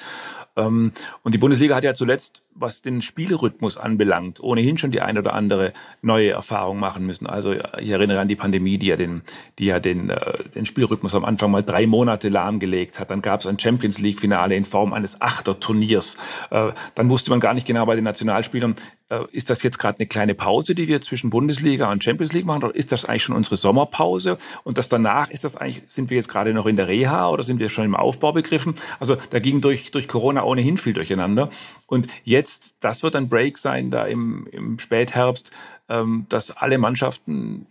Ähm, 0.61 0.92
und 1.23 1.35
die 1.35 1.38
Bundesliga 1.38 1.77
hat 1.77 1.85
ja 1.85 1.94
zuletzt, 1.94 2.42
was 2.55 2.83
den 2.83 3.03
Spielrhythmus 3.03 3.77
anbelangt, 3.77 4.42
ohnehin 4.42 4.79
schon 4.79 4.90
die 4.90 5.01
eine 5.01 5.20
oder 5.20 5.35
andere 5.35 5.73
neue 6.03 6.31
Erfahrung 6.31 6.79
machen 6.79 7.07
müssen. 7.07 7.27
Also 7.27 7.55
ich 7.79 7.90
erinnere 7.90 8.20
an 8.20 8.29
die 8.29 8.37
Pandemie, 8.37 8.79
die 8.79 8.87
ja 8.87 8.96
den, 8.96 9.23
die 9.59 9.66
ja 9.66 9.81
den, 9.81 10.11
äh, 10.11 10.44
den 10.55 10.66
Spielrhythmus 10.66 11.14
am 11.14 11.25
Anfang 11.25 11.51
mal 11.51 11.62
drei 11.62 11.87
Monate 11.87 12.29
lahmgelegt 12.29 13.01
hat. 13.01 13.11
Dann 13.11 13.23
gab 13.23 13.40
es 13.40 13.46
ein 13.46 13.59
Champions 13.59 13.99
League-Finale 13.99 14.55
in 14.55 14.64
Form 14.64 14.92
eines 14.92 15.20
Achterturniers. 15.20 16.16
Äh, 16.51 16.73
dann 16.94 17.11
wusste 17.11 17.31
man 17.31 17.40
gar 17.40 17.55
nicht 17.55 17.66
genau 17.66 17.87
bei 17.87 17.94
den 17.94 18.05
Nationalspielern, 18.05 18.73
äh, 18.73 18.99
ist 19.33 19.51
das 19.51 19.62
jetzt 19.62 19.79
gerade 19.79 19.99
eine 19.99 20.07
kleine 20.07 20.35
Pause, 20.35 20.75
die 20.75 20.88
wir 20.88 21.01
zwischen 21.01 21.31
Bundesliga 21.31 21.90
und 21.90 22.03
Champions 22.05 22.33
League 22.33 22.46
machen, 22.46 22.64
oder 22.64 22.75
ist 22.75 22.92
das 22.92 23.05
eigentlich 23.05 23.25
schon 23.25 23.37
unsere 23.37 23.57
Sommerpause? 23.57 24.38
Und 24.62 24.79
das 24.79 24.88
danach, 24.88 25.31
ist 25.31 25.44
das 25.44 25.57
eigentlich, 25.57 25.83
sind 25.88 26.11
wir 26.11 26.16
jetzt 26.16 26.29
gerade 26.29 26.55
noch 26.55 26.66
in 26.66 26.77
der 26.77 26.88
Reha 26.88 27.29
oder 27.29 27.42
sind 27.42 27.59
wir 27.59 27.68
schon 27.68 27.85
im 27.85 27.96
Aufbau 27.96 28.33
begriffen? 28.33 28.75
Also 29.01 29.16
da 29.31 29.40
ging 29.40 29.61
durch, 29.61 29.90
durch 29.90 30.09
Corona 30.09 30.44
ohnehin 30.44 30.79
viel 30.79 30.92
durcheinander. 30.92 31.51
Und 31.87 32.07
jetzt, 32.25 32.75
das 32.81 33.03
wird 33.03 33.16
ein 33.16 33.29
Break 33.29 33.59
sein, 33.59 33.90
da 33.90 34.05
im, 34.07 34.46
im 34.53 34.79
Spätherbst, 34.79 35.51
ähm, 35.88 36.27
dass 36.29 36.57
alle 36.57 36.79
Mannschaften 36.79 37.66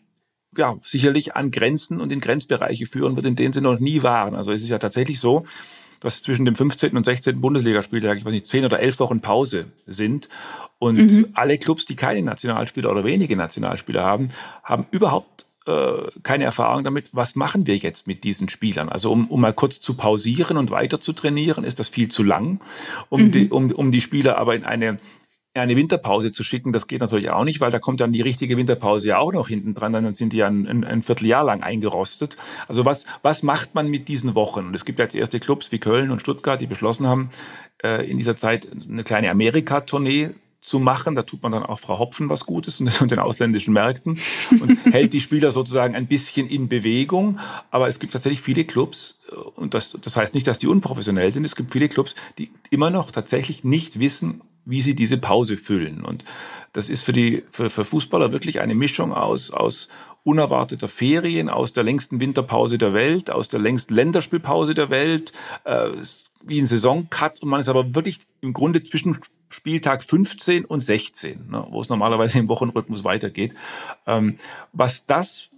ja, 0.58 0.78
sicherlich 0.82 1.36
an 1.36 1.52
Grenzen 1.52 2.02
und 2.02 2.12
in 2.12 2.20
Grenzbereiche 2.20 2.86
führen 2.86 3.16
wird, 3.16 3.26
in 3.26 3.36
denen 3.36 3.54
sie 3.54 3.62
noch 3.62 3.80
nie 3.80 4.04
waren. 4.04 4.36
Also 4.36 4.52
es 4.52 4.64
ist 4.64 4.70
ja 4.70 4.80
tatsächlich 4.80 5.20
so, 5.20 5.46
dass 6.00 6.24
zwischen 6.24 6.46
dem 6.46 6.56
15. 6.56 6.96
und 6.96 7.04
16. 7.04 7.42
Bundesligaspieltag, 7.42 8.18
ich 8.18 8.26
weiß 8.26 8.34
nicht, 8.34 8.48
10 8.48 8.66
oder 8.66 8.80
11 8.80 9.00
Wochen 9.00 9.22
Pause 9.22 9.66
sind. 9.86 10.30
Und 10.78 11.12
mhm. 11.12 11.28
alle 11.34 11.58
Clubs, 11.58 11.86
die 11.86 11.96
keine 11.96 12.22
Nationalspieler 12.22 12.90
oder 12.90 13.04
wenige 13.04 13.36
Nationalspieler 13.36 14.04
haben, 14.04 14.30
haben 14.64 14.86
überhaupt 14.92 15.46
äh, 15.66 16.10
keine 16.24 16.46
Erfahrung 16.46 16.84
damit, 16.84 17.06
was 17.12 17.36
machen 17.36 17.68
wir 17.68 17.76
jetzt 17.78 18.08
mit 18.08 18.24
diesen 18.24 18.50
Spielern? 18.50 18.90
Also 18.90 19.12
um, 19.12 19.28
um 19.28 19.42
mal 19.42 19.54
kurz 19.54 19.82
zu 19.82 19.94
pausieren 19.94 20.58
und 20.58 20.72
weiter 20.72 21.02
zu 21.02 21.14
trainieren, 21.14 21.64
ist 21.64 21.80
das 21.80 21.90
viel 21.90 22.10
zu 22.10 22.24
lang, 22.24 22.60
um, 23.10 23.24
mhm. 23.24 23.32
die, 23.32 23.50
um, 23.50 23.72
um 23.72 23.92
die 23.92 24.02
Spieler 24.02 24.38
aber 24.38 24.56
in 24.56 24.64
eine 24.64 24.98
eine 25.54 25.76
Winterpause 25.76 26.32
zu 26.32 26.44
schicken, 26.44 26.74
das 26.74 26.88
geht 26.88 27.02
natürlich 27.02 27.32
auch 27.32 27.44
nicht, 27.44 27.60
weil 27.60 27.72
da 27.72 27.80
kommt 27.80 28.02
dann 28.02 28.14
die 28.14 28.22
richtige 28.22 28.56
Winterpause 28.56 29.08
ja 29.10 29.18
auch 29.18 29.34
noch 29.34 29.48
hinten 29.48 29.74
dran, 29.74 29.94
dann 29.94 30.14
sind 30.14 30.34
die 30.34 30.38
ja 30.38 30.48
ein, 30.48 30.68
ein, 30.68 30.84
ein 30.84 31.04
Vierteljahr 31.04 31.44
lang 31.44 31.64
eingerostet. 31.64 32.38
Also 32.68 32.86
was, 32.86 33.06
was 33.24 33.42
macht 33.42 33.74
man 33.74 33.90
mit 33.90 34.08
diesen 34.08 34.36
Wochen? 34.36 34.68
Und 34.68 34.76
es 34.76 34.86
gibt 34.86 35.00
jetzt 35.00 35.16
erste 35.16 35.40
Clubs 35.40 35.72
wie 35.72 35.80
Köln 35.80 36.12
und 36.12 36.20
Stuttgart, 36.22 36.62
die 36.62 36.68
beschlossen 36.68 37.08
haben, 37.08 37.32
äh, 37.84 38.10
in 38.10 38.18
dieser 38.18 38.36
Zeit 38.36 38.68
eine 38.72 39.04
kleine 39.04 39.32
Amerika-Tournee 39.32 40.36
zu 40.62 40.80
machen. 40.80 41.16
Da 41.16 41.24
tut 41.24 41.42
man 41.42 41.52
dann 41.52 41.64
auch 41.64 41.80
Frau 41.80 42.00
Hopfen 42.00 42.30
was 42.30 42.46
Gutes 42.46 42.80
und 42.80 42.92
den 43.12 43.20
ausländischen 43.20 43.74
Märkten 43.74 44.20
und 44.60 44.86
hält 44.94 45.14
die 45.14 45.20
Spieler 45.20 45.52
sozusagen 45.52 45.96
ein 45.96 46.08
bisschen 46.08 46.48
in 46.48 46.68
Bewegung. 46.68 47.40
Aber 47.72 47.88
es 47.88 48.00
gibt 48.00 48.14
tatsächlich 48.14 48.42
viele 48.42 48.66
Clubs, 48.66 49.20
äh, 49.32 49.36
und 49.36 49.74
das, 49.74 49.98
das 50.02 50.16
heißt 50.16 50.34
nicht, 50.34 50.48
dass 50.48 50.60
die 50.60 50.68
unprofessionell 50.68 51.32
sind, 51.32 51.44
es 51.44 51.56
gibt 51.56 51.72
viele 51.72 51.90
Clubs, 51.90 52.16
die 52.38 52.52
immer 52.70 52.92
noch 52.92 53.12
tatsächlich 53.12 53.64
nicht 53.64 54.00
wissen, 54.00 54.42
wie 54.70 54.82
sie 54.82 54.96
diese 54.96 55.18
Pause 55.18 55.58
füllen. 55.58 56.04
Und 56.04 56.24
das 56.74 56.90
ist 56.90 57.04
für 57.04 57.14
die 57.14 57.44
für, 57.50 57.70
für 57.70 57.86
Fußballer 57.86 58.32
wirklich 58.32 58.60
eine 58.60 58.76
Mischung 58.76 59.14
aus 59.14 59.52
aus 59.52 59.90
unerwarteter 60.24 60.88
Ferien, 60.88 61.50
aus 61.50 61.74
der 61.74 61.84
längsten 61.84 62.20
Winterpause 62.20 62.78
der 62.78 62.94
Welt, 62.94 63.32
aus 63.32 63.48
der 63.48 63.60
längsten 63.60 63.94
Länderspielpause 63.94 64.74
der 64.74 64.90
Welt, 64.90 65.32
äh, 65.64 65.90
wie 66.44 66.60
ein 66.60 66.66
Saisoncut. 66.66 67.42
Und 67.42 67.50
man 67.50 67.62
ist 67.62 67.70
aber 67.70 67.96
wirklich 67.96 68.20
im 68.42 68.54
Grunde 68.54 68.84
zwischen 68.84 69.18
Spieltag 69.50 70.04
15 70.04 70.66
und 70.66 70.82
16, 70.82 71.48
ne, 71.50 71.66
wo 71.70 71.82
es 71.82 71.90
normalerweise 71.90 72.38
im 72.38 72.48
Wochenrhythmus 72.48 73.04
weitergeht. 73.04 73.54
Ähm, 74.06 74.38
was 74.74 75.06
das 75.06 75.50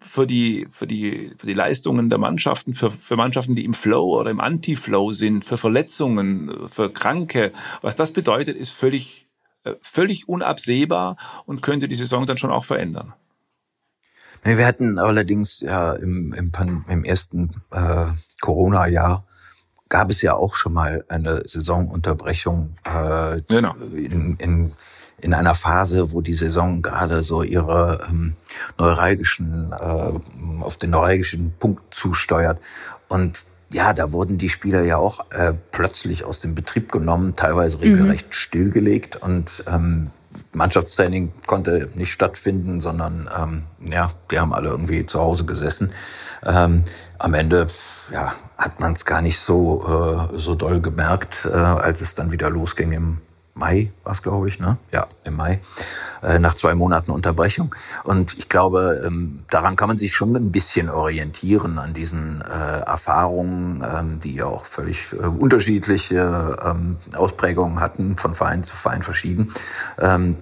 für 0.00 0.26
die, 0.26 0.66
für 0.70 0.86
die, 0.86 1.32
für 1.36 1.46
die 1.46 1.54
Leistungen 1.54 2.10
der 2.10 2.18
Mannschaften, 2.18 2.74
für, 2.74 2.90
für 2.90 3.16
Mannschaften, 3.16 3.54
die 3.54 3.64
im 3.64 3.74
Flow 3.74 4.18
oder 4.18 4.30
im 4.30 4.40
Anti-Flow 4.40 5.12
sind, 5.12 5.44
für 5.44 5.56
Verletzungen, 5.56 6.68
für 6.68 6.92
Kranke, 6.92 7.52
was 7.82 7.96
das 7.96 8.12
bedeutet, 8.12 8.56
ist 8.56 8.70
völlig, 8.70 9.28
äh, 9.64 9.74
völlig 9.80 10.28
unabsehbar 10.28 11.16
und 11.46 11.62
könnte 11.62 11.88
die 11.88 11.96
Saison 11.96 12.26
dann 12.26 12.38
schon 12.38 12.50
auch 12.50 12.64
verändern. 12.64 13.14
Wir 14.44 14.66
hatten 14.66 14.98
allerdings 14.98 15.60
ja 15.60 15.92
im, 15.94 16.32
im, 16.32 16.52
im 16.88 17.04
ersten 17.04 17.62
äh, 17.72 18.06
Corona-Jahr 18.40 19.24
gab 19.88 20.10
es 20.10 20.22
ja 20.22 20.34
auch 20.34 20.54
schon 20.54 20.72
mal 20.72 21.04
eine 21.08 21.42
Saisonunterbrechung 21.46 22.76
äh, 22.84 23.40
genau. 23.48 23.74
in, 23.94 24.36
in, 24.36 24.72
in 25.20 25.34
einer 25.34 25.54
Phase, 25.54 26.12
wo 26.12 26.20
die 26.20 26.32
Saison 26.32 26.82
gerade 26.82 27.22
so 27.22 27.42
ihre 27.42 28.06
ähm, 28.08 28.36
neuralgischen, 28.78 29.72
äh, 29.72 30.62
auf 30.62 30.76
den 30.76 30.90
neuralgischen 30.90 31.52
Punkt 31.58 31.94
zusteuert. 31.94 32.60
Und 33.08 33.44
ja, 33.70 33.92
da 33.92 34.12
wurden 34.12 34.38
die 34.38 34.48
Spieler 34.48 34.82
ja 34.82 34.96
auch 34.96 35.30
äh, 35.30 35.52
plötzlich 35.72 36.24
aus 36.24 36.40
dem 36.40 36.54
Betrieb 36.54 36.90
genommen, 36.90 37.34
teilweise 37.34 37.76
mhm. 37.76 37.82
regelrecht 37.82 38.28
mhm. 38.28 38.32
stillgelegt. 38.32 39.16
Und 39.16 39.64
ähm, 39.66 40.10
Mannschaftstraining 40.52 41.32
konnte 41.46 41.88
nicht 41.94 42.12
stattfinden, 42.12 42.80
sondern 42.80 43.28
ähm, 43.36 43.62
ja, 43.90 44.12
die 44.30 44.38
haben 44.38 44.52
alle 44.52 44.68
irgendwie 44.68 45.04
zu 45.04 45.20
Hause 45.20 45.44
gesessen. 45.44 45.92
Ähm, 46.44 46.84
am 47.18 47.34
Ende 47.34 47.66
ja, 48.12 48.32
hat 48.56 48.80
man 48.80 48.92
es 48.92 49.04
gar 49.04 49.20
nicht 49.20 49.38
so, 49.38 50.30
äh, 50.32 50.38
so 50.38 50.54
doll 50.54 50.80
gemerkt, 50.80 51.46
äh, 51.50 51.54
als 51.54 52.00
es 52.00 52.14
dann 52.14 52.32
wieder 52.32 52.50
losging 52.50 52.92
im 52.92 53.18
Mai, 53.58 53.92
war 54.04 54.12
es, 54.12 54.22
glaube 54.22 54.48
ich, 54.48 54.58
ne? 54.60 54.78
Ja, 54.90 55.06
im 55.24 55.36
Mai, 55.36 55.60
äh, 56.22 56.38
nach 56.38 56.54
zwei 56.54 56.74
Monaten 56.74 57.10
Unterbrechung. 57.10 57.74
Und 58.04 58.38
ich 58.38 58.48
glaube, 58.48 59.02
ähm, 59.04 59.44
daran 59.50 59.76
kann 59.76 59.88
man 59.88 59.98
sich 59.98 60.14
schon 60.14 60.34
ein 60.36 60.52
bisschen 60.52 60.88
orientieren, 60.88 61.78
an 61.78 61.92
diesen 61.92 62.42
äh, 62.42 62.80
Erfahrungen, 62.80 63.84
ähm, 63.84 64.20
die 64.20 64.36
ja 64.36 64.46
auch 64.46 64.64
völlig 64.64 65.12
äh, 65.12 65.26
unterschiedliche 65.26 66.56
ähm, 66.64 66.96
Ausprägungen 67.16 67.80
hatten, 67.80 68.16
von 68.16 68.34
Verein 68.34 68.62
zu 68.62 68.74
Verein 68.74 69.02
verschieden. 69.02 69.52
Ähm, 69.98 70.36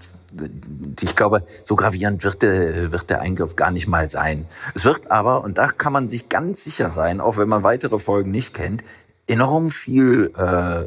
ich 1.01 1.17
glaube, 1.17 1.45
so 1.65 1.77
gravierend 1.77 2.23
wird 2.25 2.43
der, 2.43 2.93
wird 2.93 3.09
der 3.09 3.21
Eingriff 3.21 3.57
gar 3.57 3.71
nicht 3.71 3.89
mal 3.89 4.11
sein. 4.11 4.47
Es 4.75 4.85
wird 4.85 5.11
aber, 5.11 5.43
und 5.43 5.57
da 5.57 5.69
kann 5.69 5.95
man 5.95 6.11
sich 6.11 6.29
ganz 6.29 6.63
sicher 6.63 6.91
sein, 6.91 7.21
auch 7.21 7.39
wenn 7.39 7.49
man 7.49 7.63
weitere 7.63 7.99
Folgen 7.99 8.31
nicht 8.31 8.53
kennt, 8.53 8.85
enorm 9.27 9.71
viel 9.71 10.33
äh, 10.37 10.87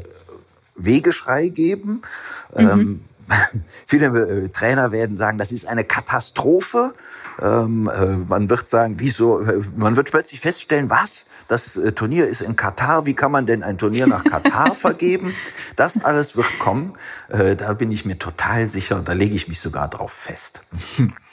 Wegeschrei 0.84 1.48
geben. 1.48 2.02
Mhm. 2.56 2.68
Ähm, 2.68 3.00
viele 3.86 4.06
äh, 4.06 4.48
Trainer 4.48 4.92
werden 4.92 5.16
sagen, 5.16 5.38
das 5.38 5.52
ist 5.52 5.66
eine 5.66 5.84
Katastrophe. 5.84 6.92
Ähm, 7.40 7.88
äh, 7.88 8.16
man 8.16 8.50
wird 8.50 8.68
sagen, 8.68 8.96
wieso? 8.98 9.40
Äh, 9.40 9.60
man 9.76 9.96
wird 9.96 10.10
plötzlich 10.10 10.40
feststellen, 10.40 10.90
was? 10.90 11.26
Das 11.48 11.78
Turnier 11.94 12.26
ist 12.26 12.40
in 12.40 12.56
Katar. 12.56 13.06
Wie 13.06 13.14
kann 13.14 13.32
man 13.32 13.46
denn 13.46 13.62
ein 13.62 13.78
Turnier 13.78 14.06
nach 14.06 14.24
Katar 14.24 14.74
vergeben? 14.74 15.34
Das 15.76 16.04
alles 16.04 16.36
wird 16.36 16.58
kommen. 16.58 16.94
Äh, 17.28 17.56
da 17.56 17.72
bin 17.74 17.90
ich 17.90 18.04
mir 18.04 18.18
total 18.18 18.66
sicher. 18.66 19.00
Da 19.04 19.12
lege 19.12 19.34
ich 19.34 19.48
mich 19.48 19.60
sogar 19.60 19.88
drauf 19.88 20.12
fest. 20.12 20.62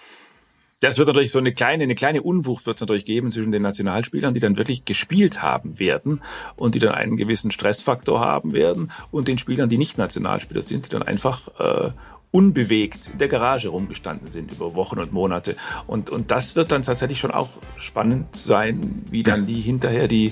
Das 0.80 0.99
wird 0.99 1.07
natürlich 1.07 1.32
so 1.32 1.39
eine 1.39 1.53
kleine, 1.53 1.84
eine 1.84 1.95
kleine 1.95 2.21
Unwucht 2.21 2.67
wird 2.67 2.78
es 2.78 2.82
natürlich 2.82 3.05
geben 3.05 3.32
zwischen 3.32 3.51
den 3.51 3.63
Nationalspielern, 3.63 4.36
die 4.36 4.39
dann 4.39 4.57
wirklich 4.57 4.86
gespielt 4.86 5.41
haben 5.41 5.80
werden 5.80 6.21
und 6.55 6.75
die 6.75 6.80
dann 6.80 6.93
einen 6.93 7.17
gewissen 7.17 7.49
Stressfaktor 7.49 8.19
haben 8.19 8.53
werden 8.53 8.91
und 9.09 9.28
den 9.28 9.39
Spielern, 9.39 9.69
die 9.69 9.80
nicht 9.80 9.97
Nationalspieler 9.97 10.61
sind, 10.61 10.86
die 10.86 10.89
dann 10.89 11.01
einfach 11.01 11.47
äh, 11.59 11.89
unbewegt 12.30 13.09
in 13.11 13.17
der 13.17 13.28
Garage 13.28 13.69
rumgestanden 13.69 14.28
sind 14.28 14.51
über 14.51 14.75
Wochen 14.75 14.99
und 14.99 15.13
Monate. 15.13 15.55
Und, 15.88 16.11
und 16.11 16.30
das 16.30 16.55
wird 16.55 16.71
dann 16.71 16.84
tatsächlich 16.84 17.17
schon 17.17 17.32
auch 17.32 17.49
spannend 17.78 18.36
sein, 18.36 19.03
wie 19.09 19.23
dann 19.23 19.47
die 19.47 19.61
hinterher 19.61 20.07
die, 20.07 20.32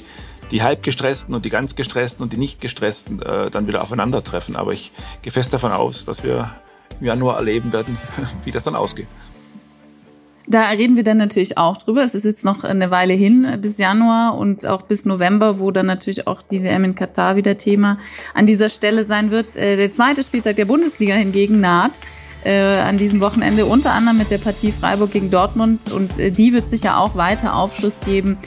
die 0.52 0.62
halb 0.62 0.84
gestressten 0.84 1.34
und 1.34 1.46
die 1.46 1.50
ganz 1.50 1.76
gestressten 1.76 2.22
und 2.22 2.34
die 2.34 2.38
nicht 2.38 2.62
gestressten 2.62 3.20
äh, 3.24 3.50
dann 3.50 3.66
wieder 3.66 3.82
aufeinandertreffen. 3.82 4.56
Aber 4.56 4.74
ich 4.74 4.92
gehe 5.24 5.32
fest 5.32 5.56
davon 5.56 5.72
aus, 5.72 6.06
dass 6.06 6.24
wir 6.24 6.54
im 7.00 7.08
Januar 7.08 7.38
erleben 7.38 7.74
werden, 7.74 7.98
wie 8.44 8.52
das 8.52 8.64
dann 8.64 8.76
ausgeht. 8.76 9.08
Da 10.48 10.70
reden 10.70 10.96
wir 10.96 11.04
dann 11.04 11.18
natürlich 11.18 11.58
auch 11.58 11.78
drüber. 11.78 12.04
Es 12.04 12.14
ist 12.14 12.26
jetzt 12.26 12.46
noch 12.46 12.64
eine 12.64 12.92
Weile 12.92 13.14
hin 13.14 13.48
bis 13.62 13.78
Januar 13.78 14.38
und 14.38 14.66
auch 14.66 14.84
bis 14.84 15.06
November, 15.06 15.60
wo 15.60 15.72
dann 15.72 15.88
natürlich 15.88 16.28
auch 16.28 16.42
die 16.42 16.64
WM 16.64 16.84
in 16.84 16.96
Katar 16.96 17.36
wieder 17.36 17.58
Thema 17.58 17.98
an 18.34 18.46
dieser 18.46 18.70
Stelle 18.70 19.04
sein 19.04 19.32
wird. 19.32 19.56
Äh, 19.56 19.76
der 19.76 19.92
zweite 19.92 20.24
Spieltag 20.24 20.56
der 20.58 20.66
Bundesliga 20.66 21.16
hingegen 21.16 21.62
naht 21.62 21.94
äh, 22.44 22.80
an 22.80 22.98
diesem 22.98 23.22
Wochenende, 23.22 23.66
unter 23.66 23.92
anderem 23.92 24.20
mit 24.20 24.30
der 24.30 24.38
Partie 24.38 24.72
Freiburg 24.72 25.12
gegen 25.12 25.32
Dortmund. 25.32 25.92
Und 25.92 26.20
äh, 26.20 26.32
die 26.32 26.54
wird 26.54 26.70
sicher 26.70 27.00
auch 27.00 27.16
weiter 27.16 27.56
Aufschluss 27.56 28.00
geben 28.06 28.38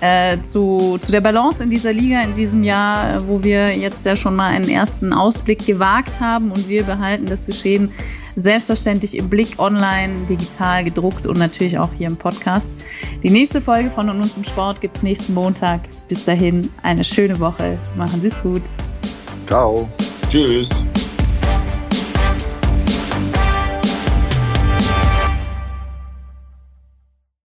äh, 0.00 0.40
zu, 0.42 0.98
zu 1.00 1.12
der 1.12 1.20
Balance 1.20 1.62
in 1.62 1.70
dieser 1.70 1.92
Liga 1.92 2.20
in 2.20 2.34
diesem 2.34 2.64
Jahr, 2.64 3.26
wo 3.28 3.42
wir 3.44 3.76
jetzt 3.76 4.04
ja 4.04 4.16
schon 4.16 4.34
mal 4.36 4.48
einen 4.48 4.68
ersten 4.68 5.12
Ausblick 5.12 5.64
gewagt 5.64 6.20
haben 6.20 6.50
und 6.50 6.68
wir 6.68 6.82
behalten 6.82 7.26
das 7.26 7.46
Geschehen 7.46 7.92
Selbstverständlich 8.36 9.16
im 9.16 9.28
Blick 9.28 9.58
online, 9.58 10.14
digital, 10.28 10.84
gedruckt 10.84 11.26
und 11.26 11.38
natürlich 11.38 11.78
auch 11.78 11.90
hier 11.96 12.08
im 12.08 12.16
Podcast. 12.16 12.72
Die 13.22 13.30
nächste 13.30 13.60
Folge 13.60 13.90
von 13.90 14.08
Und 14.10 14.20
uns 14.20 14.36
im 14.36 14.44
Sport 14.44 14.80
gibt 14.80 14.96
es 14.96 15.02
nächsten 15.02 15.34
Montag. 15.34 15.80
Bis 16.08 16.24
dahin 16.24 16.70
eine 16.82 17.04
schöne 17.04 17.38
Woche. 17.40 17.78
Machen 17.96 18.20
Sie 18.20 18.28
es 18.28 18.42
gut. 18.42 18.62
Ciao. 19.46 19.88
Tschüss. 20.28 20.70